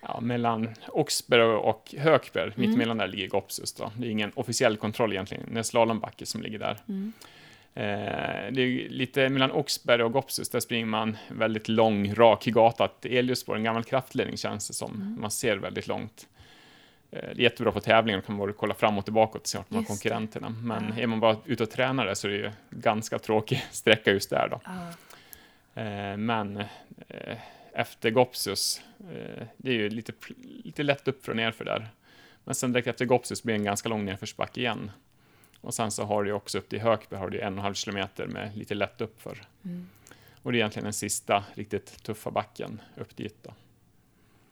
Ja, 0.02 0.20
mellan 0.22 0.70
Oxberg 0.88 1.42
och 1.44 1.96
Hökberg, 1.98 2.44
Mm. 2.44 2.54
mitt 2.56 2.76
emellan 2.76 2.98
där 2.98 3.08
ligger 3.08 3.28
Gopsus 3.28 3.74
då. 3.74 3.92
Det 3.98 4.08
är 4.08 4.12
ingen 4.12 4.32
officiell 4.36 4.78
kontroll 4.78 5.12
egentligen, 5.12 5.54
det 5.54 5.60
är 5.60 5.64
slalombacke 5.64 6.26
som 6.26 6.42
ligger 6.42 6.60
där. 6.60 6.78
Mm. 6.90 7.14
Eh, 7.76 8.52
det 8.54 8.62
är 8.62 8.90
lite 8.90 9.30
mellan 9.30 9.52
Oxberg 9.52 10.04
och 10.04 10.12
Gopsus, 10.14 10.50
där 10.50 10.60
springer 10.60 10.86
man 10.86 11.18
väldigt 11.30 11.68
lång, 11.68 12.14
rak 12.14 12.46
gata. 12.46 12.86
Ett 12.86 13.06
elljusspår, 13.06 13.56
en 13.56 13.64
gammal 13.64 13.84
kraftledning 13.84 14.38
känns 14.38 14.68
det 14.68 14.74
som. 14.74 14.92
Mm. 14.96 15.22
Man 15.22 15.32
ser 15.32 15.58
väldigt 15.58 15.88
långt. 15.88 16.28
Eh, 17.14 17.20
det 17.22 17.42
är 17.42 17.44
jättebra 17.44 17.72
på 17.72 17.80
tävlingar, 17.80 18.22
kan 18.22 18.36
man 18.36 18.54
kolla 18.54 18.74
framåt 18.74 19.08
och 19.08 19.14
bakåt 19.14 19.42
och 19.42 19.48
se 19.48 19.58
vart 19.58 19.70
man 19.70 19.80
har 19.80 19.86
konkurrenterna. 19.86 20.50
Men 20.50 20.94
Ja. 20.98 21.04
är 21.04 21.08
man 21.08 21.20
bara 21.20 21.38
ute 21.46 21.64
och 21.64 21.70
tränar 21.72 22.06
där 22.06 22.14
så 22.14 22.28
är 22.28 22.32
det 22.32 22.38
ju 22.38 22.52
ganska 22.70 23.20
tråkig 23.20 23.66
sträcka 23.72 24.12
just 24.12 24.30
där 24.30 24.48
då. 24.52 24.62
Ja. 24.66 24.90
Eh, 25.82 26.18
men 26.18 26.58
eh, 27.08 27.38
efter 27.74 28.10
Gopsus, 28.10 28.82
eh, 29.00 29.48
det 29.58 29.70
är 29.70 29.76
ju 29.76 29.90
lite, 29.90 30.14
lite 30.64 30.84
lätt 30.84 31.08
upp 31.08 31.28
och 31.28 31.36
ner 31.36 31.52
för 31.52 31.66
där. 31.66 31.90
Men 32.44 32.56
sen 32.56 32.74
direkt 32.74 32.88
efter 32.88 33.06
Gopsus 33.06 33.44
blir 33.44 33.54
det 33.54 33.60
en 33.60 33.64
ganska 33.64 33.90
lång 33.90 34.06
nedförsbacke 34.06 34.60
igen. 34.60 34.92
Och 35.62 35.74
sen 35.74 35.92
så 35.92 36.04
har 36.04 36.24
du 36.24 36.32
också 36.32 36.58
upp 36.58 36.70
till 36.70 36.82
Hökberg 36.82 37.20
har 37.20 37.30
du 37.30 37.40
en 37.40 37.54
och 37.54 37.58
en 37.60 37.64
halv 37.64 37.74
kilometer 37.74 38.28
med 38.28 38.58
lite 38.58 38.74
lätt 38.76 39.02
uppför. 39.02 39.38
Mm. 39.66 39.90
Och 40.42 40.52
det 40.52 40.56
är 40.56 40.60
egentligen 40.60 40.84
den 40.84 40.94
sista 40.94 41.44
riktigt 41.54 42.04
tuffa 42.04 42.32
backen 42.32 42.82
upp 42.96 43.16
dit 43.18 43.36
då. 43.44 43.54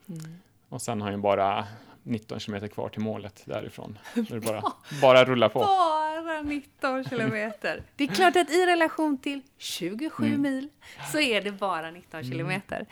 Mm. 0.09 0.35
Och 0.69 0.81
sen 0.81 1.01
har 1.01 1.07
han 1.07 1.17
ju 1.17 1.21
bara 1.21 1.67
19 2.03 2.39
kilometer 2.39 2.67
kvar 2.67 2.89
till 2.89 3.01
målet 3.01 3.41
därifrån. 3.45 3.97
Det 4.13 4.39
bara, 4.39 4.63
bara 5.01 5.25
rulla 5.25 5.49
på. 5.49 5.59
Bara 5.59 6.41
19 6.41 7.03
kilometer. 7.03 7.83
Det 7.95 8.03
är 8.03 8.07
klart 8.07 8.35
att 8.35 8.49
i 8.49 8.65
relation 8.65 9.17
till 9.17 9.41
27 9.57 10.25
Mm. 10.25 10.41
mil 10.41 10.69
så 11.11 11.19
är 11.19 11.41
det 11.41 11.51
bara 11.51 11.91
19 11.91 12.23
kilometer. 12.23 12.85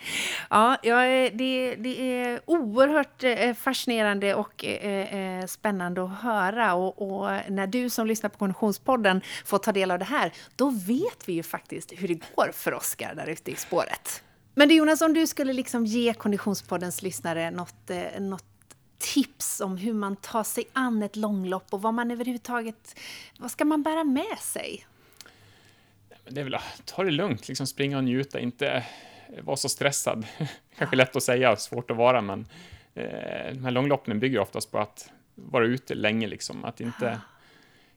Ja, 0.50 0.76
ja 0.82 1.00
det, 1.32 1.74
det 1.78 2.22
är 2.22 2.40
oerhört 2.46 3.24
eh, 3.24 3.54
fascinerande 3.54 4.34
och 4.34 4.64
eh, 4.64 5.38
eh, 5.40 5.46
spännande 5.46 6.04
att 6.04 6.22
höra. 6.22 6.74
Och, 6.74 7.02
och 7.02 7.30
när 7.48 7.66
du 7.66 7.90
som 7.90 8.06
lyssnar 8.06 8.30
på 8.30 8.38
Konditionspodden 8.38 9.20
får 9.44 9.58
ta 9.58 9.72
del 9.72 9.90
av 9.90 9.98
det 9.98 10.04
här, 10.04 10.32
då 10.56 10.70
vet 10.70 11.28
vi 11.28 11.32
ju 11.32 11.42
faktiskt 11.42 11.92
hur 11.96 12.08
det 12.08 12.14
går 12.34 12.50
för 12.52 12.74
Oskar 12.74 13.14
där 13.14 13.26
ute 13.26 13.50
i 13.50 13.56
spåret. 13.56 14.22
Men 14.54 14.68
du 14.68 14.74
Jonas, 14.74 15.00
om 15.00 15.14
du 15.14 15.26
skulle 15.26 15.52
liksom 15.52 15.86
ge 15.86 16.14
Konditionspoddens 16.14 17.02
lyssnare 17.02 17.50
något, 17.50 17.90
något 18.18 18.44
tips 19.00 19.60
om 19.60 19.76
hur 19.76 19.92
man 19.92 20.16
tar 20.16 20.44
sig 20.44 20.64
an 20.72 21.02
ett 21.02 21.16
långlopp 21.16 21.66
och 21.70 21.82
vad 21.82 21.94
man 21.94 22.10
överhuvudtaget, 22.10 22.98
vad 23.38 23.50
ska 23.50 23.64
man 23.64 23.82
bära 23.82 24.04
med 24.04 24.38
sig? 24.38 24.86
Det 26.28 26.40
är 26.40 26.44
väl 26.44 26.54
att 26.54 26.82
ta 26.84 27.04
det 27.04 27.10
lugnt, 27.10 27.48
liksom 27.48 27.66
springa 27.66 27.96
och 27.96 28.04
njuta, 28.04 28.40
inte 28.40 28.86
vara 29.42 29.56
så 29.56 29.68
stressad. 29.68 30.26
Kanske 30.76 30.96
lätt 30.96 31.16
att 31.16 31.22
säga, 31.22 31.56
svårt 31.56 31.90
att 31.90 31.96
vara, 31.96 32.20
men 32.20 32.46
eh, 32.94 33.52
de 33.52 33.64
här 33.64 33.70
långloppen 33.70 34.20
bygger 34.20 34.38
oftast 34.38 34.70
på 34.70 34.78
att 34.78 35.10
vara 35.34 35.64
ute 35.64 35.94
länge, 35.94 36.26
liksom. 36.26 36.64
Att 36.64 36.80
inte 36.80 37.20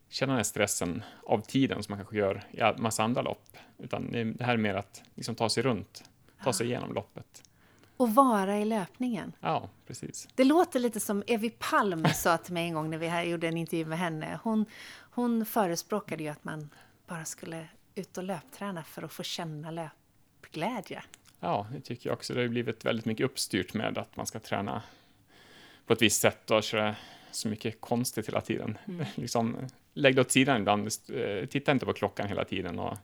känna 0.09 0.31
den 0.31 0.37
här 0.37 0.43
stressen 0.43 1.03
av 1.23 1.41
tiden 1.41 1.83
som 1.83 1.91
man 1.91 1.99
kanske 1.99 2.17
gör 2.17 2.43
i 2.51 2.59
en 2.59 2.81
massa 2.81 3.03
andra 3.03 3.21
lopp. 3.21 3.57
Utan 3.79 4.11
det 4.37 4.43
här 4.43 4.53
är 4.53 4.57
mer 4.57 4.75
att 4.75 5.03
liksom 5.15 5.35
ta 5.35 5.49
sig 5.49 5.63
runt, 5.63 6.03
ta 6.43 6.53
sig 6.53 6.67
igenom 6.67 6.93
loppet. 6.93 7.43
Och 8.03 8.15
vara 8.15 8.59
i 8.59 8.65
löpningen. 8.65 9.33
Ja, 9.39 9.69
precis. 9.87 10.27
Det 10.35 10.43
låter 10.43 10.79
lite 10.79 10.99
som 10.99 11.23
Evi 11.27 11.49
Palm 11.49 12.05
sa 12.15 12.37
till 12.37 12.53
mig 12.53 12.65
en 12.65 12.73
gång 12.73 12.89
när 12.89 12.97
vi 12.97 13.29
gjorde 13.29 13.47
en 13.47 13.57
intervju 13.57 13.85
med 13.85 13.99
henne. 13.99 14.39
Hon, 14.43 14.65
hon 15.11 15.45
förespråkade 15.45 16.23
ju 16.23 16.29
att 16.29 16.43
man 16.43 16.69
bara 17.07 17.25
skulle 17.25 17.67
ut 17.95 18.17
och 18.17 18.23
löpträna 18.23 18.83
för 18.83 19.03
att 19.03 19.11
få 19.13 19.23
känna 19.23 19.71
löpglädje. 19.71 21.03
Ja, 21.39 21.67
det 21.73 21.81
tycker 21.81 22.09
jag 22.09 22.17
också. 22.17 22.33
Det 22.33 22.41
har 22.41 22.47
blivit 22.47 22.85
väldigt 22.85 23.05
mycket 23.05 23.25
uppstyrt 23.25 23.73
med 23.73 23.97
att 23.97 24.17
man 24.17 24.25
ska 24.25 24.39
träna 24.39 24.81
på 25.85 25.93
ett 25.93 26.01
visst 26.01 26.21
sätt 26.21 26.51
och 26.51 26.63
köra 26.63 26.95
så 27.31 27.47
mycket 27.47 27.81
konstigt 27.81 28.27
hela 28.27 28.41
tiden. 28.41 28.77
Mm. 28.85 29.05
liksom, 29.15 29.67
lägg 29.93 30.15
det 30.15 30.21
åt 30.21 30.31
sidan 30.31 30.61
ibland, 30.61 30.89
eh, 31.09 31.45
titta 31.45 31.71
inte 31.71 31.85
på 31.85 31.93
klockan 31.93 32.27
hela 32.27 32.45
tiden 32.45 32.79
och 32.79 32.97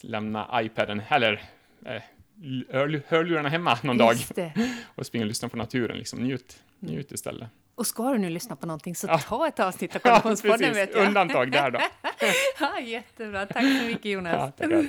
lämna 0.00 0.60
iPaden, 0.62 1.02
eller 1.08 1.42
eh, 1.84 2.02
hörlurarna 3.08 3.48
hemma 3.48 3.78
någon 3.82 3.98
dag 3.98 4.16
och 4.94 5.06
springa 5.06 5.24
och 5.24 5.28
lyssna 5.28 5.48
på 5.48 5.56
naturen. 5.56 5.96
Liksom. 5.96 6.18
Njut, 6.18 6.56
njut 6.80 7.12
istället. 7.12 7.48
Och 7.74 7.86
ska 7.86 8.12
du 8.12 8.18
nu 8.18 8.30
lyssna 8.30 8.56
på 8.56 8.66
någonting 8.66 8.94
så 8.94 9.06
ja. 9.06 9.18
ta 9.18 9.48
ett 9.48 9.60
avsnitt 9.60 9.96
av 9.96 9.98
Konditionspodden. 9.98 10.68
Ja, 10.68 10.72
vet 10.72 10.94
jag. 10.94 11.06
Undantag 11.06 11.52
där 11.52 11.70
då. 11.70 11.80
ja, 12.60 12.80
jättebra, 12.80 13.46
tack 13.46 13.62
så 13.62 13.86
mycket 13.86 14.04
Jonas. 14.04 14.52
Ja, 14.58 14.82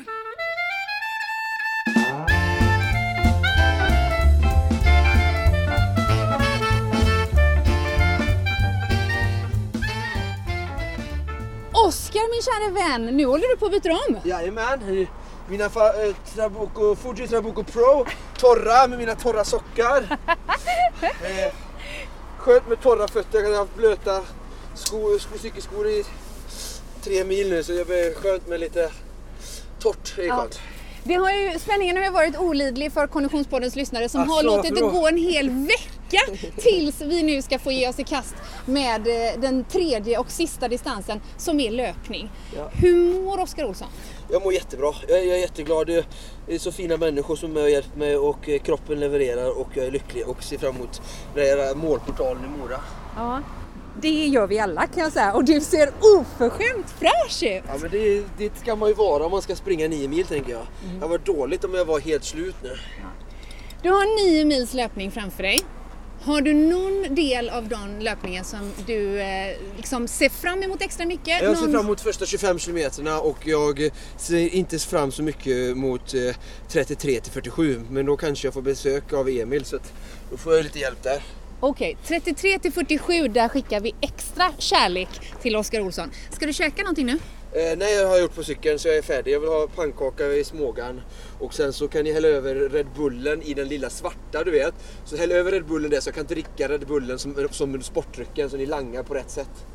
Oskar 11.87 12.25
min 12.29 12.41
kära 12.41 12.89
vän, 12.89 13.17
nu 13.17 13.25
håller 13.25 13.47
du 13.51 13.57
på 13.57 13.65
att 13.65 13.71
byta 13.71 13.91
om. 13.91 14.19
Jajamän, 14.23 15.07
mina 15.49 15.65
eh, 15.65 16.15
Trabuco, 16.35 16.95
Fuji 16.95 17.27
Trabuco 17.27 17.63
Pro, 17.63 18.05
torra 18.37 18.87
med 18.87 18.97
mina 18.97 19.15
torra 19.15 19.43
sockar. 19.43 20.03
eh, 21.01 21.53
skönt 22.37 22.67
med 22.67 22.81
torra 22.81 23.07
fötter, 23.07 23.39
jag 23.39 23.49
har 23.49 23.57
haft 23.57 23.75
blöta 23.75 24.21
sko, 24.73 25.19
sko, 25.19 25.37
cykelskor 25.37 25.87
i 25.87 26.05
tre 27.03 27.23
mil 27.23 27.49
nu 27.49 27.63
så 27.63 27.71
det 27.71 27.85
blir 27.85 28.15
skönt 28.15 28.47
med 28.47 28.59
lite 28.59 28.91
torrt. 29.79 30.13
Det 30.15 30.27
är 30.27 30.31
skönt. 30.31 30.59
Det 31.03 31.13
har 31.13 31.31
ju, 31.31 31.59
spänningen 31.59 31.97
har 31.97 32.03
ju 32.03 32.11
varit 32.11 32.37
olidlig 32.37 32.91
för 32.91 33.07
Konditionspoddens 33.07 33.75
lyssnare 33.75 34.09
som 34.09 34.21
alltså, 34.21 34.35
har 34.35 34.43
låtit 34.43 34.75
det 34.75 34.81
gå 34.81 35.07
en 35.07 35.17
hel 35.17 35.49
vecka 35.49 36.49
tills 36.57 37.01
vi 37.01 37.23
nu 37.23 37.41
ska 37.41 37.59
få 37.59 37.71
ge 37.71 37.89
oss 37.89 37.99
i 37.99 38.03
kast 38.03 38.35
med 38.65 39.07
eh, 39.07 39.39
den 39.41 39.63
tredje 39.63 40.17
och 40.17 40.31
sista 40.31 40.67
distansen 40.67 41.21
som 41.37 41.59
är 41.59 41.71
löpning. 41.71 42.31
Ja. 42.55 42.69
Hur 42.73 43.21
mår 43.23 43.39
Oskar 43.39 43.63
Olsson? 43.63 43.87
Jag 44.31 44.43
mår 44.43 44.53
jättebra. 44.53 44.93
Jag, 45.07 45.25
jag 45.25 45.35
är 45.35 45.41
jätteglad. 45.41 45.87
Det 45.87 46.05
är 46.47 46.57
så 46.57 46.71
fina 46.71 46.97
människor 46.97 47.35
som 47.35 47.55
har 47.55 47.67
hjälpt 47.67 47.95
mig 47.95 48.17
och 48.17 48.49
eh, 48.49 48.59
kroppen 48.59 48.99
levererar 48.99 49.59
och 49.59 49.67
jag 49.73 49.85
är 49.85 49.91
lycklig 49.91 50.27
och 50.27 50.43
ser 50.43 50.57
fram 50.57 50.75
emot 50.75 51.01
den 51.35 51.43
här 51.43 51.75
målportalen 51.75 52.43
i 52.45 52.57
Mora. 52.57 52.79
Ja. 53.15 53.41
Det 54.01 54.25
gör 54.25 54.47
vi 54.47 54.59
alla 54.59 54.87
kan 54.87 55.03
jag 55.03 55.11
säga 55.11 55.33
och 55.33 55.43
du 55.43 55.61
ser 55.61 55.89
oförskämt 56.19 56.89
fräsch 56.99 57.43
ut. 57.43 57.63
Ja 57.67 57.77
men 57.81 57.91
det, 57.91 58.23
det 58.37 58.57
ska 58.57 58.75
man 58.75 58.89
ju 58.89 58.95
vara 58.95 59.25
om 59.25 59.31
man 59.31 59.41
ska 59.41 59.55
springa 59.55 59.87
nio 59.87 60.07
mil 60.07 60.25
tänker 60.25 60.51
jag. 60.51 60.67
Mm. 60.85 60.99
Det 60.99 61.07
var 61.07 61.17
dåligt 61.17 61.63
om 61.63 61.73
jag 61.73 61.85
var 61.85 61.99
helt 61.99 62.23
slut 62.23 62.55
nu. 62.63 62.69
Ja. 62.99 63.07
Du 63.81 63.89
har 63.89 64.25
nio 64.25 64.45
mils 64.45 64.73
löpning 64.73 65.11
framför 65.11 65.43
dig. 65.43 65.61
Har 66.21 66.41
du 66.41 66.53
någon 66.53 67.15
del 67.15 67.49
av 67.49 67.67
den 67.67 67.99
löpningen 67.99 68.45
som 68.45 68.71
du 68.87 69.21
eh, 69.21 69.57
liksom 69.77 70.07
ser 70.07 70.29
fram 70.29 70.63
emot 70.63 70.81
extra 70.81 71.05
mycket? 71.05 71.41
Jag 71.41 71.57
ser 71.57 71.71
fram 71.71 71.85
emot 71.85 72.01
första 72.01 72.25
25 72.25 72.59
kilometerna 72.59 73.19
och 73.19 73.47
jag 73.47 73.89
ser 74.17 74.55
inte 74.55 74.79
fram 74.79 75.11
så 75.11 75.23
mycket 75.23 75.77
mot 75.77 76.13
eh, 76.13 76.35
33 76.67 77.19
till 77.19 77.31
47 77.31 77.81
men 77.89 78.05
då 78.05 78.17
kanske 78.17 78.47
jag 78.47 78.53
får 78.53 78.61
besök 78.61 79.13
av 79.13 79.29
Emil 79.29 79.65
så 79.65 79.75
att 79.75 79.93
då 80.31 80.37
får 80.37 80.55
jag 80.55 80.63
lite 80.63 80.79
hjälp 80.79 81.03
där. 81.03 81.21
Okej, 81.59 81.97
okay, 82.03 82.19
33 82.19 82.59
till 82.59 82.71
47 82.71 83.27
där 83.27 83.49
skickar 83.49 83.79
vi 83.79 83.95
extra 84.01 84.51
kärlek 84.57 85.09
till 85.41 85.55
Oskar 85.55 85.81
Olsson. 85.81 86.11
Ska 86.31 86.45
du 86.45 86.53
käka 86.53 86.81
någonting 86.81 87.05
nu? 87.05 87.19
Eh, 87.53 87.77
nej, 87.77 87.95
jag 87.95 88.07
har 88.07 88.19
gjort 88.19 88.35
på 88.35 88.43
cykeln 88.43 88.79
så 88.79 88.87
jag 88.87 88.97
är 88.97 89.01
färdig. 89.01 89.33
Jag 89.33 89.39
vill 89.39 89.49
ha 89.49 89.67
pannkaka 89.67 90.25
i 90.25 90.43
smågan. 90.43 91.01
Och 91.39 91.53
sen 91.53 91.73
så 91.73 91.87
kan 91.87 92.03
ni 92.03 92.11
hälla 92.11 92.27
över 92.27 92.55
Red 92.55 92.87
Bullen 92.95 93.41
i 93.41 93.53
den 93.53 93.67
lilla 93.67 93.89
svarta, 93.89 94.43
du 94.43 94.51
vet. 94.51 94.73
Så 95.05 95.17
häll 95.17 95.31
över 95.31 95.51
Red 95.51 95.65
Bullen 95.65 95.89
där 95.89 95.99
så 95.99 96.07
jag 96.07 96.15
kan 96.15 96.25
dricka 96.25 96.67
Red 96.67 96.87
Bullen 96.87 97.19
som, 97.19 97.47
som 97.51 97.81
sportdrycken 97.81 98.49
så 98.49 98.57
ni 98.57 98.65
langar 98.65 99.03
på 99.03 99.13
rätt 99.13 99.31
sätt. 99.31 99.65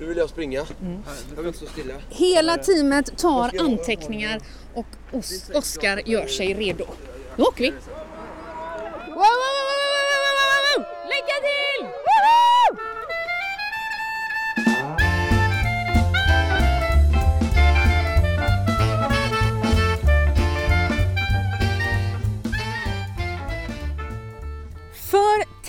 Nu 0.00 0.06
vill 0.06 0.18
jag 0.18 0.28
springa. 0.28 0.66
Mm. 0.80 1.02
Jag 1.30 1.36
vill 1.36 1.46
inte 1.46 1.58
stå 1.58 1.68
stilla. 1.68 1.94
Hela 2.10 2.56
teamet 2.56 3.18
tar 3.18 3.60
anteckningar 3.60 4.40
och 4.74 4.86
Os 5.12 5.50
Oskar 5.54 6.02
gör 6.06 6.26
sig 6.26 6.54
redo. 6.54 6.84
Nu 7.36 7.44
åker 7.44 7.64
vi! 7.64 7.70
Wow, 7.70 7.76
wow, 9.16 9.58
wow, 10.76 10.86
Lycka 11.08 11.36
till! 11.40 11.84
Woho! 11.84 12.87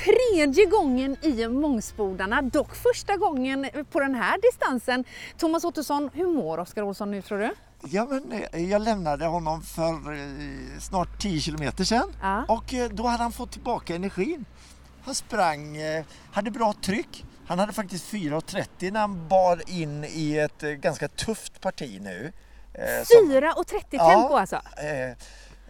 Tredje 0.05 0.65
gången 0.65 1.17
i 1.21 1.47
Mångsbodarna, 1.47 2.41
dock 2.41 2.75
första 2.75 3.15
gången 3.17 3.69
på 3.91 3.99
den 3.99 4.15
här 4.15 4.38
distansen. 4.41 5.03
Thomas 5.38 5.63
Ottosson, 5.63 6.09
hur 6.13 6.27
mår 6.27 6.57
Oskar 6.57 6.81
Olsson 6.81 7.12
nu 7.12 7.21
tror 7.21 7.39
du? 7.39 7.53
Ja, 7.81 8.05
men 8.05 8.31
eh, 8.31 8.69
jag 8.69 8.81
lämnade 8.81 9.25
honom 9.25 9.62
för 9.62 10.13
eh, 10.13 10.79
snart 10.79 11.21
10 11.21 11.41
kilometer 11.41 11.83
sedan 11.83 12.13
ja. 12.21 12.45
och 12.47 12.73
eh, 12.73 12.89
då 12.89 13.07
hade 13.07 13.23
han 13.23 13.31
fått 13.31 13.51
tillbaka 13.51 13.95
energin. 13.95 14.45
Han 15.05 15.15
sprang, 15.15 15.77
hade 16.31 16.51
bra 16.51 16.73
tryck. 16.81 17.25
Han 17.47 17.59
hade 17.59 17.73
faktiskt 17.73 18.13
4.30 18.13 18.91
när 18.91 18.99
han 18.99 19.27
bar 19.27 19.62
in 19.67 20.03
i 20.03 20.38
ett 20.38 20.62
ganska 20.62 21.07
tufft 21.07 21.62
parti 21.62 21.99
nu. 22.01 22.33
4.30 22.73 23.85
ja, 23.91 24.09
tempo 24.09 24.35
alltså? 24.35 24.62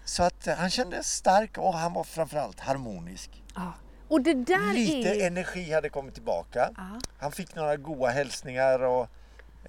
Så 0.05 0.23
att 0.23 0.47
han 0.57 0.69
kändes 0.69 1.15
stark 1.15 1.57
och 1.57 1.73
han 1.73 1.93
var 1.93 2.03
framförallt 2.03 2.59
harmonisk. 2.59 3.43
Ja. 3.55 3.73
Och 4.09 4.21
det 4.21 4.33
där 4.33 4.73
Lite 4.73 5.09
är... 5.09 5.27
energi 5.27 5.71
hade 5.71 5.89
kommit 5.89 6.13
tillbaka. 6.13 6.69
Ja. 6.77 6.99
Han 7.19 7.31
fick 7.31 7.55
några 7.55 7.77
goda 7.77 8.07
hälsningar 8.07 8.79
och 8.79 9.07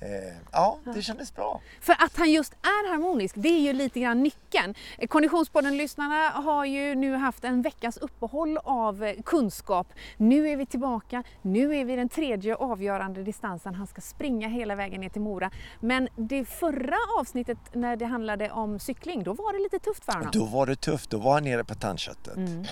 eh, 0.00 0.34
ja, 0.52 0.78
det 0.94 1.02
kändes 1.02 1.34
bra. 1.34 1.60
För 1.80 1.92
att 1.92 2.16
han 2.16 2.30
just 2.30 2.52
är 2.52 2.90
harmonisk, 2.90 3.34
det 3.38 3.48
är 3.48 3.60
ju 3.60 3.72
lite 3.72 4.00
grann 4.00 4.22
nyckeln. 4.22 4.74
Konditionspodden-lyssnarna 5.08 6.28
har 6.30 6.64
ju 6.64 6.94
nu 6.94 7.14
haft 7.14 7.44
en 7.44 7.62
veckas 7.62 7.96
uppehåll 7.96 8.58
av 8.64 9.04
eh, 9.04 9.22
kunskap. 9.24 9.92
Nu 10.16 10.48
är 10.48 10.56
vi 10.56 10.66
tillbaka, 10.66 11.22
nu 11.42 11.76
är 11.76 11.84
vi 11.84 11.96
den 11.96 12.08
tredje 12.08 12.54
avgörande 12.54 13.22
distansen. 13.22 13.74
Han 13.74 13.86
ska 13.86 14.00
springa 14.00 14.48
hela 14.48 14.74
vägen 14.74 15.00
ner 15.00 15.08
till 15.08 15.22
Mora. 15.22 15.50
Men 15.80 16.08
det 16.16 16.44
förra 16.44 16.96
avsnittet 17.18 17.58
när 17.72 17.96
det 17.96 18.06
handlade 18.06 18.50
om 18.50 18.78
cykling, 18.78 19.22
då 19.22 19.32
var 19.32 19.52
det 19.52 19.58
lite 19.58 19.78
tufft 19.78 20.04
för 20.04 20.12
honom. 20.12 20.30
Då 20.32 20.44
var 20.44 20.66
det 20.66 20.76
tufft, 20.76 21.10
då 21.10 21.18
var 21.18 21.32
han 21.32 21.44
nere 21.44 21.64
på 21.64 21.74
tandköttet. 21.74 22.36
Mm. 22.36 22.64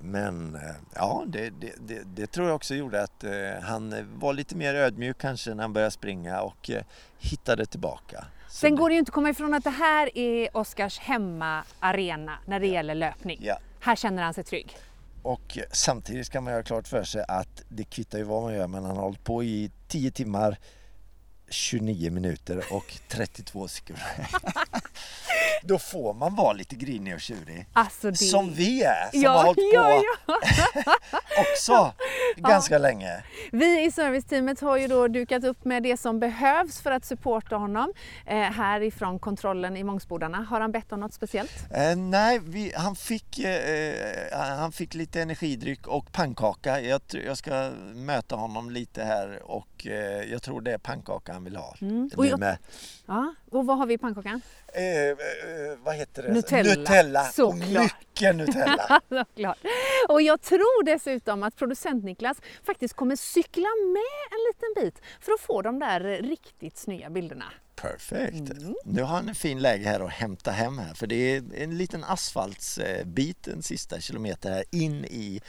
Men 0.00 0.54
eh, 0.54 0.60
ja, 0.94 1.24
det, 1.26 1.50
det, 1.50 1.72
det, 1.78 2.02
det, 2.04 2.26
tror 2.26 2.46
jag 2.46 2.56
också 2.56 2.74
gjorde 2.74 3.02
att 3.02 3.24
eh, 3.24 3.30
han 3.62 3.94
var 4.18 4.32
lite 4.32 4.56
mer 4.56 4.74
ödmjuk 4.74 5.18
kanske 5.18 5.54
när 5.54 5.62
han 5.62 5.72
började 5.72 5.90
springa 5.90 6.40
och 6.40 6.70
eh, 6.70 6.82
hittade 7.18 7.66
tillbaka. 7.66 8.24
Sen 8.50 8.76
går 8.76 8.88
det 8.88 8.92
ju 8.92 8.98
inte 8.98 9.10
att 9.10 9.14
komma 9.14 9.30
ifrån 9.30 9.54
att 9.54 9.64
det 9.64 9.70
här 9.70 10.18
är 10.18 10.56
Oskars 10.56 10.98
hemmaarena 10.98 12.38
när 12.46 12.60
det 12.60 12.66
ja. 12.66 12.72
gäller 12.72 12.94
löpning. 12.94 13.38
Ja. 13.42 13.58
Här 13.80 13.96
känner 13.96 14.22
han 14.22 14.34
sig 14.34 14.44
trygg. 14.44 14.76
Och 15.22 15.58
samtidigt 15.72 16.26
ska 16.26 16.40
man 16.40 16.52
göra 16.52 16.62
klart 16.62 16.88
för 16.88 17.04
sig 17.04 17.24
att 17.28 17.62
det 17.68 17.84
kvittar 17.84 18.18
ju 18.18 18.24
vad 18.24 18.42
man 18.42 18.54
gör 18.54 18.66
men 18.66 18.84
han 18.84 18.96
har 18.96 19.02
hållit 19.02 19.24
på 19.24 19.42
i 19.42 19.70
10 19.88 20.10
timmar 20.10 20.58
29 21.50 22.10
minuter 22.10 22.64
och 22.70 22.94
32 23.08 23.68
sekunder. 23.68 24.28
Då 25.62 25.78
får 25.78 26.14
man 26.14 26.34
vara 26.34 26.52
lite 26.52 26.76
grinig 26.76 27.14
och 27.14 27.20
tjurig. 27.20 27.66
Alltså 27.72 28.10
det... 28.10 28.16
Som 28.16 28.52
vi 28.52 28.82
är, 28.82 29.10
som 29.10 29.22
ja, 29.22 29.30
har 29.30 29.44
hållit 29.44 29.70
ja, 29.74 30.02
på 30.26 30.34
ja. 30.86 30.94
också 31.52 31.92
ganska 32.36 32.78
länge. 32.78 33.22
Vi 33.52 33.84
i 33.84 33.90
serviceteamet 33.90 34.60
har 34.60 34.76
ju 34.76 34.88
då 34.88 35.08
dukat 35.08 35.44
upp 35.44 35.64
med 35.64 35.82
det 35.82 35.96
som 35.96 36.20
behövs 36.20 36.80
för 36.80 36.90
att 36.90 37.04
supporta 37.04 37.56
honom 37.56 37.92
eh, 38.26 38.36
härifrån 38.36 39.18
kontrollen 39.18 39.76
i 39.76 39.84
Mångsbodarna. 39.84 40.38
Har 40.38 40.60
han 40.60 40.72
bett 40.72 40.92
om 40.92 41.00
något 41.00 41.14
speciellt? 41.14 41.52
Eh, 41.70 41.96
nej, 41.96 42.40
vi, 42.42 42.72
han, 42.76 42.96
fick, 42.96 43.38
eh, 43.38 43.94
han 44.38 44.72
fick 44.72 44.94
lite 44.94 45.22
energidryck 45.22 45.86
och 45.86 46.12
pannkaka. 46.12 46.80
Jag, 46.80 47.00
jag 47.26 47.38
ska 47.38 47.70
möta 47.94 48.36
honom 48.36 48.70
lite 48.70 49.04
här 49.04 49.42
och 49.42 49.77
och 49.78 49.86
eh, 49.86 50.32
jag 50.32 50.42
tror 50.42 50.60
det 50.60 50.72
är 50.72 50.78
pannkaka 50.78 51.32
han 51.32 51.44
vill 51.44 51.56
ha. 51.56 51.76
Mm. 51.80 52.10
Och, 52.16 52.26
jag, 52.26 52.56
ja. 53.06 53.34
och 53.50 53.66
vad 53.66 53.78
har 53.78 53.86
vi 53.86 53.94
i 53.94 53.98
pannkakan? 53.98 54.40
Eh, 54.74 55.08
eh, 55.08 55.16
vad 55.84 55.94
heter 55.94 56.22
det? 56.22 56.32
Nutella. 56.32 56.74
Nutella. 56.74 57.24
Såklart. 57.24 57.94
Mycket 58.00 58.36
Nutella. 58.36 59.00
Såklart. 59.08 59.58
Och 60.08 60.22
jag 60.22 60.42
tror 60.42 60.84
dessutom 60.84 61.42
att 61.42 61.56
producent 61.56 62.04
Niklas 62.04 62.36
faktiskt 62.62 62.94
kommer 62.94 63.16
cykla 63.16 63.68
med 63.92 64.02
en 64.30 64.40
liten 64.48 64.84
bit 64.84 65.02
för 65.20 65.32
att 65.32 65.40
få 65.40 65.62
de 65.62 65.78
där 65.78 66.00
riktigt 66.00 66.76
snygga 66.78 67.10
bilderna. 67.10 67.44
Perfekt. 67.76 68.50
Mm. 68.50 68.74
Nu 68.84 69.02
har 69.02 69.16
han 69.16 69.28
en 69.28 69.34
fin 69.34 69.58
läge 69.58 69.84
här 69.84 70.00
att 70.00 70.12
hämta 70.12 70.50
hem 70.50 70.78
här 70.78 70.94
för 70.94 71.06
det 71.06 71.16
är 71.16 71.42
en 71.54 71.78
liten 71.78 72.04
asfaltsbit 72.04 73.42
den 73.42 73.62
sista 73.62 74.00
kilometer 74.00 74.50
här 74.50 74.64
in 74.70 75.04
i 75.04 75.40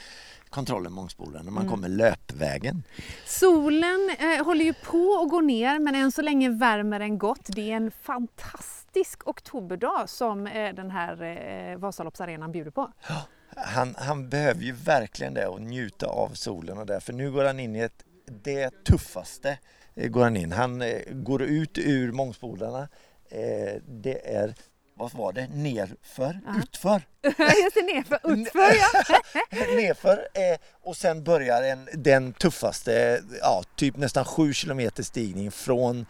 kontrollen 0.50 0.92
Mångsboden 0.92 1.44
när 1.44 1.52
man 1.52 1.62
mm. 1.62 1.74
kommer 1.74 1.88
löpvägen. 1.88 2.82
Solen 3.26 4.10
eh, 4.18 4.44
håller 4.44 4.64
ju 4.64 4.72
på 4.72 5.22
att 5.22 5.30
gå 5.30 5.40
ner 5.40 5.78
men 5.78 5.94
än 5.94 6.12
så 6.12 6.22
länge 6.22 6.50
värmer 6.50 6.98
den 6.98 7.18
gott. 7.18 7.46
Det 7.46 7.72
är 7.72 7.76
en 7.76 7.90
fantastisk 7.90 9.28
oktoberdag 9.28 10.08
som 10.08 10.46
eh, 10.46 10.74
den 10.74 10.90
här 10.90 11.22
eh, 11.22 11.78
Vasaloppsarenan 11.78 12.52
bjuder 12.52 12.70
på. 12.70 12.92
Ja, 13.08 13.22
han, 13.56 13.94
han 13.98 14.28
behöver 14.28 14.62
ju 14.62 14.72
verkligen 14.72 15.34
det 15.34 15.46
och 15.46 15.62
njuta 15.62 16.06
av 16.06 16.28
solen 16.28 16.78
och 16.78 16.86
därför 16.86 17.12
nu 17.12 17.32
går 17.32 17.44
han 17.44 17.60
in 17.60 17.76
i 17.76 17.80
ett, 17.80 18.04
det 18.42 18.84
tuffaste 18.84 19.58
eh, 19.94 20.08
går 20.08 20.22
han 20.22 20.36
in. 20.36 20.52
Han 20.52 20.82
eh, 20.82 21.00
går 21.10 21.42
ut 21.42 21.78
ur 21.78 22.12
Mångsbodarna. 22.12 22.88
Eh, 23.28 23.82
det 23.86 24.34
är 24.34 24.54
vad 25.00 25.14
var 25.14 25.32
det, 25.32 25.48
nerför, 25.48 26.40
ja. 26.46 26.52
utför. 26.58 27.02
Just 27.62 27.74
det, 27.74 27.82
nerför, 27.94 28.20
utför 28.24 28.74
ja. 28.76 29.16
nerför 29.76 30.28
eh, 30.34 30.58
och 30.82 30.96
sen 30.96 31.24
börjar 31.24 31.62
en, 31.62 31.88
den 31.94 32.32
tuffaste, 32.32 33.22
ja, 33.40 33.62
typ 33.76 33.96
nästan 33.96 34.24
7 34.24 34.52
kilometer 34.52 35.02
stigning 35.02 35.50
från 35.50 36.06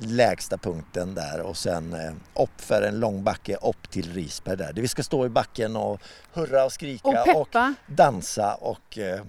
lägsta 0.00 0.58
punkten 0.58 1.14
där 1.14 1.40
och 1.40 1.56
sen 1.56 1.92
eh, 1.92 2.42
upp 2.42 2.60
för 2.60 2.82
en 2.82 3.00
lång 3.00 3.24
backe 3.24 3.56
upp 3.56 3.90
till 3.90 4.12
Risberg 4.12 4.56
där. 4.56 4.72
Vi 4.72 4.88
ska 4.88 5.02
stå 5.02 5.26
i 5.26 5.28
backen 5.28 5.76
och 5.76 6.00
hurra 6.32 6.64
och 6.64 6.72
skrika 6.72 7.08
och, 7.08 7.40
och 7.40 7.56
dansa 7.86 8.54
och 8.54 8.98
eh, 8.98 9.22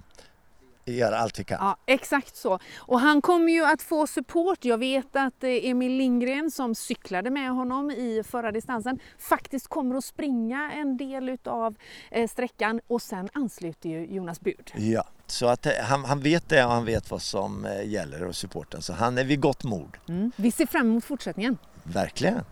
göra 0.92 1.18
allt 1.18 1.40
vi 1.40 1.44
kan. 1.44 1.58
Ja, 1.62 1.78
exakt 1.86 2.36
så. 2.36 2.60
Och 2.78 3.00
han 3.00 3.22
kommer 3.22 3.54
ju 3.54 3.66
att 3.66 3.82
få 3.82 4.08
support. 4.08 4.66
Jag 4.66 4.78
vet 4.78 5.16
att 5.16 5.44
eh, 5.44 5.50
Emil 5.50 5.92
Lindgren 5.92 6.52
som 6.52 6.76
cyklade 6.76 7.30
med 7.30 7.52
honom 7.52 7.92
i 7.92 8.24
förra 8.28 8.52
distansen 8.52 9.00
faktiskt 9.18 9.68
kommer 9.68 9.96
att 9.96 10.06
springa 10.06 10.72
en 10.72 10.98
del 10.98 11.30
utav 11.30 11.76
eh, 12.12 12.28
sträckan 12.28 12.82
och 12.88 13.02
sen 13.02 13.30
ansluter 13.34 13.90
ju 13.90 14.06
Jonas 14.06 14.42
Bud. 14.42 14.72
Ja, 14.76 15.04
så 15.28 15.48
att 15.48 15.66
eh, 15.66 15.72
han, 15.84 16.06
han 16.06 16.20
vet 16.20 16.50
det 16.50 16.66
och 16.66 16.72
han 16.72 16.86
vet 16.86 17.12
vad 17.12 17.22
som 17.22 17.68
gäller 17.86 18.24
och 18.24 18.36
supporten 18.36 18.82
så 18.82 18.94
han 18.94 19.18
är 19.18 19.24
vid 19.24 19.40
gott 19.40 19.64
mod. 19.64 19.98
Mm. 20.10 20.32
Vi 20.36 20.52
ser 20.52 20.66
fram 20.66 20.88
emot 20.88 21.06
fortsättningen. 21.06 21.58
Verkligen. 21.84 22.44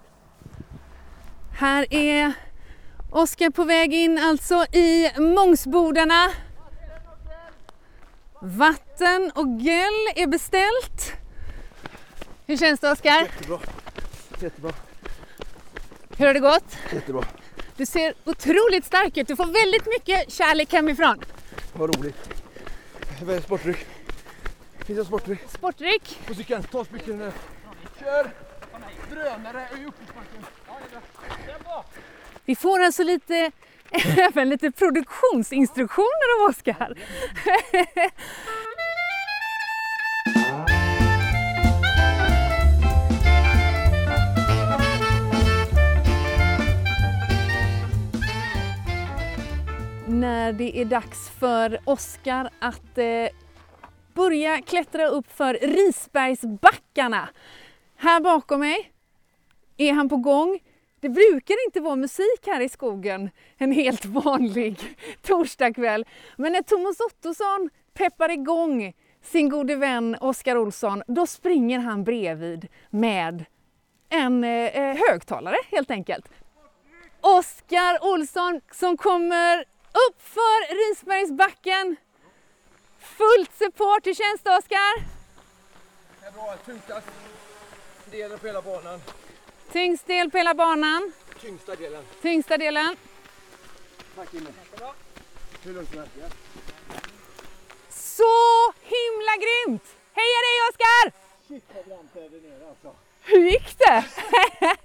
Här 1.60 1.94
är 1.94 2.34
Oskar 3.12 3.50
på 3.50 3.64
väg 3.64 3.94
in 3.94 4.18
alltså 4.18 4.66
i 4.72 5.12
Mångsbodarna. 5.20 6.30
Vatten 8.42 9.32
och 9.36 9.48
göl 9.48 10.08
är 10.16 10.28
beställt. 10.28 11.14
Hur 12.46 12.58
känns 12.58 12.80
det 12.80 12.92
Oskar? 12.92 13.22
Jättebra. 13.22 13.60
Jättebra. 14.42 14.74
Hur 16.18 16.28
har 16.28 16.34
det 16.34 16.40
gått? 16.40 16.78
Jättebra. 16.94 17.24
Du 17.76 17.86
ser 17.86 18.14
otroligt 18.26 18.86
stark 18.86 19.18
ut. 19.18 19.28
Du 19.28 19.36
får 19.36 19.46
väldigt 19.46 19.86
mycket 19.86 20.34
kärlek 20.34 20.74
hemifrån. 20.74 21.22
Vad 21.74 21.96
roligt. 21.96 22.30
Sportdryck? 23.44 23.86
Finns 24.86 25.00
det 25.00 25.06
sportdryck? 25.06 25.40
Sportdryck? 25.50 26.20
På 26.28 26.34
cykeln. 26.34 26.64
Ta 26.64 26.86
cykeln. 26.86 27.32
Kör! 28.00 28.32
Drönare 29.10 29.68
i 29.78 29.86
uppförsbacken. 29.86 30.44
Vi 32.46 32.56
får 32.56 32.80
alltså 32.80 33.04
lite 33.04 33.52
även 34.18 34.50
lite 34.50 34.72
produktionsinstruktioner 34.72 36.44
av 36.44 36.50
Oskar. 36.50 36.94
När 50.08 50.54
det 50.54 50.78
är 50.82 50.86
dags 50.86 51.30
för 51.30 51.80
Oskar 51.86 52.50
att 52.60 52.98
eh, 52.98 53.28
börja 54.14 54.62
klättra 54.62 55.08
upp 55.08 55.32
för 55.32 55.54
Risbergsbackarna. 55.54 57.30
Här 57.96 58.20
bakom 58.20 58.60
mig 58.60 58.92
är 59.78 59.94
han 59.94 60.10
på 60.10 60.18
gång. 60.18 60.60
Det 61.00 61.10
brukar 61.10 61.66
inte 61.66 61.80
vara 61.80 61.96
musik 61.96 62.40
här 62.46 62.62
i 62.62 62.70
skogen 62.70 63.30
en 63.58 63.72
helt 63.72 64.06
vanlig 64.06 64.98
torsdagkväll. 65.22 66.06
Men 66.38 66.52
när 66.52 66.62
Thomas 66.62 67.00
Ottosson 67.00 67.70
peppar 67.94 68.32
igång 68.32 68.94
sin 69.22 69.50
gode 69.50 69.76
vän 69.76 70.18
Oskar 70.22 70.58
Olsson, 70.58 71.04
då 71.08 71.28
springer 71.28 71.80
han 71.80 72.04
bredvid 72.04 72.68
med 72.90 73.46
en 74.10 74.44
eh, 74.44 74.50
eh 74.50 74.98
högtalare 75.10 75.58
helt 75.72 75.92
enkelt. 75.92 76.26
Oskar 77.22 78.14
Olsson 78.14 78.62
som 78.72 78.98
kommer 78.98 79.60
upp 80.08 80.22
för 80.22 80.90
Risbergsbacken. 80.90 81.96
Fullt 83.00 83.54
support, 83.54 84.08
hur 84.08 84.14
känns 84.14 84.42
det 84.44 84.58
Oskar? 84.58 85.04
Det 86.22 86.28
är 86.28 86.32
bra, 86.32 86.56
tyngstast 86.66 87.08
delen 88.12 88.40
på 88.40 88.48
hela 88.48 88.62
banan. 88.62 89.00
Tyngst 89.72 90.08
del 90.08 90.32
på 90.32 90.38
hela 90.38 90.54
banan. 90.54 91.12
Tyngsta 91.42 91.76
delen. 91.76 92.04
Tyngsta 92.22 92.58
delen. 92.58 92.96
Tack 94.16 94.34
Jimmy. 94.34 94.50
Hur 95.64 95.74
lugnt 95.74 95.90
som 95.90 96.04
Så 97.90 98.74
himla 98.82 99.34
grymt! 99.44 99.84
Heja 100.14 100.40
dig 100.48 100.58
Oskar! 100.70 101.12
Shit 101.48 101.64
vad 101.76 101.86
brant 101.86 102.10
det 102.14 102.20
är 102.20 102.30
där 102.30 102.50
nere 102.50 102.70
alltså. 102.70 102.96
Hur 103.22 103.50
gick 103.50 103.78
det? 103.78 104.06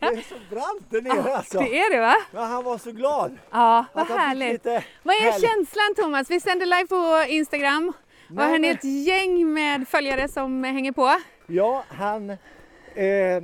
det 0.01 0.07
är 0.07 0.29
så 0.29 0.55
brant 0.55 0.91
där 0.91 1.03
nere 1.03 1.37
alltså. 1.37 1.59
Det 1.59 1.79
är 1.79 1.91
det 1.95 2.01
va? 2.01 2.17
Men 2.31 2.45
han 2.45 2.65
var 2.65 2.79
så 2.79 2.93
glad. 2.93 3.39
Ja, 3.51 3.85
vad 3.93 4.07
härligt. 4.07 4.65
Vad 5.03 5.17
är 5.17 5.21
härligt. 5.21 5.49
känslan 5.49 5.95
Thomas? 5.97 6.31
Vi 6.31 6.41
sänder 6.41 6.67
live 6.67 6.87
på 6.87 7.25
Instagram. 7.29 7.93
och 8.37 8.43
har 8.43 8.59
ni 8.59 8.69
ett 8.69 8.85
gäng 8.85 9.53
med 9.55 9.89
följare 9.89 10.29
som 10.29 10.65
hänger 10.65 10.93
på? 10.93 11.21
Ja, 11.47 11.85
han 11.89 12.31
eh, 12.31 13.43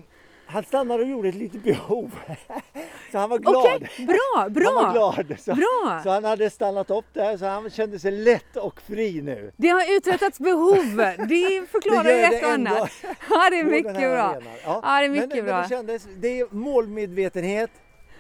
han 0.51 0.65
stannade 0.65 1.03
och 1.03 1.09
gjorde 1.09 1.29
ett 1.29 1.35
litet 1.35 1.63
behov. 1.63 2.19
Så 3.13 3.19
han 3.19 3.31
var 3.31 3.39
glad. 3.39 3.57
Okej, 3.57 4.07
bra, 4.07 4.49
bra. 4.49 4.65
Han 4.65 4.75
var 4.75 4.93
glad. 4.93 5.41
Så, 5.41 5.55
bra. 5.55 6.01
så 6.03 6.11
han 6.11 6.25
hade 6.25 6.51
stannat 6.51 6.91
upp 6.91 7.05
där 7.13 7.37
så 7.37 7.47
han 7.47 7.71
kände 7.71 7.99
sig 7.99 8.13
lätt 8.13 8.57
och 8.57 8.81
fri 8.81 9.23
nu. 9.23 9.53
Det 9.57 9.69
har 9.69 9.97
uträttats 9.97 10.39
behov. 10.39 10.97
Det 11.29 11.71
förklarar 11.71 12.11
ju 12.11 12.23
ett 12.23 12.45
och 12.45 12.51
annat. 12.51 12.91
Ja, 13.31 13.51
det 13.51 13.59
är 13.59 13.65
mycket 13.65 13.95
bra. 13.95 14.37
Ja. 14.65 14.81
ja. 14.83 14.99
det 15.01 15.05
är 15.05 15.09
mycket 15.09 15.29
men, 15.29 15.45
bra. 15.45 15.55
Men 15.55 15.63
det, 15.63 15.69
kändes, 15.69 16.09
det 16.17 16.41
är 16.41 16.47
målmedvetenhet 16.51 17.71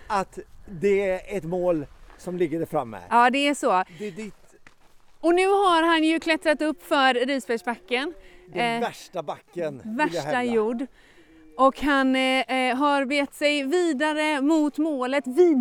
att 0.06 0.38
det 0.66 1.10
är 1.10 1.36
ett 1.36 1.44
mål 1.44 1.86
som 2.18 2.36
ligger 2.36 2.58
där 2.58 2.66
framme. 2.66 2.98
Ja, 3.10 3.30
det 3.30 3.48
är 3.48 3.54
så. 3.54 3.84
Det 3.98 4.10
ditt... 4.10 4.34
Och 5.20 5.34
nu 5.34 5.46
har 5.46 5.82
han 5.82 6.04
ju 6.04 6.20
klättrat 6.20 6.62
upp 6.62 6.86
för 6.86 7.14
Risbergsbacken. 7.14 8.14
Den 8.46 8.74
eh, 8.74 8.80
värsta 8.88 9.22
backen. 9.22 9.82
Värsta 9.84 10.42
jord. 10.42 10.86
Och 11.58 11.80
han 11.80 12.16
eh, 12.16 12.40
eh, 12.40 12.76
har 12.76 13.04
begett 13.04 13.34
sig 13.34 13.62
vidare 13.62 14.40
mot 14.40 14.78
målet. 14.78 15.26
Vi, 15.26 15.54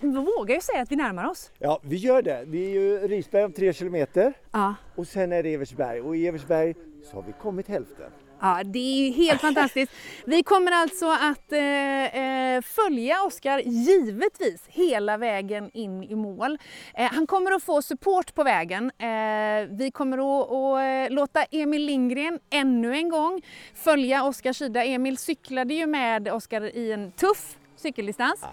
vi 0.00 0.08
vågar 0.08 0.54
ju 0.54 0.60
säga 0.60 0.82
att 0.82 0.92
vi 0.92 0.96
närmar 0.96 1.30
oss. 1.30 1.52
Ja, 1.58 1.80
vi 1.82 1.96
gör 1.96 2.22
det. 2.22 2.44
Vi 2.46 2.66
är 2.66 2.70
ju 2.70 3.08
Risberg 3.08 3.44
om 3.44 3.52
tre 3.52 3.72
kilometer 3.72 4.32
ja. 4.50 4.74
och 4.96 5.06
sen 5.06 5.32
är 5.32 5.42
det 5.42 5.54
Eversberg 5.54 6.00
och 6.00 6.16
i 6.16 6.26
Eversberg 6.26 6.74
så 7.10 7.16
har 7.16 7.22
vi 7.22 7.32
kommit 7.32 7.68
hälften. 7.68 8.10
Ja, 8.42 8.60
det 8.64 8.78
är 8.78 9.06
ju 9.06 9.10
helt 9.12 9.40
fantastiskt. 9.40 9.92
Vi 10.24 10.42
kommer 10.42 10.72
alltså 10.72 11.10
att 11.10 11.52
eh, 11.52 12.20
eh, 12.20 12.62
följa 12.62 13.22
Oskar 13.22 13.58
givetvis 13.58 14.62
hela 14.68 15.16
vägen 15.16 15.70
in 15.74 16.04
i 16.04 16.14
mål. 16.14 16.58
Eh, 16.94 17.12
han 17.12 17.26
kommer 17.26 17.50
att 17.50 17.62
få 17.62 17.82
support 17.82 18.34
på 18.34 18.44
vägen. 18.44 18.90
Eh, 18.98 19.68
vi 19.70 19.90
kommer 19.94 20.18
att, 20.18 20.50
att, 20.50 21.10
eh, 21.10 21.14
låta 21.14 21.44
Emil 21.44 21.84
Lindgren 21.84 22.38
ännu 22.50 22.94
en 22.94 23.08
gång 23.08 23.42
följa 23.74 24.24
Oskars 24.24 24.56
sida. 24.56 24.84
Emil 24.84 25.18
cyklade 25.18 25.74
ju 25.74 25.86
med 25.86 26.28
Oskar 26.28 26.76
i 26.76 26.92
en 26.92 27.12
tuff 27.12 27.56
cykeldistans. 27.76 28.44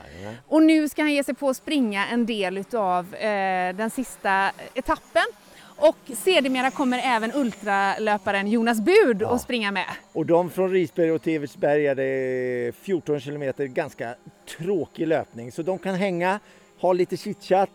Och 0.47 0.63
nu 0.63 0.89
ska 0.89 1.01
han 1.01 1.13
ge 1.13 1.23
sig 1.23 1.35
på 1.35 1.49
att 1.49 1.57
springa 1.57 2.07
en 2.07 2.25
del 2.25 2.57
utav 2.57 3.15
eh, 3.15 3.75
den 3.75 3.89
sista 3.89 4.51
etappen. 4.73 5.25
Och 5.79 5.97
sedermera 6.13 6.71
kommer 6.71 7.01
även 7.03 7.31
ultralöparen 7.35 8.47
Jonas 8.47 8.81
Bud 8.81 9.21
ja. 9.21 9.35
att 9.35 9.41
springa 9.41 9.71
med. 9.71 9.85
Och 10.13 10.25
de 10.25 10.49
från 10.49 10.71
Risberg 10.71 11.11
och 11.11 11.21
Teversberga, 11.21 11.95
det 11.95 12.03
är 12.03 12.71
14 12.71 13.19
kilometer 13.19 13.65
ganska 13.65 14.15
tråkig 14.57 15.07
löpning. 15.07 15.51
Så 15.51 15.61
de 15.61 15.79
kan 15.79 15.95
hänga, 15.95 16.39
ha 16.79 16.93
lite 16.93 17.17
chitchat 17.17 17.69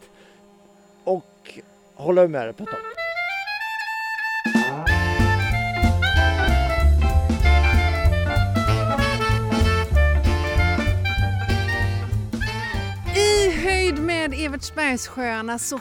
och 1.05 1.61
hålla 1.95 2.23
humöret 2.23 2.57
på 2.57 2.65
topp. 2.65 2.79
I 13.17 13.51
höjd 13.51 13.99
med 13.99 14.35
Evertsbergssjöarna 14.35 15.59
så 15.59 15.81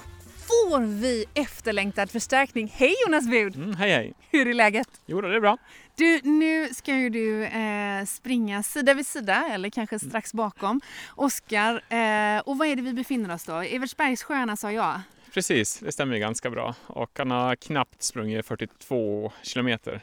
får 0.51 0.79
vi 1.01 1.25
efterlängtad 1.33 2.11
förstärkning. 2.11 2.71
Hej 2.75 2.93
Jonas 3.05 3.27
Bud! 3.27 3.55
Mm, 3.55 3.73
hej 3.75 3.91
hej! 3.91 4.13
Hur 4.31 4.47
är 4.47 4.53
läget? 4.53 4.87
Jo, 5.05 5.21
det 5.21 5.35
är 5.35 5.39
bra. 5.39 5.57
Du, 5.95 6.19
nu 6.23 6.69
ska 6.73 6.95
ju 6.95 7.09
du 7.09 7.43
eh, 7.45 8.05
springa 8.05 8.63
sida 8.63 8.93
vid 8.93 9.07
sida 9.07 9.47
eller 9.51 9.69
kanske 9.69 9.95
Mm. 9.95 10.09
strax 10.09 10.33
bakom 10.33 10.81
Oskar. 11.15 11.73
Eh, 11.93 12.39
och 12.39 12.57
vad 12.57 12.67
är 12.67 12.75
det 12.75 12.81
vi 12.81 12.93
befinner 12.93 13.33
oss 13.33 13.43
då? 13.45 13.53
Evertsbergssjöarna 13.55 14.57
sa 14.57 14.71
jag. 14.71 15.01
Precis, 15.33 15.79
det 15.79 15.91
stämmer 15.91 16.13
ju 16.13 16.19
ganska 16.19 16.49
bra. 16.49 16.75
Och 16.87 17.11
han 17.17 17.31
har 17.31 17.55
knappt 17.55 18.03
sprungit 18.03 18.45
42 18.45 19.31
kilometer. 19.43 20.01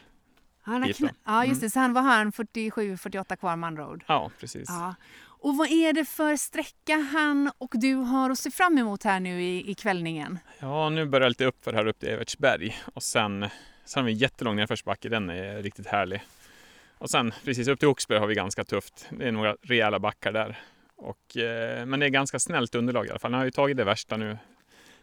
Han 0.63 0.83
har 0.83 0.89
då. 0.89 0.95
kna- 0.95 1.15
ja, 1.25 1.45
just 1.45 1.53
Mm. 1.53 1.61
det. 1.67 1.71
Så 1.71 1.79
han 1.81 1.93
var 1.93 2.03
han 2.03 2.33
47-48 2.33 3.37
kvar 3.37 3.57
med 3.57 3.67
andra 3.67 3.89
ord. 3.89 4.05
Ja, 4.07 4.31
precis. 4.41 4.69
Ja. 4.69 4.95
Och 5.41 5.57
vad 5.57 5.71
är 5.71 5.93
det 5.93 6.05
för 6.05 6.37
sträcka 6.37 6.97
han 6.97 7.51
och 7.59 7.71
du 7.75 7.95
har 7.95 8.31
att 8.31 8.39
se 8.39 8.51
fram 8.51 8.79
emot 8.79 9.05
här 9.05 9.21
nu 9.21 9.43
i, 9.43 9.71
i 9.71 9.75
kvällningen? 9.75 10.39
Ja, 10.59 10.89
nu 10.89 11.07
börjar 11.07 11.25
det 11.25 11.29
lite 11.29 11.45
uppför 11.45 11.73
här 11.73 11.87
upp 11.87 11.99
till 11.99 12.09
Evertsberg 12.09 12.77
och 12.95 13.03
sen, 13.03 13.49
sen 13.85 14.01
har 14.01 14.07
vi 14.07 14.13
en 14.13 14.19
jättelång 14.19 14.57
nedförsbacke. 14.57 15.09
Den 15.09 15.31
är 15.31 15.63
riktigt 15.63 15.87
härlig. 15.87 16.23
Och 16.99 17.11
sen 17.11 17.33
precis 17.45 17.69
upp 17.69 17.79
till 17.79 17.89
Oxberg 17.89 18.19
har 18.19 18.27
vi 18.27 18.35
ganska 18.35 18.65
tufft. 18.65 19.07
Det 19.11 19.29
är 19.29 19.33
några 19.33 19.57
rejäla 19.63 19.99
backar 19.99 20.33
där. 20.33 20.59
Och, 20.97 21.37
eh, 21.37 21.87
men 21.87 22.01
det 22.01 22.07
är 22.07 22.11
ganska 22.11 22.39
snällt 22.39 22.75
underlag 22.75 23.07
i 23.07 23.11
alla 23.11 23.19
fall. 23.19 23.33
Han 23.33 23.39
har 23.39 23.45
ju 23.45 23.51
tagit 23.51 23.77
det 23.77 23.85
värsta 23.85 24.17
nu. 24.17 24.27
Nu 24.27 24.37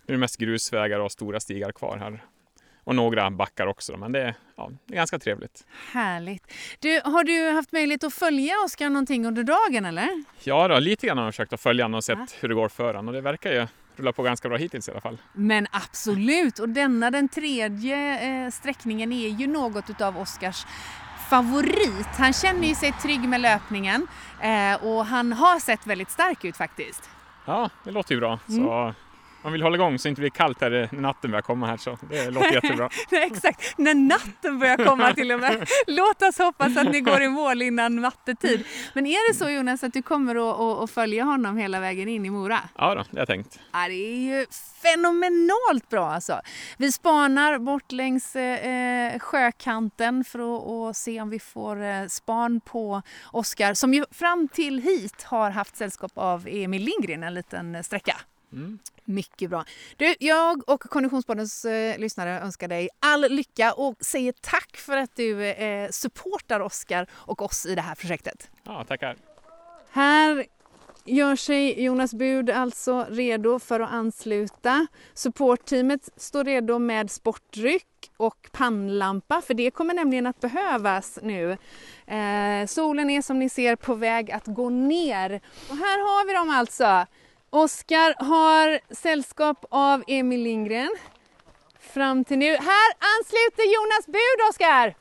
är 0.07 0.11
det 0.11 0.17
mest 0.17 0.37
grusvägar 0.37 0.99
och 0.99 1.11
stora 1.11 1.39
stigar 1.39 1.71
kvar 1.71 1.97
här. 1.97 2.23
Och 2.87 2.95
några 2.95 3.29
backar 3.31 3.67
också, 3.67 3.97
men 3.97 4.11
det 4.11 4.21
är, 4.21 4.35
ja, 4.55 4.69
det 4.85 4.93
är 4.93 4.95
ganska 4.97 5.19
trevligt. 5.19 5.65
Härligt. 5.91 6.53
Du, 6.79 7.01
har 7.05 7.23
du 7.23 7.49
haft 7.55 7.71
möjlighet 7.71 8.03
att 8.03 8.13
följa 8.13 8.53
Oskar 8.65 8.89
någonting 8.89 9.25
under 9.25 9.43
dagen 9.43 9.85
eller? 9.85 10.23
Ja, 10.43 10.67
då, 10.67 10.79
lite 10.79 11.07
grann 11.07 11.17
har 11.17 11.25
jag 11.25 11.33
försökt 11.33 11.53
att 11.53 11.61
följa 11.61 11.85
honom 11.85 11.97
och 11.97 12.03
sett 12.03 12.17
Ja. 12.19 12.25
hur 12.39 12.49
det 12.49 12.55
går 12.55 12.69
för 12.69 12.87
honom 12.93 13.07
och 13.07 13.13
det 13.13 13.21
verkar 13.21 13.51
ju 13.51 13.67
rulla 13.95 14.11
på 14.13 14.23
ganska 14.23 14.49
bra 14.49 14.57
hittills 14.57 14.87
i 14.87 14.91
alla 14.91 15.01
fall. 15.01 15.17
Men 15.33 15.67
absolut, 15.71 16.59
och 16.59 16.69
denna 16.69 17.11
den 17.11 17.29
tredje 17.29 18.19
eh, 18.45 18.51
sträckningen 18.51 19.11
är 19.11 19.29
ju 19.29 19.47
något 19.47 19.89
utav 19.89 20.17
Oskars 20.17 20.65
favorit. 21.29 22.07
Han 22.17 22.33
känner 22.33 22.67
ju 22.67 22.75
sig 22.75 22.91
trygg 23.01 23.19
med 23.29 23.41
löpningen 23.41 24.07
eh, 24.41 24.85
och 24.85 25.05
han 25.05 25.33
har 25.33 25.59
sett 25.59 25.87
väldigt 25.87 26.11
stark 26.11 26.45
ut 26.45 26.57
faktiskt. 26.57 27.09
Ja, 27.45 27.69
det 27.83 27.91
låter 27.91 28.13
ju 28.15 28.19
bra. 28.19 28.39
Mm. 28.49 28.65
Så 28.65 28.93
man 29.45 29.51
vill 29.51 29.61
hålla 29.61 29.75
igång 29.75 29.99
så 29.99 30.07
det 30.07 30.09
inte 30.09 30.21
blir 30.21 30.29
kallt 30.29 30.61
här 30.61 30.89
när 30.91 31.01
natten 31.01 31.31
börjar 31.31 31.41
komma 31.41 31.67
här 31.67 31.77
så 31.77 31.97
det 32.09 32.29
låter 32.31 32.53
jättebra. 32.53 32.89
Nej, 33.11 33.23
exakt, 33.31 33.77
när 33.77 33.93
natten 33.93 34.59
börjar 34.59 34.85
komma 34.85 35.13
till 35.13 35.31
och 35.31 35.39
med. 35.39 35.67
Låt 35.87 36.21
oss 36.21 36.37
hoppas 36.37 36.77
att 36.77 36.91
ni 36.91 37.01
går 37.01 37.21
i 37.21 37.29
mål 37.29 37.61
innan 37.61 37.95
nattetid. 37.95 38.65
Men 38.93 39.05
är 39.05 39.31
det 39.31 39.37
så 39.37 39.49
Jonas 39.49 39.83
att 39.83 39.93
du 39.93 40.01
kommer 40.01 40.35
att, 40.35 40.59
att, 40.59 40.83
att 40.83 40.91
följa 40.91 41.23
honom 41.23 41.57
hela 41.57 41.79
vägen 41.79 42.07
in 42.07 42.25
i 42.25 42.29
Mora? 42.29 42.59
Ja 42.77 42.95
då, 42.95 43.03
det 43.11 43.17
har 43.17 43.19
jag 43.19 43.27
tänkt. 43.27 43.59
Ja, 43.73 43.87
det 43.87 43.93
är 43.93 44.39
ju 44.39 44.45
fenomenalt 44.81 45.89
bra 45.89 46.11
alltså. 46.11 46.41
Vi 46.77 46.91
spanar 46.91 47.59
bort 47.59 47.91
längs 47.91 48.35
eh, 48.35 49.19
sjökanten 49.19 50.23
för 50.23 50.39
att, 50.39 50.89
att 50.89 50.97
se 50.97 51.21
om 51.21 51.29
vi 51.29 51.39
får 51.39 51.83
eh, 51.83 52.07
span 52.07 52.59
på 52.59 53.01
Oskar 53.31 53.73
som 53.73 53.93
ju 53.93 54.05
fram 54.11 54.47
till 54.47 54.79
hit 54.79 55.23
har 55.23 55.49
haft 55.49 55.75
sällskap 55.75 56.11
av 56.15 56.47
Emil 56.47 56.83
Lindgren 56.83 57.23
en 57.23 57.33
liten 57.33 57.75
eh, 57.75 57.81
sträcka. 57.81 58.17
Mm. 58.53 58.79
Mycket 59.05 59.49
bra. 59.49 59.65
Du, 59.97 60.15
jag 60.19 60.69
och 60.69 60.81
Konditionspoddens 60.81 61.65
eh, 61.65 61.97
lyssnare 61.97 62.39
önskar 62.39 62.67
dig 62.67 62.89
all 62.99 63.21
lycka 63.29 63.73
och 63.73 63.95
säger 63.99 64.33
tack 64.41 64.77
för 64.77 64.97
att 64.97 65.15
du 65.15 65.45
eh, 65.45 65.89
supportar 65.89 66.59
Oskar 66.59 67.07
och 67.13 67.41
oss 67.41 67.65
i 67.65 67.75
det 67.75 67.81
här 67.81 67.95
projektet. 67.95 68.49
Ja, 68.63 68.83
tackar. 68.83 69.15
Här 69.89 70.45
gör 71.05 71.35
sig 71.35 71.83
Jonas 71.83 72.13
Bud 72.13 72.49
alltså 72.49 73.05
redo 73.09 73.59
för 73.59 73.79
att 73.79 73.91
ansluta. 73.91 74.87
Supportteamet 75.13 76.09
står 76.15 76.43
redo 76.43 76.79
med 76.79 77.11
sportdryck 77.11 78.11
och 78.17 78.49
pannlampa 78.51 79.41
för 79.41 79.53
det 79.53 79.71
kommer 79.71 79.93
nämligen 79.93 80.27
att 80.27 80.39
behövas 80.39 81.19
nu. 81.21 81.51
Eh, 82.07 82.67
solen 82.67 83.09
är 83.09 83.21
som 83.21 83.39
ni 83.39 83.49
ser 83.49 83.75
på 83.75 83.93
väg 83.93 84.31
att 84.31 84.45
gå 84.45 84.69
ner. 84.69 85.41
Och 85.69 85.77
här 85.77 85.99
har 85.99 86.27
vi 86.27 86.33
dem 86.33 86.49
alltså. 86.49 87.05
Oskar 87.55 88.15
har 88.23 88.79
sällskap 88.93 89.65
av 89.69 90.03
Emil 90.07 90.43
Lindgren. 90.43 90.95
Fram 91.79 92.23
till 92.23 92.37
nu. 92.37 92.49
Här 92.51 92.93
ansluter 93.17 93.73
Jonas 93.73 94.05
Bud, 94.05 94.49
Oskar! 94.49 94.95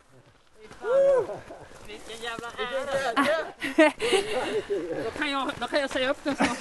Då 5.04 5.10
kan 5.10 5.30
jag, 5.30 5.50
då 5.60 5.66
kan 5.66 5.80
jag 5.80 5.90
säga 5.90 6.10
upp 6.10 6.24
den 6.24 6.36
snart. 6.36 6.58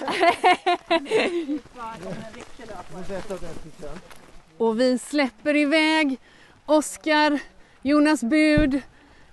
Och 4.58 4.80
vi 4.80 5.00
släpper 5.00 5.56
iväg 5.56 6.20
Oskar, 6.66 7.40
Jonas 7.82 8.22
Bud, 8.24 8.82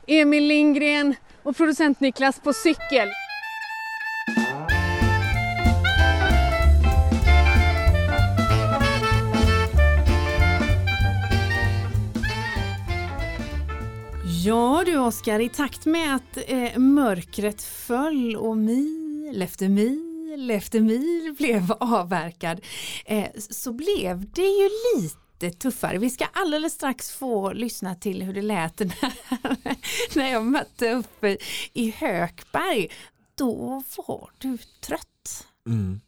Emil 0.07 0.45
Lindgren 0.45 1.15
och 1.43 1.57
producent 1.57 2.01
Niklas 2.01 2.41
på 2.41 2.53
cykel. 2.53 3.09
Ja 14.45 14.83
du 14.87 14.99
Oskar, 14.99 15.41
i 15.41 15.49
takt 15.49 15.87
med 15.87 16.15
att 16.15 16.39
eh, 16.47 16.79
mörkret 16.79 17.63
föll 17.63 18.37
och 18.37 18.57
mil 18.57 19.43
efter 19.43 19.69
mil 19.69 20.51
efter 20.51 20.81
mil 20.81 21.35
blev 21.39 21.73
avverkad 21.81 22.61
eh, 23.05 23.29
så 23.37 23.73
blev 23.73 24.31
det 24.31 24.43
ju 24.43 24.69
lite 24.97 25.51
tuffare. 25.59 25.99
Vi 25.99 26.11
ska 26.11 26.25
alldeles 26.25 26.73
strax 26.73 27.11
få 27.11 27.53
lyssna 27.53 27.95
till 27.95 28.23
hur 28.23 28.35
det 28.35 28.43
lät 28.43 28.79
när, 28.79 30.17
när 30.17 30.33
jag 30.33 30.45
mötte 30.45 30.93
upp 30.93 31.25
i, 31.73 31.91
Hökberg. 31.91 32.89
Då 33.35 33.83
var 33.97 34.31
du 34.39 34.59
trött. 34.81 35.47
Mm. 35.67 36.01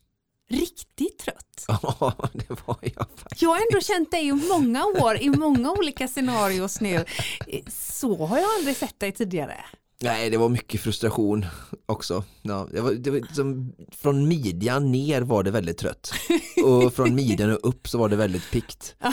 Riktigt 0.52 1.18
trött. 1.18 1.38
Ja, 1.82 2.14
det 2.32 2.48
var 2.66 2.76
jag 2.80 3.06
faktiskt. 3.16 3.42
Jag 3.42 3.50
har 3.50 3.56
ändå 3.56 3.80
känt 3.80 4.10
dig 4.10 4.26
i 4.28 4.32
många 4.32 4.84
år, 4.84 5.16
i 5.16 5.30
många 5.30 5.70
olika 5.70 6.08
scenarios 6.08 6.80
nu. 6.80 7.04
Så 7.68 8.26
har 8.26 8.38
jag 8.38 8.50
aldrig 8.58 8.76
sett 8.76 9.00
dig 9.00 9.12
tidigare. 9.12 9.64
Nej, 10.02 10.30
det 10.30 10.36
var 10.36 10.48
mycket 10.48 10.80
frustration 10.80 11.46
också. 11.86 12.24
Ja, 12.42 12.68
det 12.72 12.80
var, 12.80 12.92
det 12.92 13.10
var 13.10 13.18
liksom, 13.18 13.72
från 14.02 14.28
midjan 14.28 14.92
ner 14.92 15.22
var 15.22 15.42
det 15.42 15.50
väldigt 15.50 15.78
trött 15.78 16.12
och 16.64 16.94
från 16.94 17.14
midjan 17.14 17.50
och 17.52 17.68
upp 17.68 17.88
så 17.88 17.98
var 17.98 18.08
det 18.08 18.16
väldigt 18.16 18.50
pikt. 18.50 18.96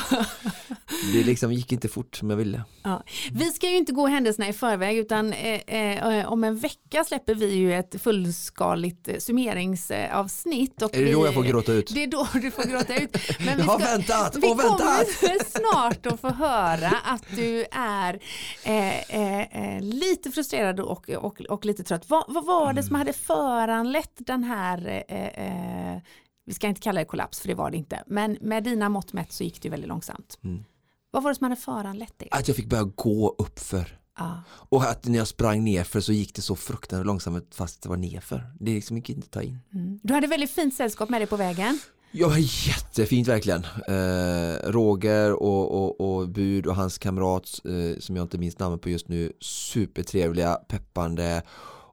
Det 1.14 1.24
liksom 1.24 1.54
gick 1.54 1.72
inte 1.72 1.88
fort 1.88 2.16
som 2.16 2.30
jag 2.30 2.38
ville. 2.38 2.64
Ja. 2.84 3.04
Vi 3.32 3.46
ska 3.46 3.70
ju 3.70 3.78
inte 3.78 3.92
gå 3.92 4.08
händelserna 4.08 4.50
i 4.50 4.54
förväg 4.54 4.98
utan 4.98 5.34
eh, 5.34 6.18
eh, 6.18 6.32
om 6.32 6.44
en 6.44 6.58
vecka 6.58 7.04
släpper 7.04 7.36
vi 7.36 7.54
ju 7.54 7.74
ett 7.74 8.02
fullskaligt 8.02 9.08
eh, 9.08 9.18
summeringsavsnitt. 9.18 10.82
Och 10.82 10.96
Är 10.96 11.06
det 11.06 11.12
då 11.12 11.20
vi, 11.20 11.26
jag 11.26 11.34
får 11.34 11.44
gråta 11.44 11.74
ut? 11.74 11.92
Det 11.94 12.04
är 12.04 12.08
då 12.08 12.28
du 12.34 12.52
får 12.52 12.64
gråta 12.64 12.96
ut. 12.96 13.18
Men 13.40 13.60
Jag 13.60 13.66
har 13.66 13.80
väntat 13.80 14.36
vi 14.36 14.52
och 14.52 14.60
väntat! 14.60 14.80
kommer 15.20 15.60
snart 15.60 16.06
att 16.06 16.22
få 16.22 16.30
höra 16.30 16.92
att 17.06 17.24
du 17.36 17.66
är 17.72 18.20
eh, 18.64 19.00
eh, 19.00 19.76
eh, 19.76 19.82
lite 19.82 20.32
frustrerad 20.32 20.79
och, 20.82 21.10
och, 21.10 21.42
och 21.42 21.66
lite 21.66 21.84
trött. 21.84 22.10
Vad, 22.10 22.24
vad 22.28 22.46
var 22.46 22.74
det 22.74 22.84
som 22.84 22.96
hade 22.96 23.14
föranlett 23.14 24.14
den 24.18 24.44
här 24.44 25.04
eh, 25.08 25.28
eh, 25.28 26.02
vi 26.46 26.54
ska 26.54 26.68
inte 26.68 26.82
kalla 26.82 27.00
det 27.00 27.06
kollaps 27.06 27.40
för 27.40 27.48
det 27.48 27.56
var 27.56 27.72
det 27.72 27.78
inte, 27.78 28.04
men 28.08 28.38
med 28.42 28.64
dina 28.64 28.90
mått 28.90 29.14
mätt 29.14 29.32
så 29.32 29.44
gick 29.44 29.62
det 29.62 29.70
väldigt 29.70 29.90
långsamt. 29.90 30.40
Mm. 30.44 30.64
Vad 31.12 31.24
var 31.24 31.32
det 31.32 31.36
som 31.36 31.44
hade 31.44 31.56
föranlett 31.56 32.14
det? 32.18 32.28
Att 32.32 32.48
jag 32.48 32.58
fick 32.58 32.70
börja 32.70 32.84
gå 32.84 33.36
uppför. 33.38 34.00
Ja. 34.18 34.44
Och 34.50 34.84
att 34.84 35.06
när 35.06 35.18
jag 35.18 35.28
sprang 35.28 35.64
nerför 35.64 36.00
så 36.00 36.14
gick 36.14 36.36
det 36.36 36.42
så 36.42 36.56
fruktansvärt 36.56 37.06
långsamt 37.06 37.56
fast 37.56 37.82
det 37.82 37.90
var 37.90 37.98
nerför. 37.98 38.52
Det 38.60 38.72
är 38.72 38.76
liksom 38.76 38.98
inte 38.98 39.14
att 39.14 39.32
ta 39.32 39.42
in. 39.42 39.60
Mm. 39.74 40.00
Du 40.04 40.14
hade 40.14 40.28
väldigt 40.28 40.52
fint 40.52 40.74
sällskap 40.74 41.10
med 41.10 41.22
dig 41.22 41.28
på 41.28 41.36
vägen. 41.36 41.80
Ja, 42.12 42.38
jättefint 42.38 43.28
verkligen. 43.28 43.64
Eh, 43.88 44.72
Roger 44.72 45.34
och, 45.34 45.72
och, 45.72 46.02
och 46.02 46.30
Bud 46.30 46.68
och 46.68 46.76
hans 46.76 46.98
kamrat 46.98 47.60
eh, 47.66 48.00
som 48.00 48.16
jag 48.16 48.24
inte 48.24 48.38
minns 48.38 48.60
namnet 48.60 48.82
på 48.82 48.90
just 48.90 49.08
nu, 49.08 49.34
supertrevliga, 49.40 50.56
peppande 50.56 51.42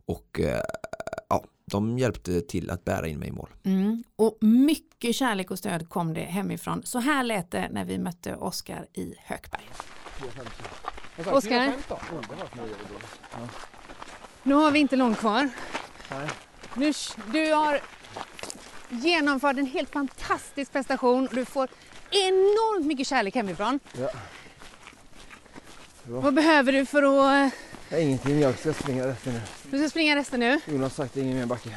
och 0.06 0.40
eh, 0.40 0.62
ja, 1.28 1.44
de 1.64 1.98
hjälpte 1.98 2.40
till 2.40 2.70
att 2.70 2.84
bära 2.84 3.08
in 3.08 3.18
mig 3.18 3.28
i 3.28 3.32
mål. 3.32 3.48
Mm. 3.64 4.04
Och 4.16 4.38
mycket 4.40 5.14
kärlek 5.14 5.50
och 5.50 5.58
stöd 5.58 5.88
kom 5.88 6.14
det 6.14 6.20
hemifrån. 6.20 6.82
Så 6.84 6.98
här 6.98 7.24
lät 7.24 7.50
det 7.50 7.68
när 7.72 7.84
vi 7.84 7.98
mötte 7.98 8.36
Oskar 8.36 8.86
i 8.92 9.14
Hökberg. 9.18 9.68
Oskar, 11.32 11.72
nu 14.42 14.54
har 14.54 14.70
vi 14.70 14.78
inte 14.78 14.96
långt 14.96 15.18
kvar. 15.18 15.48
Nu, 16.74 16.92
du 17.32 17.52
har 17.52 17.80
genomfört 18.88 19.56
en 19.56 19.66
helt 19.66 19.92
fantastisk 19.92 20.72
prestation. 20.72 21.28
Du 21.32 21.44
får 21.44 21.68
enormt 22.10 22.86
mycket 22.86 23.06
kärlek 23.06 23.34
hemifrån. 23.34 23.80
Ja. 24.00 24.10
Vad 26.04 26.34
behöver 26.34 26.72
du 26.72 26.86
för 26.86 27.02
att... 27.02 27.52
Nej, 27.88 28.02
ingenting, 28.02 28.40
jag 28.40 28.58
ska 28.58 28.72
springa 28.72 29.06
resten 29.06 29.32
nu. 29.32 29.40
Du 29.70 29.78
ska 29.78 29.90
springa 29.90 30.16
resten 30.16 30.40
nu. 30.40 30.60
Jonas 30.66 30.98
har 30.98 31.04
sagt 31.04 31.16
ingen 31.16 31.36
mer 31.36 31.46
backe. 31.46 31.76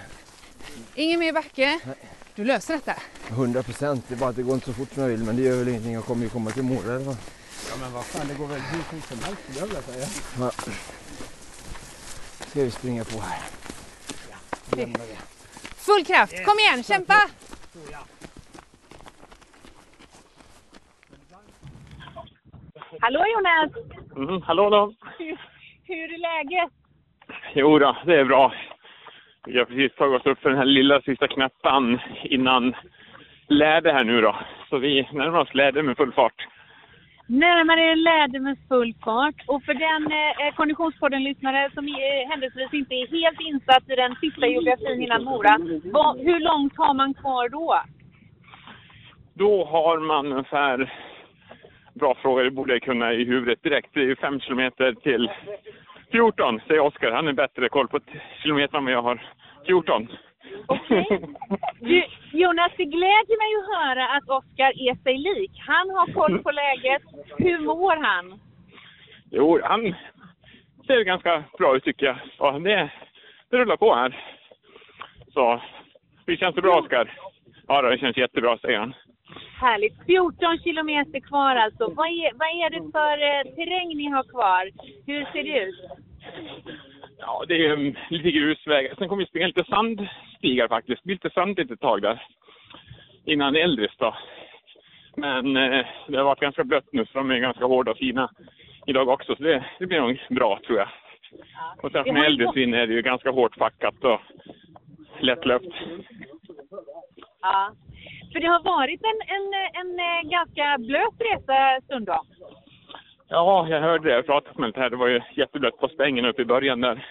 Ingen 0.96 1.20
mer 1.20 1.34
backe. 1.34 1.80
Nej. 1.86 1.96
Du 2.36 2.44
löser 2.44 2.74
detta? 2.74 2.96
100 3.28 3.64
procent. 3.64 4.06
Det 4.08 4.14
är 4.14 4.18
bara 4.18 4.30
att 4.30 4.36
det 4.36 4.44
går 4.44 4.54
inte 4.54 4.66
så 4.66 4.74
fort 4.74 4.94
som 4.94 5.04
jag 5.04 5.10
vill 5.10 5.24
men 5.24 5.36
det 5.36 5.42
gör 5.42 5.58
väl 5.58 5.68
ingenting. 5.68 5.94
Jag 5.94 6.06
kommer 6.06 6.24
ju 6.24 6.30
komma 6.30 6.52
till 6.52 6.64
Mora 6.64 6.94
i 6.94 6.96
alla 6.96 7.06
fall. 7.06 7.16
Ja 7.70 7.76
men 7.80 7.94
vad 7.94 8.06
fan, 8.06 8.28
det 8.28 8.34
går 8.34 8.48
väl 8.48 8.62
hur 8.62 8.82
fort 8.82 9.10
som 9.10 9.20
helst 9.24 9.42
skulle 9.44 9.60
jag 9.60 9.68
vilja 9.68 9.82
säga. 9.82 10.08
Ja. 10.40 10.52
Ska 12.50 12.64
vi 12.64 12.72
springa 12.72 13.06
på 13.06 13.20
här. 13.20 13.42
Full 15.90 16.06
kraft, 16.06 16.46
kom 16.46 16.60
igen, 16.60 16.84
kämpa! 16.84 17.14
Hallå 23.02 23.26
Jonas! 23.34 23.72
Mm, 24.16 24.42
hallå, 24.42 24.64
hallå. 24.64 24.94
Hur 25.84 26.14
är 26.14 26.18
läget? 26.18 26.70
Jo 27.54 27.80
då, 27.80 27.98
det 28.06 28.16
är 28.16 28.26
bra. 28.26 28.54
Vi 29.46 29.58
har 29.58 29.66
precis 29.66 29.96
tagit 29.96 30.22
oss 30.22 30.28
upp 30.28 30.40
för 30.40 30.50
den 30.50 30.58
här 30.58 30.66
lilla 30.66 31.02
sista 31.02 31.28
knäppan 31.28 32.00
innan 32.24 32.76
läder 33.48 33.94
här 33.94 34.04
nu 34.04 34.22
då. 34.22 34.36
Så 34.70 34.78
vi 34.78 35.10
närmar 35.14 35.40
oss 35.40 35.54
läder 35.54 35.82
med 35.82 35.98
full 35.98 36.14
fart. 36.14 36.48
Närmare 37.30 37.96
läder 37.96 38.40
med 38.40 38.58
full 38.68 38.94
fart. 39.04 39.36
Och 39.48 39.64
för 39.64 39.74
den 39.74 40.04
eh, 40.12 40.56
Konditionspodden-lyssnare 40.56 41.72
som 41.74 41.88
eh, 41.88 42.30
händelsevis 42.30 42.74
inte 42.74 42.96
är 42.96 43.08
helt 43.08 43.42
insatt 43.42 43.90
i 43.90 43.96
den 43.96 44.16
sista 44.16 44.48
geografin 44.48 45.02
innan 45.02 45.24
Mora. 45.24 45.58
Vad, 45.84 46.18
hur 46.18 46.40
långt 46.40 46.74
har 46.78 46.94
man 46.94 47.14
kvar 47.14 47.50
då? 47.50 47.82
Då 49.34 49.66
har 49.66 50.00
man 50.00 50.32
ungefär... 50.32 50.94
Bra 51.94 52.16
fråga, 52.22 52.44
det 52.44 52.52
borde 52.52 52.74
jag 52.74 52.82
kunna 52.82 53.14
i 53.14 53.26
huvudet 53.26 53.64
direkt. 53.64 53.90
Det 53.94 54.00
är 54.00 54.06
ju 54.06 54.16
fem 54.16 54.40
kilometer 54.40 54.94
till 54.94 55.32
14, 56.12 56.60
säger 56.68 56.80
Oskar. 56.80 57.12
Han 57.12 57.28
är 57.28 57.34
bättre 57.34 57.70
koll 57.70 57.88
på 57.88 58.00
kilometer 58.44 58.78
än 58.78 58.86
vad 58.86 58.94
jag 58.94 59.02
har. 59.02 59.22
14. 59.66 60.08
Okej. 60.68 61.20
Du, 61.80 62.06
Jonas, 62.32 62.72
det 62.78 62.86
glädjer 62.86 63.38
mig 63.44 63.52
att 63.60 63.70
höra 63.78 64.08
att 64.08 64.30
Oskar 64.30 64.72
är 64.90 65.04
sig 65.04 65.18
lik. 65.18 65.52
Han 65.68 65.90
har 65.90 66.14
koll 66.14 66.44
på 66.44 66.52
läget. 66.52 67.02
Hur 67.38 67.60
mår 67.60 67.96
han? 67.96 68.40
Jo, 69.32 69.60
han 69.64 69.96
ser 70.88 71.04
ganska 71.04 71.44
bra 71.58 71.76
ut 71.76 71.84
tycker 71.84 72.06
jag. 72.06 72.18
Så 72.38 72.60
det, 72.60 72.92
det 73.50 73.58
rullar 73.58 73.78
på 73.78 73.96
här. 73.96 74.24
Så, 75.34 75.62
det 76.26 76.38
känns 76.38 76.56
det 76.56 76.62
bra 76.62 76.80
Oskar? 76.80 77.20
Ja, 77.68 77.82
det 77.82 77.98
känns 77.98 78.18
jättebra, 78.18 78.58
säger 78.58 78.80
han. 78.80 78.94
Härligt. 79.62 80.06
14 80.06 80.58
kilometer 80.64 81.20
kvar 81.20 81.56
alltså. 81.56 81.94
Vad 81.94 82.08
är, 82.08 82.32
vad 82.34 82.50
är 82.50 82.70
det 82.70 82.92
för 82.92 83.16
eh, 83.30 83.56
terräng 83.56 83.98
ni 83.98 84.10
har 84.10 84.24
kvar? 84.24 84.70
Hur 85.06 85.26
ser 85.26 85.44
det 85.44 85.60
ut? 85.60 85.76
Ja, 87.20 87.44
det 87.48 87.66
är 87.66 87.72
um, 87.74 87.96
lite 88.10 88.32
grusvägar. 88.32 88.96
Sen 88.96 89.08
kommer 89.10 89.24
vi 89.24 89.30
springa 89.30 89.48
lite 89.48 89.64
sandstigar 89.64 90.68
faktiskt. 90.68 91.02
Det 91.04 91.06
blir 91.06 91.16
lite 91.16 91.30
sandigt 91.30 91.72
ett 91.72 91.80
tag 91.82 92.02
där. 92.02 92.24
Innan 93.26 93.56
Eldris 93.56 93.92
då. 93.98 94.16
Men 95.16 95.58
eh, 95.58 95.86
det 96.08 96.18
har 96.18 96.24
varit 96.24 96.40
ganska 96.40 96.64
blött 96.64 96.94
nu 96.94 97.06
så 97.06 97.18
de 97.18 97.32
är 97.32 97.38
ganska 97.40 97.66
hårda 97.66 97.92
och 97.92 97.98
fina 97.98 98.30
idag 98.88 99.10
också. 99.10 99.36
Så 99.36 99.44
det, 99.44 99.66
det 99.80 99.86
blir 99.86 100.00
nog 100.02 100.20
bra 100.30 100.60
tror 100.68 100.78
jag. 100.78 100.88
Och 101.84 101.92
sen 101.92 102.14
med 102.14 102.24
Eldris 102.26 102.48
gått- 102.48 102.56
in 102.56 102.74
är 102.74 102.88
det 102.88 102.94
ju 102.94 103.02
ganska 103.02 103.32
hårt 103.32 103.58
packat 103.58 104.04
och 104.04 104.22
lättlöpt. 105.20 105.74
Ja. 107.42 107.72
För 108.34 108.40
det 108.40 108.48
har 108.48 108.64
varit 108.64 109.02
en, 109.04 109.22
en, 109.36 109.54
en, 109.82 110.00
eh, 110.00 110.30
ganska 110.30 110.78
blöt 110.78 111.22
resa 111.32 111.82
stundom. 111.86 112.26
Ja, 113.30 113.68
jag 113.70 113.82
hörde 113.82 114.10
det. 114.10 114.16
Jag 114.16 114.26
pratade 114.26 114.62
med 114.62 114.74
det 114.74 114.82
här. 114.82 114.90
Det 114.90 114.96
var 114.96 115.08
ju 115.08 115.22
jätteblött 115.36 115.78
på 115.78 115.88
stängen 115.88 116.26
uppe 116.26 116.42
i 116.42 116.46
början 116.46 116.82
där. 116.82 117.06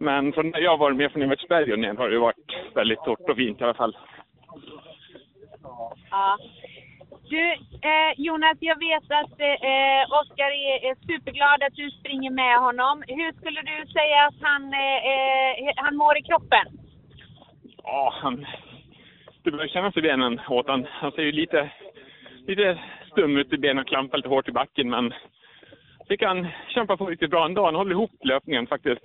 Men 0.00 0.32
från 0.32 0.50
när 0.50 0.60
jag 0.60 0.76
varit 0.76 0.96
med 0.96 1.12
från 1.12 1.22
Evertsberg 1.22 1.72
och 1.72 1.78
ner 1.78 1.94
har 1.94 2.08
det 2.08 2.18
varit 2.18 2.56
väldigt 2.74 3.04
torrt 3.04 3.30
och 3.30 3.36
fint 3.36 3.60
i 3.60 3.64
alla 3.64 3.74
fall. 3.74 3.96
Ja. 6.10 6.38
Du, 7.28 7.52
eh, 7.90 8.12
Jonas, 8.16 8.56
jag 8.60 8.78
vet 8.78 9.04
att 9.20 9.40
eh, 9.40 10.02
Oskar 10.20 10.50
är, 10.50 10.94
superglad 11.06 11.62
att 11.62 11.74
du 11.74 11.90
springer 11.90 12.30
med 12.30 12.58
honom. 12.58 13.04
Hur 13.08 13.32
skulle 13.32 13.62
du 13.62 13.86
säga 13.86 14.26
att 14.26 14.40
han, 14.40 14.74
eh, 14.74 15.00
eh, 15.68 15.74
han 15.76 15.96
mår 15.96 16.18
i 16.18 16.22
kroppen? 16.22 16.66
Ja, 17.82 18.14
han... 18.22 18.46
Det 19.42 19.50
börjar 19.50 19.68
kännas 19.68 19.96
i 19.96 20.02
benen 20.02 20.40
åt 20.48 20.68
han. 20.68 20.86
Han 20.90 21.12
ser 21.12 21.22
ju 21.22 21.32
lite, 21.32 21.70
lite 22.46 22.78
stum 23.18 23.36
ut 23.36 23.52
i 23.52 23.58
benen 23.58 23.78
och 23.78 23.88
klampar 23.88 24.18
lite 24.18 24.28
hårt 24.28 24.48
i 24.48 24.52
backen 24.52 24.90
men 24.90 25.14
fick 26.08 26.22
han 26.22 26.48
kämpa 26.68 26.96
på 26.96 27.06
riktigt 27.06 27.30
bra 27.30 27.44
ändå. 27.44 27.64
Han 27.64 27.74
håller 27.74 27.90
ihop 27.90 28.10
löpningen 28.24 28.66
faktiskt. 28.66 29.04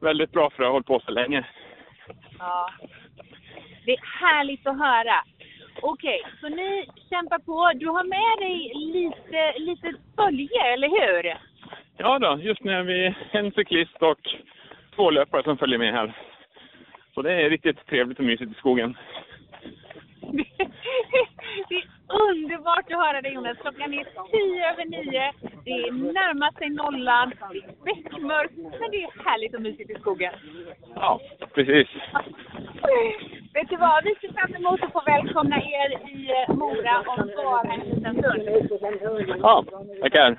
Väldigt 0.00 0.32
bra 0.32 0.50
för 0.50 0.62
att 0.62 0.66
ha 0.66 0.72
hållit 0.72 0.86
på 0.86 1.00
så 1.00 1.10
länge. 1.10 1.46
Ja. 2.38 2.70
Det 3.84 3.92
är 3.92 4.20
härligt 4.20 4.66
att 4.66 4.78
höra. 4.78 5.24
Okej, 5.82 6.22
så 6.40 6.48
ni 6.48 6.88
kämpar 7.10 7.38
på. 7.38 7.72
Du 7.74 7.86
har 7.86 8.04
med 8.04 8.46
dig 8.46 8.72
lite, 8.74 9.58
lite 9.58 9.94
följe, 10.16 10.72
eller 10.72 10.88
hur? 10.88 11.38
Ja 11.96 12.18
då, 12.18 12.38
just 12.42 12.64
nu 12.64 12.72
är 12.72 12.82
vi 12.82 13.14
en 13.30 13.52
cyklist 13.52 14.02
och 14.02 14.36
två 14.96 15.10
löpare 15.10 15.42
som 15.42 15.58
följer 15.58 15.78
med 15.78 15.92
här. 15.92 16.12
Så 17.14 17.22
det 17.22 17.32
är 17.32 17.50
riktigt 17.50 17.86
trevligt 17.86 18.18
och 18.18 18.24
mysigt 18.24 18.52
i 18.52 18.54
skogen. 18.54 18.96
Det 21.68 21.74
är 21.74 21.86
underbart 22.08 22.92
att 22.92 23.06
höra 23.06 23.22
dig 23.22 23.32
Jonas. 23.32 23.58
Klockan 23.58 23.94
är 23.94 24.04
tio 24.30 24.70
över 24.72 24.84
nio. 24.84 25.32
Det 25.64 25.92
närmar 25.92 26.52
sig 26.58 26.70
nollan. 26.70 27.32
Det 27.52 27.58
är 27.58 27.84
beckmörkt, 27.84 28.56
men 28.56 28.90
det 28.90 29.02
är 29.02 29.24
härligt 29.24 29.54
och 29.54 29.62
mysigt 29.62 29.90
i 29.90 29.94
skogen. 29.94 30.32
Ja, 30.94 31.20
precis. 31.54 31.88
Vet 33.54 33.68
du 33.68 33.76
vad? 33.76 34.04
Vi 34.04 34.14
ser 34.20 34.32
fram 34.32 34.54
emot 34.54 34.82
att 34.82 34.92
få 34.92 35.02
välkomna 35.06 35.56
er 35.56 35.90
i 36.10 36.30
eh, 36.30 36.54
Mora 36.54 37.04
om 37.06 37.30
bara 37.36 37.72
en 37.72 37.80
liten 37.80 38.14
stund. 38.18 38.42
Ja, 39.42 39.64
tackar. 40.00 40.38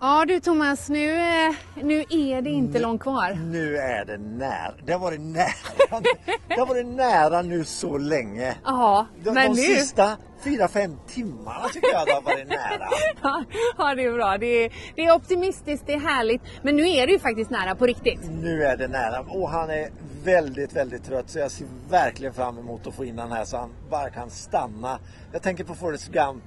Ja 0.00 0.24
du 0.28 0.40
Thomas, 0.40 0.88
nu, 0.88 1.12
eh, 1.14 1.54
nu 1.82 2.04
är 2.10 2.42
det 2.42 2.50
inte 2.50 2.78
långt 2.78 3.00
kvar. 3.02 3.32
Nu 3.50 3.76
är 3.76 4.04
det 4.04 4.18
nära. 4.18 4.74
Det 4.84 4.92
har 4.92 5.00
varit 5.00 5.20
nära. 5.20 6.02
Det 6.48 6.60
har 6.60 6.66
varit 6.66 6.86
nära 6.86 7.42
nu 7.42 7.64
så 7.64 7.98
länge. 7.98 8.54
Ja, 8.64 9.06
De, 9.24 9.34
men 9.34 9.54
de 9.54 9.60
nu... 9.60 9.76
sista 9.76 10.16
fyra, 10.44 10.68
fem 10.68 10.96
timmarna 11.08 11.68
tycker 11.72 11.88
jag 11.92 12.06
det 12.06 12.12
har 12.12 12.22
varit 12.22 12.48
nära. 12.48 12.88
Ja, 13.22 13.44
Ja, 13.78 13.94
det 13.94 14.04
är 14.04 14.12
bra. 14.12 14.38
Det 14.38 14.46
är, 14.46 14.72
det 14.94 15.04
är 15.04 15.14
optimistiskt, 15.14 15.86
det 15.86 15.94
är 15.94 16.00
härligt. 16.00 16.42
Men 16.62 16.76
nu 16.76 16.88
är 16.90 17.06
det 17.06 17.12
ju 17.12 17.18
faktiskt 17.18 17.50
nära 17.50 17.74
på 17.74 17.86
riktigt. 17.86 18.20
Nu 18.30 18.62
är 18.64 18.76
det 18.76 18.88
nära 18.88 19.20
och 19.20 19.50
han 19.50 19.70
är 19.70 19.88
väldigt, 20.24 20.76
väldigt 20.76 21.04
trött 21.04 21.30
så 21.30 21.38
jag 21.38 21.50
ser 21.50 21.66
verkligen 21.90 22.34
fram 22.34 22.58
emot 22.58 22.86
att 22.86 22.94
få 22.94 23.04
in 23.04 23.18
han 23.18 23.32
här 23.32 23.44
så 23.44 23.56
han 23.56 23.70
bara 23.90 24.10
kan 24.10 24.30
stanna. 24.30 24.98
Jag 25.32 25.42
tänker 25.42 25.64
på 25.64 25.74
Forrest 25.74 26.08
Gump. 26.12 26.44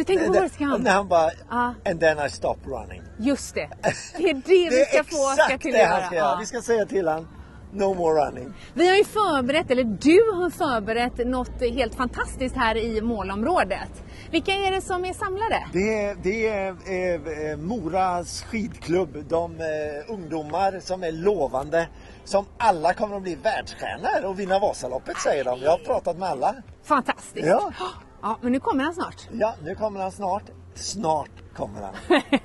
Du 0.00 0.04
tänker 0.04 0.26
på 0.26 0.32
Det- 0.32 0.38
Forrest 0.38 0.58
Gump? 0.58 0.78
När 0.84 0.90
han 0.90 1.08
bara, 1.08 1.30
Ja. 1.50 1.74
and 1.84 2.00
then 2.00 2.18
I 2.26 2.30
stop 2.30 2.56
running. 2.66 3.02
Just 3.18 3.54
det. 3.54 3.68
Det 4.18 4.30
är 4.30 4.34
det 4.34 4.70
vi 4.76 4.84
ska 4.84 5.04
få 5.04 5.16
Oskar 5.16 5.58
till 5.58 5.72
det 5.72 5.82
att 5.82 5.90
han 5.90 5.98
göra. 6.00 6.06
ska 6.06 6.16
göra. 6.16 6.36
Vi 6.40 6.46
ska 6.46 6.62
säga 6.62 6.86
till 6.86 7.08
han, 7.08 7.28
no 7.72 7.94
more 7.94 8.20
running. 8.26 8.52
Vi 8.74 8.88
har 8.88 8.96
ju 8.96 9.04
förberett, 9.04 9.70
eller 9.70 9.84
du 9.84 10.32
har 10.42 10.50
förberett 10.50 11.26
något 11.26 11.60
helt 11.60 11.94
fantastiskt 11.94 12.56
här 12.56 12.76
i 12.76 13.00
målområdet. 13.00 14.02
Vilka 14.30 14.52
är 14.52 14.70
det 14.70 14.80
som 14.80 15.04
är 15.04 15.12
samlade? 15.12 15.66
Det 15.72 16.04
är, 16.04 16.16
det 16.22 16.48
är 16.48 16.68
eh, 16.86 17.50
eh, 17.50 17.56
Moras 17.56 18.42
skidklubb, 18.42 19.24
de 19.28 19.60
eh, 19.60 20.12
ungdomar 20.14 20.80
som 20.80 21.02
är 21.02 21.12
lovande. 21.12 21.88
Som 22.24 22.44
alla 22.58 22.94
kommer 22.94 23.16
att 23.16 23.22
bli 23.22 23.34
världsstjärnor 23.34 24.28
och 24.28 24.40
vinna 24.40 24.58
Vasaloppet 24.58 25.16
säger 25.18 25.44
de. 25.44 25.58
Jag 25.62 25.70
har 25.70 25.78
pratat 25.78 26.18
med 26.18 26.28
alla. 26.28 26.54
Fantastiskt. 26.84 27.46
Ja. 27.46 27.72
Ja, 28.22 28.38
men 28.42 28.52
nu 28.52 28.60
kommer 28.60 28.84
han 28.84 28.94
snart. 28.94 29.28
Ja, 29.32 29.54
nu 29.64 29.74
kommer 29.74 30.00
han 30.00 30.12
snart. 30.12 30.42
Snart 30.74 31.30
kommer 31.54 31.80
han. 31.82 32.20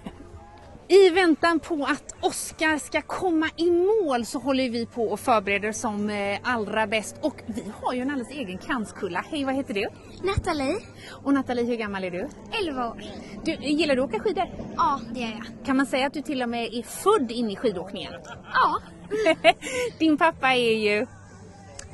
I 0.87 1.09
väntan 1.09 1.59
på 1.59 1.83
att 1.85 2.15
Oskar 2.21 2.77
ska 2.77 3.01
komma 3.01 3.49
i 3.57 3.71
mål 3.71 4.25
så 4.25 4.39
håller 4.39 4.69
vi 4.69 4.85
på 4.85 5.03
och 5.03 5.19
förbereder 5.19 5.71
som 5.71 6.09
eh, 6.09 6.39
allra 6.43 6.87
bäst. 6.87 7.15
Och 7.21 7.41
vi 7.45 7.63
har 7.81 7.93
ju 7.93 8.01
en 8.01 8.09
alldeles 8.11 8.31
egen 8.31 8.57
kranskulla. 8.57 9.25
Hej, 9.31 9.45
vad 9.45 9.55
heter 9.55 9.73
du? 9.73 9.87
Nathalie, 10.23 10.75
Och 11.23 11.33
Nathalie, 11.33 11.63
hur 11.65 11.75
gammal 11.75 12.03
är 12.03 12.11
du? 12.11 12.27
11 12.67 12.87
år. 12.89 13.01
du 13.43 13.51
gillar 13.53 13.95
du 13.95 14.01
att 14.03 14.09
åka 14.09 14.19
skidor? 14.19 14.43
Ja, 14.75 14.99
det 15.13 15.23
är 15.23 15.31
jag. 15.31 15.65
Kan 15.65 15.77
man 15.77 15.85
säga 15.85 16.07
att 16.07 16.13
du 16.13 16.21
till 16.21 16.41
och 16.41 16.49
med 16.49 16.73
är 16.73 16.83
född 16.83 17.31
in 17.31 17.49
i 17.51 17.55
skidåkningen? 17.55 18.13
Ja, 18.53 18.79
Din 19.99 20.17
pappa 20.17 20.53
är 20.53 20.77
ju 20.77 21.05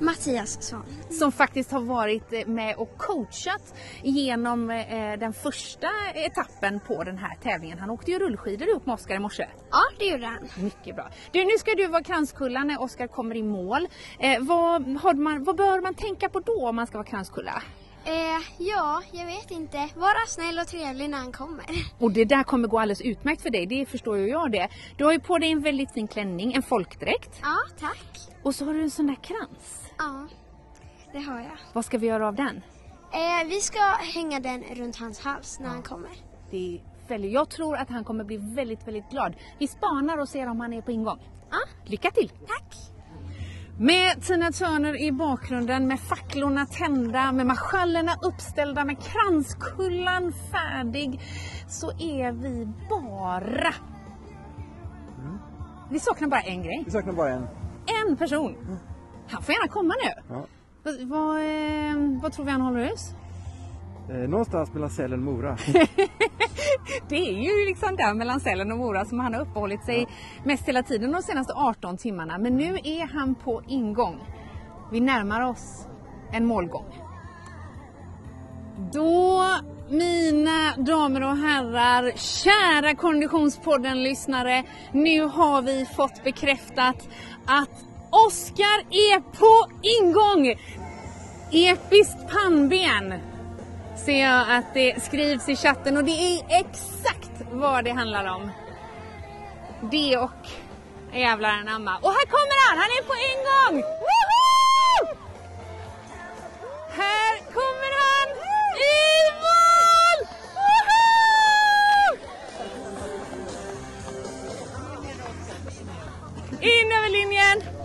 Mattias 0.02 0.64
Svan. 0.64 0.86
som 1.20 1.32
faktiskt 1.32 1.72
har 1.72 1.82
varit 1.82 2.34
eh, 2.34 2.46
med 2.48 2.76
och 2.76 2.98
coachat 2.98 3.74
genom 4.04 4.70
eh, 4.70 5.20
den 5.20 5.34
första 5.34 5.88
etappen 6.16 6.80
på 6.88 7.04
den 7.04 7.18
här 7.18 7.36
tävlingen. 7.44 7.80
Han 7.80 7.90
åkte 7.90 8.12
ju 8.12 8.20
rullskidor 8.20 8.68
upp 8.70 8.86
med 8.86 8.94
Oskar 8.94 9.16
i 9.16 9.20
morse. 9.20 9.48
Ja, 9.72 9.80
det 10.00 10.06
gjorde 10.06 10.26
han. 10.26 10.48
Mycket 10.64 10.96
bra. 10.96 11.10
Du, 11.32 11.46
nu 11.46 11.52
ska 11.60 11.72
du 11.76 11.88
vara 11.88 12.04
kranskulla 12.04 12.64
när 12.64 12.82
Oskar 12.82 13.08
kommer 13.08 13.36
i 13.38 13.44
mål. 13.44 13.88
Eh, 14.20 14.40
vad, 14.42 14.88
man, 15.18 15.44
vad 15.44 15.56
bör 15.56 15.82
man 15.82 15.94
tänka 15.94 16.30
på 16.30 16.40
då 16.40 16.68
om 16.70 16.76
man 16.76 16.88
ska 16.88 16.98
vara 16.98 17.08
kranskulla? 17.08 17.64
Eh, 18.06 18.14
ja, 18.58 19.02
jag 19.12 19.26
vet 19.26 19.52
inte. 19.52 19.90
Vara 19.96 20.26
snäll 20.28 20.60
och 20.60 20.68
trevlig 20.68 21.10
när 21.10 21.18
han 21.18 21.32
kommer. 21.32 21.66
Och 22.00 22.12
det 22.12 22.26
där 22.26 22.44
kommer 22.44 22.68
gå 22.68 22.80
alldeles 22.80 23.02
utmärkt 23.02 23.42
för 23.42 23.50
dig, 23.50 23.66
det 23.66 23.86
förstår 23.86 24.18
ju 24.18 24.28
jag 24.28 24.52
det. 24.52 24.68
Du 24.98 25.04
har 25.06 25.12
ju 25.12 25.20
på 25.20 25.38
dig 25.38 25.52
en 25.52 25.62
väldigt 25.62 25.92
fin 25.94 26.08
klänning, 26.08 26.54
en 26.54 26.62
folkdräkt 26.64 27.40
Ja, 27.42 27.58
tack. 27.80 28.30
och 28.44 28.56
så 28.56 28.66
har 28.66 28.74
du 28.74 28.82
en 28.82 28.92
sån 28.92 29.08
där 29.08 29.16
krans. 29.24 29.81
Ja. 30.02 30.28
det 31.14 31.20
har 31.20 31.40
jag. 31.40 31.58
Vad 31.74 31.86
ska 31.86 31.98
vi 31.98 32.08
göra 32.08 32.28
av 32.28 32.36
den? 32.36 32.62
Eh, 33.12 33.48
vi 33.48 33.62
ska 33.62 33.80
hänga 34.14 34.40
den 34.40 34.64
runt 34.64 34.96
hans 34.96 35.20
hals 35.20 35.60
när 35.60 35.70
han 35.70 35.82
kommer. 35.84 36.10
Det 36.52 36.76
är 36.76 36.82
väldigt, 37.08 37.32
jag 37.32 37.50
tror 37.50 37.78
att 37.78 37.90
han 37.90 38.04
kommer 38.04 38.24
bli 38.24 38.38
väldigt, 38.38 38.88
väldigt 38.88 39.10
glad. 39.10 39.36
Vi 39.60 39.68
spanar 39.68 40.18
och 40.18 40.30
ser 40.30 40.48
om 40.48 40.60
han 40.60 40.74
är 40.74 40.82
på 40.82 40.92
ingång. 40.92 41.20
Ja. 41.52 41.58
Lycka 41.86 42.12
till! 42.12 42.30
Tack! 42.30 42.76
Med 43.80 44.24
Tina 44.24 44.52
Turner 44.52 45.02
i 45.02 45.12
bakgrunden, 45.12 45.88
med 45.88 46.00
facklorna 46.00 46.66
tända, 46.66 47.32
med 47.32 47.46
marschallerna 47.46 48.12
uppställda, 48.22 48.86
med 48.86 48.98
kranskullan 49.04 50.34
färdig, 50.52 51.20
så 51.68 51.92
är 51.92 52.32
vi 52.32 52.68
bara... 52.90 53.74
Vi 55.90 56.00
saknar 56.00 56.28
bara 56.28 56.42
en 56.42 56.64
grej. 56.64 56.84
Vi 56.86 56.92
saknar 56.92 57.14
bara 57.14 57.30
en. 57.30 57.48
En 58.08 58.18
person. 58.18 58.80
Han 59.32 59.44
får 59.44 59.54
gärna 59.54 59.68
komma 59.68 59.94
nu. 60.04 60.36
Ja. 60.36 60.46
Vad, 60.84 61.08
vad, 61.08 61.38
eh, 61.38 62.22
vad 62.22 62.34
tror 62.34 62.46
vi 62.46 62.52
han 62.52 62.62
håller 62.62 62.86
hus? 62.86 63.16
Eh, 64.10 64.30
någonstans 64.30 64.74
mellan 64.74 64.90
Sälen 64.90 65.28
och 65.28 65.34
Mora. 65.34 65.58
Det 67.10 67.16
är 67.16 67.34
ju 67.34 67.66
liksom 67.66 67.96
där 67.96 68.14
mellan 68.14 68.40
Sälen 68.40 68.72
och 68.72 68.78
Mora 68.78 69.06
som 69.06 69.20
han 69.20 69.34
har 69.34 69.42
uppehållit 69.42 69.86
sig 69.86 70.08
mest 70.44 70.68
hela 70.68 70.84
tiden 70.84 71.12
de 71.12 71.22
senaste 71.22 71.54
18 71.54 71.98
timmarna. 71.98 72.38
Men 72.38 72.58
nu 72.58 72.78
är 72.84 73.14
han 73.14 73.36
på 73.36 73.62
ingång. 73.68 74.20
Vi 74.92 75.00
närmar 75.00 75.42
oss 75.42 75.88
en 76.32 76.46
målgång. 76.46 76.86
Då, 78.94 79.44
mina 79.90 80.76
damer 80.78 81.24
och 81.24 81.38
herrar, 81.38 82.12
kära 82.16 82.96
Konditionspodden-lyssnare, 82.96 84.64
nu 84.92 85.22
har 85.22 85.62
vi 85.62 85.86
fått 85.86 86.24
bekräftat 86.24 87.10
att 87.46 87.91
Oskar 88.12 88.86
är 88.90 89.20
på 89.20 89.70
ingång! 89.82 90.60
Episkt 91.52 92.30
pannben 92.32 93.14
ser 94.06 94.22
jag 94.22 94.58
att 94.58 94.74
det 94.74 95.04
skrivs 95.04 95.50
i 95.50 95.56
chatten 95.56 95.98
och 95.98 96.04
det 96.04 96.12
är 96.12 96.44
exakt 96.50 97.32
vad 97.52 97.84
det 97.84 97.92
handlar 97.92 98.26
om. 98.26 98.52
Det 99.92 100.18
och 100.18 100.48
jävlar 101.14 101.50
anamma. 101.50 101.98
Och 102.02 102.12
här 102.12 102.26
kommer 102.26 102.68
han! 102.68 102.78
Han 102.78 102.88
är 102.88 103.04
på 103.04 103.14
ingång! 103.32 103.84
Woho! 103.84 105.16
Här 106.90 107.38
kommer 107.54 107.92
han 108.04 108.30
i 108.78 109.02
mål! 109.44 110.28
Woho! 110.56 111.02
In 116.62 116.92
över 116.92 117.10
linjen! 117.10 117.81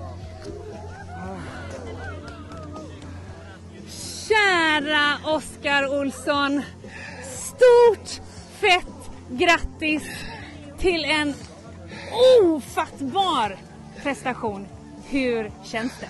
Kära 4.29 5.35
Oskar 5.35 6.01
Olsson. 6.01 6.62
Stort 7.33 8.22
fett 8.61 9.11
grattis 9.31 10.03
till 10.79 11.05
en 11.05 11.35
ofattbar 12.43 13.57
prestation. 14.03 14.66
Hur 15.09 15.53
känns 15.64 15.93
det? 16.01 16.09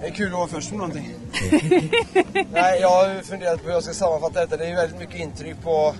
Det 0.00 0.06
är 0.06 0.10
kul 0.10 0.26
att 0.26 0.38
vara 0.38 0.48
först 0.48 0.70
med 0.70 0.78
någonting. 0.78 1.14
Nej, 2.52 2.80
jag 2.80 2.88
har 2.88 3.22
funderat 3.22 3.60
på 3.60 3.66
hur 3.66 3.72
jag 3.72 3.82
ska 3.82 3.94
sammanfatta 3.94 4.40
detta. 4.40 4.56
Det 4.56 4.66
är 4.66 4.76
väldigt 4.76 4.98
mycket 4.98 5.20
intryck 5.20 5.62
på 5.62 5.94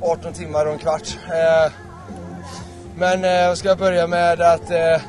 18 0.00 0.32
timmar 0.32 0.66
och 0.66 0.72
en 0.72 0.78
kvart. 0.78 1.18
Eh, 1.26 1.72
men 2.96 3.24
eh, 3.24 3.30
jag 3.30 3.58
ska 3.58 3.76
börja 3.76 4.06
med 4.06 4.40
att 4.40 4.70
eh, 4.70 5.02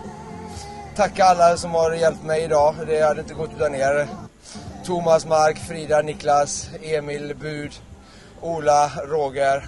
tacka 0.95 1.23
alla 1.23 1.57
som 1.57 1.71
har 1.71 1.91
hjälpt 1.93 2.23
mig 2.23 2.43
idag. 2.43 2.75
Det 2.87 3.01
hade 3.01 3.21
inte 3.21 3.33
gått 3.33 3.51
utan 3.55 3.75
er. 3.75 4.07
Thomas, 4.89 5.25
Mark, 5.25 5.57
Frida, 5.57 6.01
Niklas, 6.01 6.69
Emil, 6.81 7.35
Bud, 7.35 7.71
Ola, 8.41 8.91
Roger. 9.05 9.67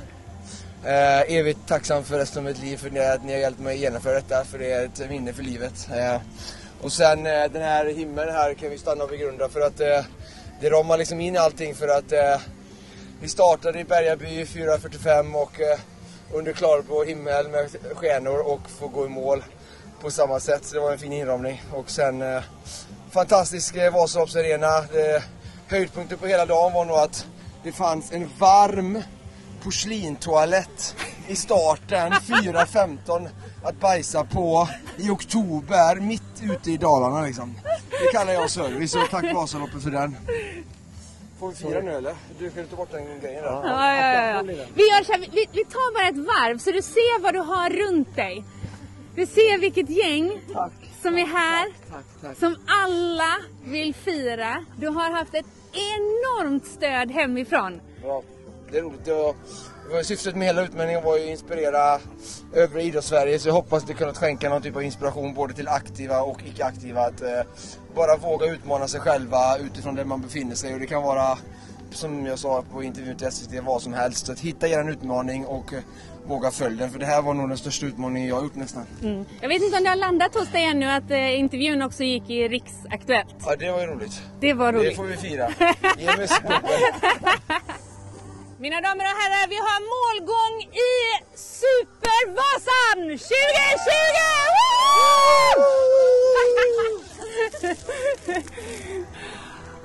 Eh, 0.85 1.37
evigt 1.37 1.67
tacksam 1.67 2.03
för 2.03 2.17
resten 2.17 2.39
av 2.39 2.43
mitt 2.43 2.61
liv 2.61 2.77
för 2.77 2.87
att 2.87 3.23
ni 3.23 3.31
har 3.31 3.39
hjälpt 3.39 3.59
mig 3.59 3.77
genomföra 3.77 4.13
detta. 4.13 4.43
För 4.43 4.59
det 4.59 4.71
är 4.71 4.85
ett 4.85 5.09
minne 5.09 5.33
för 5.33 5.43
livet. 5.43 5.89
Eh, 5.93 6.21
och 6.81 6.91
sen 6.91 7.25
eh, 7.25 7.51
den 7.51 7.61
här 7.61 7.85
himlen 7.85 8.29
här 8.29 8.53
kan 8.53 8.69
vi 8.69 8.77
stanna 8.77 9.03
och 9.03 9.09
begrunda 9.09 9.49
för 9.49 9.61
att 9.61 9.79
eh, 9.79 10.05
det 10.61 10.69
ramar 10.69 10.97
liksom 10.97 11.21
in 11.21 11.37
allting 11.37 11.75
för 11.75 11.87
att 11.87 12.11
eh, 12.11 12.41
vi 13.21 13.27
startade 13.27 13.79
i 13.79 13.83
Bergaby 13.83 14.43
4.45 14.43 15.33
och 15.33 15.61
eh, 15.61 15.79
under 16.33 16.53
klarblå 16.53 17.03
himmel 17.03 17.49
med 17.49 17.69
stjärnor 17.93 18.39
och 18.39 18.69
få 18.69 18.87
gå 18.87 19.05
i 19.05 19.09
mål 19.09 19.43
på 20.01 20.11
samma 20.11 20.39
sätt. 20.39 20.65
Så 20.65 20.75
det 20.75 20.81
var 20.81 20.91
en 20.91 20.99
fin 20.99 21.13
inramning. 21.13 21.63
Och 21.73 21.89
sen 21.89 22.21
eh, 22.21 22.43
fantastisk 23.13 23.75
eh, 23.75 23.93
Vasaloppsarena. 23.93 24.85
Höjdpunkten 25.67 26.17
på 26.17 26.27
hela 26.27 26.45
dagen 26.45 26.73
var 26.73 26.85
nog 26.85 26.97
att 26.97 27.27
det 27.63 27.71
fanns 27.71 28.11
en 28.11 28.29
varm 28.39 29.03
porslintoalett 29.63 30.95
i 31.27 31.35
starten 31.35 32.11
4.15 32.13 33.29
att 33.63 33.79
bajsa 33.79 34.23
på 34.23 34.67
i 34.97 35.09
oktober 35.09 35.95
mitt 35.95 36.43
ute 36.43 36.71
i 36.71 36.77
Dalarna 36.77 37.21
liksom. 37.21 37.55
Det 37.89 38.17
kallar 38.17 38.33
jag 38.33 38.49
service 38.49 38.95
och 38.95 39.09
tack 39.11 39.33
Vasaloppet 39.33 39.83
för 39.83 39.91
den. 39.91 40.17
Får 41.39 41.49
vi 41.49 41.55
fira 41.55 41.81
nu 41.81 41.91
eller? 41.91 42.15
Du 42.39 42.49
kan 42.49 42.67
ta 42.67 42.75
bort 42.75 42.91
den 42.91 43.19
grejen 43.21 43.43
där. 43.43 43.49
Ja, 43.51 43.95
ja, 43.95 44.13
ja, 44.13 44.43
ja. 44.51 44.65
Vi, 44.75 44.81
gör 44.89 45.03
så 45.03 45.11
här, 45.11 45.19
vi, 45.19 45.47
vi 45.51 45.65
tar 45.65 45.93
bara 45.93 46.07
ett 46.07 46.27
varv 46.27 46.57
så 46.57 46.71
du 46.71 46.81
ser 46.81 47.21
vad 47.21 47.33
du 47.33 47.39
har 47.39 47.69
runt 47.69 48.15
dig. 48.15 48.43
Du 49.15 49.25
ser 49.25 49.59
vilket 49.59 49.89
gäng 49.89 50.41
som 51.01 51.17
är 51.17 51.25
här, 51.25 51.67
Tack, 51.91 52.05
tack. 52.21 52.37
som 52.37 52.55
alla 52.83 53.37
vill 53.65 53.95
fira. 53.95 54.65
Du 54.77 54.87
har 54.87 55.11
haft 55.11 55.33
ett 55.33 55.45
enormt 55.71 56.65
stöd 56.65 57.11
hemifrån. 57.11 57.81
Ja, 58.03 58.23
det 58.71 58.77
är 58.77 58.81
roligt. 58.81 59.05
Det 59.05 59.13
var 59.93 60.03
syftet 60.03 60.35
med 60.35 60.47
hela 60.47 60.61
utmaningen 60.61 61.03
var 61.03 61.17
ju 61.17 61.23
att 61.23 61.29
inspirera 61.29 61.99
övriga 62.53 62.85
idrottssverige 62.87 63.39
så 63.39 63.47
jag 63.49 63.53
hoppas 63.53 63.83
det 63.83 63.93
kunnat 63.93 64.17
skänka 64.17 64.49
någon 64.49 64.61
typ 64.61 64.75
av 64.75 64.83
inspiration 64.83 65.33
både 65.33 65.53
till 65.53 65.67
aktiva 65.67 66.21
och 66.21 66.41
icke-aktiva 66.45 67.01
att 67.01 67.21
eh, 67.21 67.41
bara 67.95 68.17
våga 68.17 68.45
utmana 68.45 68.87
sig 68.87 68.99
själva 68.99 69.57
utifrån 69.57 69.95
där 69.95 70.05
man 70.05 70.21
befinner 70.21 70.55
sig 70.55 70.73
och 70.73 70.79
det 70.79 70.87
kan 70.87 71.03
vara 71.03 71.37
som 71.91 72.25
jag 72.25 72.39
sa 72.39 72.63
på 72.73 72.83
intervjun 72.83 73.17
till 73.17 73.31
SVT 73.31 73.63
vad 73.63 73.81
som 73.81 73.93
helst. 73.93 74.25
Så 74.25 74.31
att 74.31 74.39
hitta 74.39 74.67
er 74.67 74.89
utmaning 74.89 75.45
och 75.45 75.73
eh, 75.73 75.79
våga 76.25 76.51
följa 76.51 76.77
den 76.79 76.91
för 76.91 76.99
det 76.99 77.05
här 77.05 77.21
var 77.21 77.33
nog 77.33 77.49
den 77.49 77.57
största 77.57 77.85
utmaningen 77.85 78.29
jag 78.29 78.43
gjort 78.43 78.55
nästan. 78.55 78.85
Mm. 79.03 79.25
Jag 79.41 79.49
vet 79.49 79.61
inte 79.63 79.77
om 79.77 79.83
det 79.83 79.89
har 79.89 79.95
landat 79.95 80.35
hos 80.35 80.47
dig 80.51 80.63
ännu 80.65 80.85
att 80.91 81.11
eh, 81.11 81.39
intervjun 81.39 81.81
också 81.81 82.03
gick 82.03 82.29
i 82.29 82.47
Riksaktuellt. 82.47 83.35
Ja 83.45 83.55
det 83.59 83.71
var 83.71 83.79
ju 83.81 83.87
roligt. 83.87 84.21
Det 84.39 84.53
var 84.53 84.71
Det 84.73 84.79
roligt. 84.79 84.95
får 84.95 85.03
vi 85.03 85.17
fira. 85.17 85.49
Ge 85.97 86.05
mig. 86.05 86.27
Mina 88.59 88.81
damer 88.81 89.03
och 89.03 89.17
herrar, 89.21 89.47
vi 89.49 89.55
har 89.55 89.79
målgång 89.95 90.55
i 90.63 90.91
Supervasan 91.35 92.97
2020! 93.17 93.27
Woo! 95.57 95.91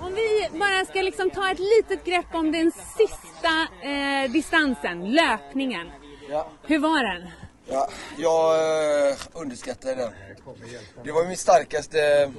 Om 0.07 0.14
vi 0.14 0.49
bara 0.59 0.84
ska 0.84 1.03
liksom 1.03 1.30
ta 1.30 1.51
ett 1.51 1.59
litet 1.59 2.05
grepp 2.05 2.34
om 2.34 2.53
den 2.53 2.72
sista 2.72 3.53
eh, 3.89 4.30
distansen, 4.32 5.12
löpningen. 5.12 5.87
Ja. 6.31 6.49
Hur 6.62 6.79
var 6.79 7.05
den? 7.05 7.31
Ja, 7.68 7.89
jag 8.18 8.55
eh, 9.11 9.16
underskattade 9.33 9.95
den. 9.95 10.12
Det 11.05 11.12
var 11.12 11.24
mitt 11.29 11.39
starkaste... 11.39 12.33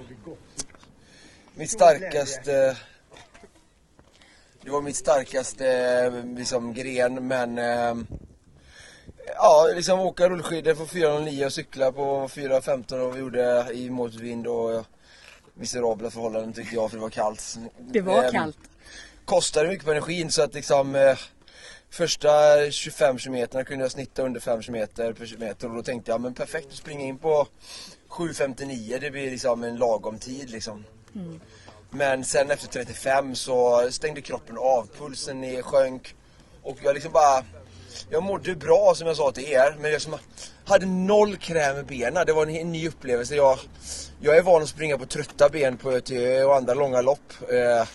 Mitt 1.56 1.70
starkaste... 1.72 2.78
Det 4.62 4.70
var 4.72 4.82
mitt 4.82 4.96
starkaste 4.96 5.68
eh, 5.68 6.26
liksom, 6.26 6.74
gren 6.74 7.28
men... 7.28 7.58
Eh, 7.58 7.96
ja, 9.36 9.70
liksom 9.76 10.00
åka 10.00 10.30
rullskidor 10.30 10.74
på 10.74 10.86
409 10.86 11.46
och 11.46 11.54
cykla 11.54 11.92
på 11.92 12.28
415 12.30 13.02
och 13.02 13.16
vi 13.16 13.20
gjorde 13.20 13.68
i 13.74 13.90
motvind 13.90 14.48
och 14.48 14.74
eh, 14.74 14.82
miserabla 15.54 16.10
förhållanden 16.10 16.54
tyckte 16.54 16.76
jag 16.76 16.90
för 16.90 16.98
det 16.98 17.02
var 17.02 17.10
kallt. 17.10 17.58
Det 17.80 18.02
var 18.02 18.24
Eh, 18.24 18.32
kallt. 18.32 18.58
kostade 19.26 19.68
mycket 19.70 19.86
på 19.86 19.92
energin 19.92 20.32
så 20.32 20.42
att 20.44 20.54
liksom 20.54 20.96
eh, 20.96 21.18
första 21.90 22.30
25 22.72 23.18
kilometerna 23.18 23.64
kunde 23.64 23.84
jag 23.84 23.92
snitta 23.92 24.24
under 24.24 24.40
5 24.40 24.62
kilometer 24.62 25.14
per 25.14 25.26
kilometer 25.26 25.70
och 25.70 25.76
då 25.76 25.84
tänkte 25.84 26.12
jag 26.12 26.22
men 26.22 26.34
perfekt 26.34 26.68
att 26.68 26.74
springa 26.74 27.06
in 27.06 27.18
på 27.18 27.48
7.59 28.10 29.00
det 29.00 29.12
blir 29.12 29.32
liksom 29.32 29.64
en 29.64 29.76
lagom 29.76 30.20
tid 30.20 30.50
liksom. 30.50 30.84
Men 31.90 32.24
sen 32.24 32.52
efter 32.52 32.68
35 32.68 33.36
så 33.36 33.88
stängde 33.92 34.22
kroppen 34.22 34.58
av, 34.58 34.88
pulsen 34.98 35.42
ner, 35.42 35.62
sjönk 35.62 36.16
och 36.64 36.78
jag 36.84 36.94
liksom 36.94 37.12
bara 37.12 37.44
jag 38.10 38.24
mådde 38.24 38.56
bra 38.56 38.94
som 38.96 39.08
jag 39.08 39.18
sa 39.18 39.32
till 39.32 39.44
er 39.44 39.76
men 39.80 39.92
jag 39.92 40.02
hade 40.66 40.86
noll 40.86 41.38
kräm 41.38 41.78
i 41.78 41.84
benen. 41.84 42.26
Det 42.26 42.34
var 42.34 42.48
en 42.48 42.72
ny 42.72 42.88
upplevelse. 42.88 43.36
Jag, 43.36 43.60
jag 44.20 44.38
är 44.38 44.42
van 44.42 44.64
att 44.64 44.70
springa 44.70 44.98
på 44.98 45.06
trötta 45.06 45.50
ben 45.50 45.78
på 45.78 45.92
ÖTÖ 45.92 46.44
och 46.44 46.56
andra 46.56 46.74
långa 46.74 47.02
lopp. 47.02 47.34
Eh, 47.50 47.88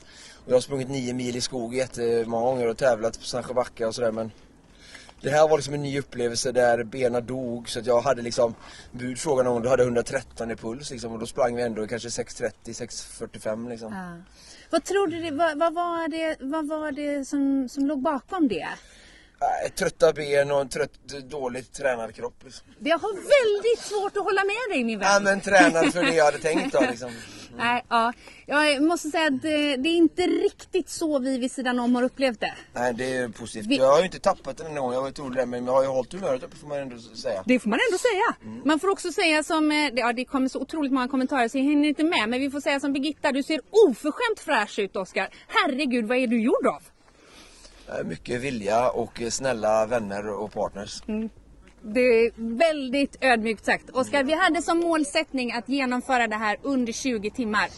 och 0.44 0.50
jag 0.50 0.56
har 0.56 0.60
sprungit 0.60 0.88
nio 0.88 1.14
mil 1.14 1.36
i 1.36 1.40
skog 1.40 1.74
jättemånga 1.74 2.46
gånger 2.46 2.68
och 2.68 2.78
tävlat 2.78 3.18
på 3.18 3.24
Sandsjöbacka 3.24 3.88
och 3.88 3.94
sådär 3.94 4.12
men 4.12 4.30
det 5.22 5.30
här 5.30 5.48
var 5.48 5.56
liksom 5.56 5.74
en 5.74 5.82
ny 5.82 5.98
upplevelse 5.98 6.52
där 6.52 6.84
benen 6.84 7.26
dog 7.26 7.68
så 7.68 7.78
att 7.78 7.86
jag 7.86 8.00
hade 8.00 8.22
liksom 8.22 8.54
Bud 8.92 9.18
frågade 9.18 9.48
någon, 9.48 9.62
du 9.62 9.68
hade 9.68 9.82
113 9.82 10.50
i 10.50 10.56
puls 10.56 10.90
liksom, 10.90 11.12
och 11.12 11.18
då 11.18 11.26
sprang 11.26 11.56
vi 11.56 11.62
ändå 11.62 11.86
kanske 11.86 12.08
6.30, 12.08 12.52
6.45 12.64 13.68
liksom. 13.68 13.92
Ja. 13.92 14.32
Vad 14.70 14.84
tror 14.84 15.06
du, 15.06 15.20
det, 15.20 15.30
vad, 15.30 15.58
vad 15.58 15.74
var 15.74 16.08
det, 16.08 16.36
vad 16.40 16.68
var 16.68 16.92
det 16.92 17.24
som, 17.24 17.68
som 17.68 17.86
låg 17.86 18.02
bakom 18.02 18.48
det? 18.48 18.68
Trötta 19.74 20.12
ben 20.12 20.50
och 20.50 20.60
en 20.60 20.68
trött, 20.68 20.90
dåligt 21.30 21.72
tränad 21.72 22.14
kropp. 22.14 22.44
Liksom. 22.44 22.66
Jag 22.78 22.98
har 22.98 23.12
väldigt 23.12 23.84
svårt 23.84 24.16
att 24.16 24.24
hålla 24.24 24.44
med 24.44 24.76
dig 24.76 24.84
min 24.84 24.98
vän. 24.98 25.08
Ja 25.12 25.20
men 25.20 25.40
tränad 25.40 25.92
för 25.92 26.02
det 26.02 26.14
jag 26.14 26.24
hade 26.24 26.38
tänkt 26.38 26.72
då 26.72 26.80
liksom. 26.80 27.10
Nej, 27.56 27.84
ja. 27.88 28.12
Jag 28.46 28.82
måste 28.82 29.08
säga 29.08 29.26
att 29.26 29.42
det, 29.42 29.76
det 29.76 29.88
är 29.88 29.96
inte 29.96 30.22
riktigt 30.22 30.88
så 30.88 31.18
vi 31.18 31.38
vid 31.38 31.52
sidan 31.52 31.78
om 31.80 31.94
har 31.94 32.02
upplevt 32.02 32.40
det. 32.40 32.54
Nej 32.72 32.94
det 32.94 33.16
är 33.16 33.28
positivt. 33.28 33.66
Vi- 33.66 33.76
Jag 33.76 33.90
har 33.92 33.98
ju 33.98 34.04
inte 34.04 34.18
tappat 34.18 34.56
den 34.56 34.66
en 34.66 34.74
gång, 34.74 34.92
jag 34.92 35.06
otrolig 35.06 35.38
där, 35.38 35.46
men 35.46 35.66
jag 35.66 35.72
har 35.72 35.82
ju 35.82 35.88
hållit 35.88 36.12
humöret 36.12 36.42
uppe 36.42 36.56
får 36.56 36.68
man 36.68 36.78
ändå 36.78 36.98
säga. 36.98 37.42
Det 37.46 37.58
får 37.58 37.70
man 37.70 37.78
ändå 37.88 37.98
säga. 37.98 38.58
Man 38.64 38.78
får 38.80 38.88
också 38.90 39.12
säga 39.12 39.42
som, 39.42 39.72
eh, 39.72 39.90
ja 39.94 40.12
det 40.12 40.24
kommer 40.24 40.48
så 40.48 40.60
otroligt 40.60 40.92
många 40.92 41.08
kommentarer 41.08 41.48
så 41.48 41.58
jag 41.58 41.64
hinner 41.64 41.88
inte 41.88 42.04
med. 42.04 42.28
Men 42.28 42.40
vi 42.40 42.50
får 42.50 42.60
säga 42.60 42.80
som 42.80 42.92
Birgitta, 42.92 43.32
du 43.32 43.42
ser 43.42 43.60
oförskämt 43.88 44.40
fräsch 44.40 44.78
ut 44.78 44.96
Oskar. 44.96 45.28
Herregud, 45.48 46.04
vad 46.04 46.18
är 46.18 46.26
du 46.26 46.42
gjord 46.42 46.66
av? 46.66 46.82
Äh, 47.98 48.04
Mycket 48.06 48.40
vilja 48.40 48.90
och 48.90 49.22
eh, 49.22 49.28
snälla 49.30 49.86
vänner 49.86 50.28
och 50.28 50.52
partners. 50.52 51.02
Det 51.84 52.00
är 52.00 52.32
väldigt 52.36 53.16
ödmjukt 53.20 53.64
sagt. 53.64 53.90
Oskar, 53.90 54.24
vi 54.24 54.34
hade 54.34 54.62
som 54.62 54.78
målsättning 54.78 55.52
att 55.52 55.68
genomföra 55.68 56.26
det 56.26 56.36
här 56.36 56.56
under 56.62 56.92
20 56.92 57.30
timmar. 57.30 57.68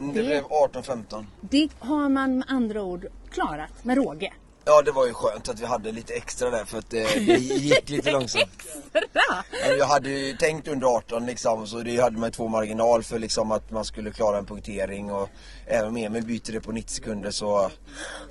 Mm, 0.00 0.14
Det 0.14 0.22
blev 0.22 0.42
18-15. 0.44 1.24
Det 1.40 1.68
har 1.78 2.08
man 2.08 2.38
med 2.38 2.44
andra 2.48 2.82
ord 2.82 3.06
klarat 3.30 3.84
med 3.84 3.96
råge. 3.96 4.32
Ja 4.64 4.82
det 4.82 4.92
var 4.92 5.06
ju 5.06 5.12
skönt 5.12 5.48
att 5.48 5.60
vi 5.60 5.66
hade 5.66 5.92
lite 5.92 6.14
extra 6.14 6.50
där 6.50 6.64
för 6.64 6.78
att 6.78 6.90
det, 6.90 7.02
det 7.02 7.38
gick 7.38 7.90
lite 7.90 8.10
långsamt. 8.10 8.62
Men 8.92 9.78
Jag 9.78 9.86
hade 9.86 10.10
ju 10.10 10.36
tänkt 10.36 10.68
under 10.68 10.86
18 10.86 11.26
liksom 11.26 11.66
så 11.66 11.78
det 11.78 12.00
hade 12.00 12.18
man 12.18 12.30
två 12.30 12.48
marginal 12.48 13.02
för 13.02 13.18
liksom 13.18 13.52
att 13.52 13.70
man 13.70 13.84
skulle 13.84 14.10
klara 14.10 14.38
en 14.38 14.46
punktering 14.46 15.12
och 15.12 15.28
även 15.66 15.88
om 15.88 15.96
Emil 15.96 16.24
byter 16.24 16.52
det 16.52 16.60
på 16.60 16.72
90 16.72 16.94
sekunder 16.94 17.30
så 17.30 17.70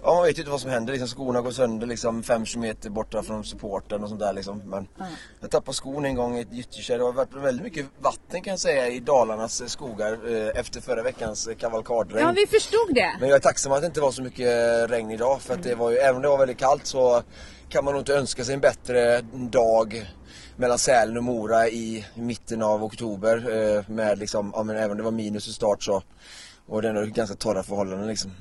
ja 0.04 0.16
man 0.16 0.24
vet 0.24 0.38
ju 0.38 0.42
inte 0.42 0.52
vad 0.52 0.62
som 0.62 0.72
händer 0.72 0.94
liksom 0.94 1.08
skorna 1.08 1.42
går 1.42 1.52
sönder 1.52 1.88
liksom 1.88 2.24
5 2.24 2.46
km 2.46 2.76
borta 2.90 3.24
från 3.24 3.44
supporten 3.44 4.04
och 4.04 4.10
sånt 4.10 4.20
där 4.20 4.34
liksom 4.34 4.62
men 4.66 4.88
jag 5.42 5.52
tappade 5.52 5.76
skon 5.76 6.06
en 6.06 6.16
gång 6.16 6.38
i 6.38 6.42
ett 6.42 6.54
gyttjekärr 6.54 6.98
det 6.98 7.04
har 7.04 7.14
varit 7.14 7.34
väldigt 7.34 7.64
mycket 7.64 7.86
vatten 8.00 8.42
kan 8.42 8.52
jag 8.52 8.60
säga 8.60 8.88
i 8.88 9.00
Dalarnas 9.00 9.62
eh, 9.62 9.68
skogar 9.68 10.14
eh, 10.14 10.60
efter 10.60 10.82
förra 10.82 11.04
veckans 11.04 11.48
eh, 11.48 11.56
kavalkadregn. 11.56 12.26
Ja, 12.28 12.34
vi 12.36 12.48
förstod 12.48 12.96
det. 12.96 13.18
Men 13.20 13.30
jag 13.30 13.36
är 13.36 13.40
tacksam 13.40 13.72
att 13.72 13.82
det 13.82 13.88
inte 13.88 14.02
var 14.02 14.12
så 14.12 14.22
mycket 14.22 14.90
regn 14.90 15.12
idag 15.12 15.42
för 15.42 15.54
att 15.54 15.64
det 15.64 15.76
var 15.76 15.92
ju, 15.92 15.98
även 15.98 16.22
det 16.24 16.30
var 16.30 16.38
väldigt 16.38 16.58
kallt 16.58 16.86
så 16.86 17.24
kan 17.70 17.86
man 17.86 17.94
nog 17.94 18.02
inte 18.02 18.14
önska 18.14 18.44
sig 18.44 18.54
en 18.54 18.60
bättre 18.60 19.22
dag 19.34 20.06
mellan 20.56 20.80
Sälen 20.80 21.18
och 21.18 21.24
Mora 21.24 21.68
i 21.68 22.06
mitten 22.16 22.62
av 22.62 22.84
oktober 22.84 23.36
eh, 23.38 23.90
med 23.90 24.20
liksom, 24.20 24.52
ja 24.56 24.64
men 24.64 24.76
även 24.76 24.92
om 24.92 24.98
det 24.98 25.04
var 25.04 25.12
minus 25.12 25.48
i 25.48 25.54
start 25.54 25.84
så 25.84 26.04
och 26.66 26.82
det 26.82 26.88
är 26.88 26.94
ändå 26.94 27.14
ganska 27.14 27.36
torra 27.36 27.64
förhållanden 27.64 28.08
liksom. 28.08 28.32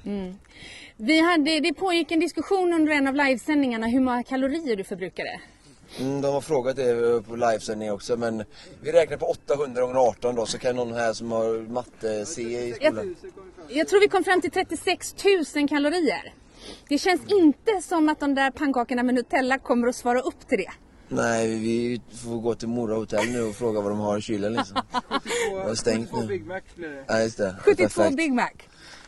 Vi 0.97 1.21
hade, 1.21 1.61
det 1.61 1.75
pågick 1.75 2.11
en 2.11 2.21
diskussion 2.21 2.73
under 2.73 2.93
en 2.93 3.09
av 3.09 3.15
livesändningarna 3.15 3.87
hur 3.87 4.01
många 4.01 4.23
kalorier 4.23 4.77
du 4.77 4.85
förbrukade. 4.85 5.41
Mm, 6.01 6.21
de 6.21 6.35
har 6.35 6.41
frågat 6.41 6.77
det 6.77 7.23
på 7.27 7.37
livesändning 7.37 7.93
också 7.93 8.17
men 8.17 8.45
vi 8.81 8.93
räknar 8.93 9.17
på 9.17 9.27
800 9.27 9.83
gånger 9.83 9.97
18 9.97 10.35
då 10.35 10.47
så 10.47 10.59
kan 10.59 10.77
någon 10.77 10.95
här 10.95 11.13
som 11.13 11.33
har 11.33 11.69
matte 11.69 12.27
se 12.27 12.43
i 12.43 12.73
skolan. 12.73 13.17
Jag 13.69 13.89
tror 13.89 14.01
vi 14.01 14.09
kom 14.09 14.25
fram 14.25 14.41
till 14.41 14.51
36 14.51 15.15
000 15.55 15.69
kalorier. 15.69 16.33
Det 16.89 16.99
känns 16.99 17.21
inte 17.27 17.83
som 17.83 18.09
att 18.09 18.21
de 18.21 18.35
där 18.35 18.51
pannkakorna 18.51 19.03
med 19.03 19.15
Nutella 19.15 19.59
kommer 19.59 19.89
att 19.89 19.97
svara 19.97 20.21
upp 20.21 20.49
till 20.49 20.59
det. 20.59 20.71
Nej, 21.09 21.49
vi 21.59 22.01
får 22.25 22.41
gå 22.41 22.55
till 22.55 22.69
Mora 22.69 22.95
hotell 22.95 23.27
nu 23.33 23.43
och 23.43 23.55
fråga 23.55 23.81
vad 23.81 23.91
de 23.91 23.99
har 23.99 24.19
i 24.19 24.21
kylen 24.21 24.53
liksom. 24.53 24.77
Det 25.65 25.71
är 25.71 25.75
stängt 25.75 26.13
nu. 26.13 26.27
Big 26.27 26.47
Mac 26.47 26.61
blir 26.77 26.89
det. 26.89 27.05
Ja, 27.09 27.21
just 27.21 27.39
det. 27.39 27.57
72 27.65 27.83
Perfekt. 27.83 28.17
Big 28.17 28.33
Mac. 28.33 28.51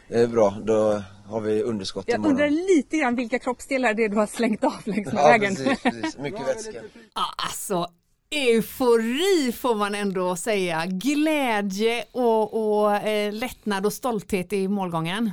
Det 0.08 0.20
är 0.20 0.26
bra, 0.26 0.54
då 0.64 1.02
har 1.26 1.40
vi 1.40 1.62
underskott 1.62 2.04
Jag 2.08 2.26
undrar 2.26 2.50
lite 2.50 2.96
grann 2.98 3.14
vilka 3.16 3.38
kroppsdelar 3.38 3.94
det 3.94 4.04
är 4.04 4.08
du 4.08 4.16
har 4.16 4.26
slängt 4.26 4.64
av 4.64 4.72
längs 4.84 5.06
med 5.12 5.22
Ja, 5.22 5.28
vägen. 5.28 5.56
precis, 5.56 5.82
precis. 5.82 6.18
Mycket 6.18 6.48
vätska. 6.48 6.78
Ja, 7.14 7.22
alltså 7.36 7.86
eufori 8.30 9.52
får 9.52 9.74
man 9.74 9.94
ändå 9.94 10.36
säga. 10.36 10.86
Glädje 10.86 12.04
och, 12.12 12.76
och 12.82 12.96
eh, 12.96 13.32
lättnad 13.32 13.86
och 13.86 13.92
stolthet 13.92 14.52
i 14.52 14.68
målgången. 14.68 15.30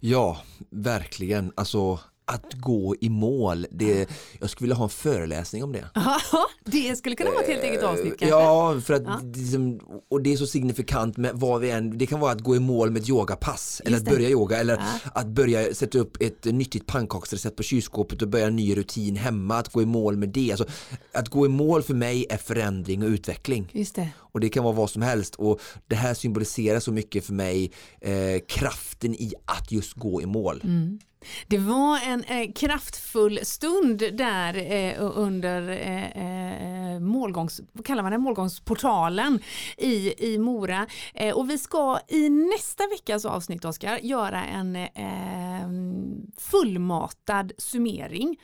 Ja, 0.00 0.40
verkligen. 0.70 1.52
Alltså 1.54 1.98
att 2.24 2.52
gå 2.54 2.96
i 3.00 3.08
mål, 3.08 3.66
det, 3.70 4.08
jag 4.40 4.50
skulle 4.50 4.64
vilja 4.66 4.76
ha 4.76 4.84
en 4.84 4.90
föreläsning 4.90 5.64
om 5.64 5.72
det. 5.72 5.84
Ja, 5.94 6.20
det 6.64 6.96
skulle 6.96 7.16
kunna 7.16 7.30
vara 7.30 7.40
ett 7.42 7.48
helt 7.48 7.62
eget 7.64 7.82
avsnitt 7.82 8.18
kanske. 8.18 8.26
Ja, 8.36 8.80
för 8.84 8.94
att 8.94 9.02
Ja. 9.06 9.20
liksom, 9.34 9.80
och 10.10 10.22
det 10.22 10.32
är 10.32 10.36
så 10.36 10.46
signifikant 10.46 11.16
med 11.16 11.30
vad 11.34 11.60
vi 11.60 11.70
än, 11.70 11.98
det 11.98 12.06
kan 12.06 12.20
vara 12.20 12.32
att 12.32 12.40
gå 12.40 12.56
i 12.56 12.60
mål 12.60 12.90
med 12.90 13.02
ett 13.02 13.08
yogapass 13.08 13.82
eller 13.84 13.96
att 13.96 14.04
börja 14.04 14.28
yoga 14.28 14.58
eller 14.58 14.76
Ja. 14.76 15.10
att 15.14 15.26
börja 15.26 15.74
sätta 15.74 15.98
upp 15.98 16.16
ett 16.22 16.44
nyttigt 16.44 16.86
pannkaksrecept 16.86 17.56
på 17.56 17.62
kylskåpet 17.62 18.22
och 18.22 18.28
börja 18.28 18.46
en 18.46 18.56
ny 18.56 18.76
rutin 18.76 19.16
hemma, 19.16 19.58
att 19.58 19.72
gå 19.72 19.82
i 19.82 19.86
mål 19.86 20.16
med 20.16 20.28
det. 20.28 20.50
Alltså, 20.52 20.66
att 21.14 21.28
gå 21.28 21.46
i 21.46 21.48
mål 21.48 21.82
för 21.82 21.94
mig 21.94 22.26
är 22.30 22.36
förändring 22.36 23.02
och 23.02 23.08
utveckling. 23.08 23.68
Just 23.72 23.94
det. 23.94 24.08
Och 24.18 24.40
det 24.40 24.48
kan 24.48 24.64
vara 24.64 24.74
vad 24.74 24.90
som 24.90 25.02
helst 25.02 25.34
och 25.34 25.60
det 25.88 25.96
här 25.96 26.14
symboliserar 26.14 26.80
så 26.80 26.92
mycket 26.92 27.24
för 27.24 27.32
mig 27.34 27.72
eh, 28.00 28.12
kraften 28.48 29.14
i 29.14 29.32
att 29.44 29.72
just 29.72 29.92
gå 29.94 30.22
i 30.22 30.26
mål. 30.26 30.60
Mm. 30.64 30.98
Det 31.46 31.58
var 31.58 31.98
en 32.06 32.24
eh, 32.24 32.52
kraftfull 32.52 33.40
stund 33.42 33.98
där 33.98 34.72
eh, 34.72 34.94
under 34.98 35.68
eh, 35.68 36.94
eh, 36.94 37.00
målgångs, 37.00 37.60
vad 37.72 37.86
kallar 37.86 38.02
man 38.02 38.12
det, 38.12 38.18
målgångsportalen 38.18 39.38
i, 39.78 40.14
i 40.32 40.38
Mora. 40.38 40.86
Eh, 41.14 41.34
och 41.34 41.50
vi 41.50 41.58
ska 41.58 41.98
i 42.08 42.28
nästa 42.28 42.86
veckas 42.86 43.24
avsnitt, 43.24 43.64
Oskar, 43.64 43.98
göra 43.98 44.44
en 44.44 44.76
eh, 44.76 45.68
fullmatad 46.38 47.52
summering 47.58 48.36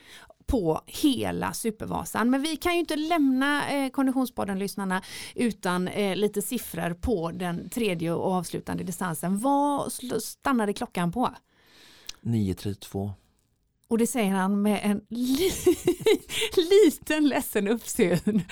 på 0.49 0.81
hela 0.85 1.53
Supervasan. 1.53 2.29
Men 2.29 2.41
vi 2.41 2.55
kan 2.55 2.73
ju 2.73 2.79
inte 2.79 2.95
lämna 2.95 3.69
eh, 3.69 3.89
Konditionspodden-lyssnarna 3.89 5.01
utan 5.35 5.87
eh, 5.87 6.15
lite 6.15 6.41
siffror 6.41 6.93
på 6.93 7.31
den 7.31 7.69
tredje 7.69 8.11
och 8.11 8.33
avslutande 8.33 8.83
distansen. 8.83 9.39
Vad 9.39 9.91
stannade 10.21 10.73
klockan 10.73 11.11
på? 11.11 11.29
9.32. 12.21 13.11
Och 13.87 13.97
det 13.97 14.07
säger 14.07 14.31
han 14.31 14.61
med 14.61 14.79
en 14.83 15.01
li 15.09 15.51
liten 16.85 17.27
ledsen 17.27 17.67
uppsyn. 17.67 18.43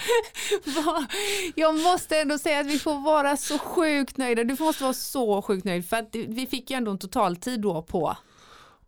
Jag 1.56 1.80
måste 1.80 2.20
ändå 2.22 2.38
säga 2.38 2.60
att 2.60 2.66
vi 2.68 2.80
får 2.80 3.04
vara 3.04 3.38
så 3.38 3.60
sjukt 3.60 4.18
nöjda. 4.18 4.44
Du 4.44 4.56
måste 4.60 4.84
vara 4.84 4.94
så 4.94 5.42
sjukt 5.42 5.66
nöjd 5.66 5.90
för 5.90 5.98
att 5.98 6.16
vi 6.16 6.48
fick 6.48 6.72
ju 6.72 6.78
ändå 6.78 6.92
en 6.92 6.98
totaltid 6.98 7.62
då 7.62 7.82
på 7.82 8.18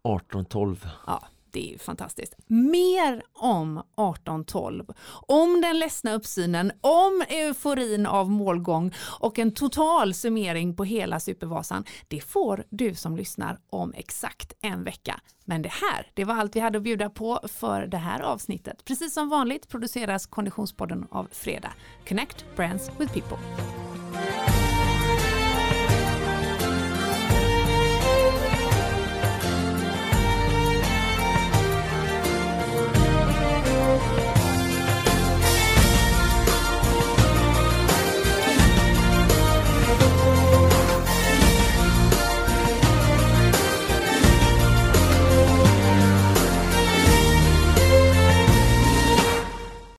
18.12. 0.04 0.88
Ja, 1.08 1.28
det 1.54 1.68
är 1.68 1.72
ju 1.72 1.78
fantastiskt. 1.78 2.36
Mer 2.48 3.24
om 3.34 3.78
1812, 3.78 4.86
om 5.28 5.62
den 5.62 5.80
ledsna 5.80 6.14
uppsynen, 6.14 6.72
om 6.82 7.24
euforin 7.30 8.06
av 8.06 8.30
målgång 8.30 8.94
och 9.20 9.40
en 9.40 9.54
total 9.54 10.14
summering 10.14 10.76
på 10.76 10.84
hela 10.84 11.20
Supervasan. 11.20 11.84
Det 12.08 12.22
får 12.22 12.64
du 12.70 12.96
som 12.96 13.18
lyssnar 13.18 13.60
om 13.70 13.94
exakt 13.94 14.54
en 14.62 14.84
vecka. 14.84 15.20
Men 15.46 15.62
det 15.62 15.70
här, 15.70 16.08
det 16.14 16.26
var 16.26 16.36
allt 16.36 16.56
vi 16.56 16.60
hade 16.60 16.78
att 16.78 16.84
bjuda 16.84 17.10
på 17.10 17.40
för 17.48 17.88
det 17.88 17.98
här 17.98 18.22
avsnittet. 18.22 18.86
Precis 18.86 19.14
som 19.14 19.30
vanligt 19.30 19.68
produceras 19.68 20.26
Konditionspodden 20.26 21.08
av 21.12 21.28
Fredag. 21.32 21.72
Connect 22.08 22.46
Brands 22.56 22.90
with 23.00 23.14
People. 23.14 23.89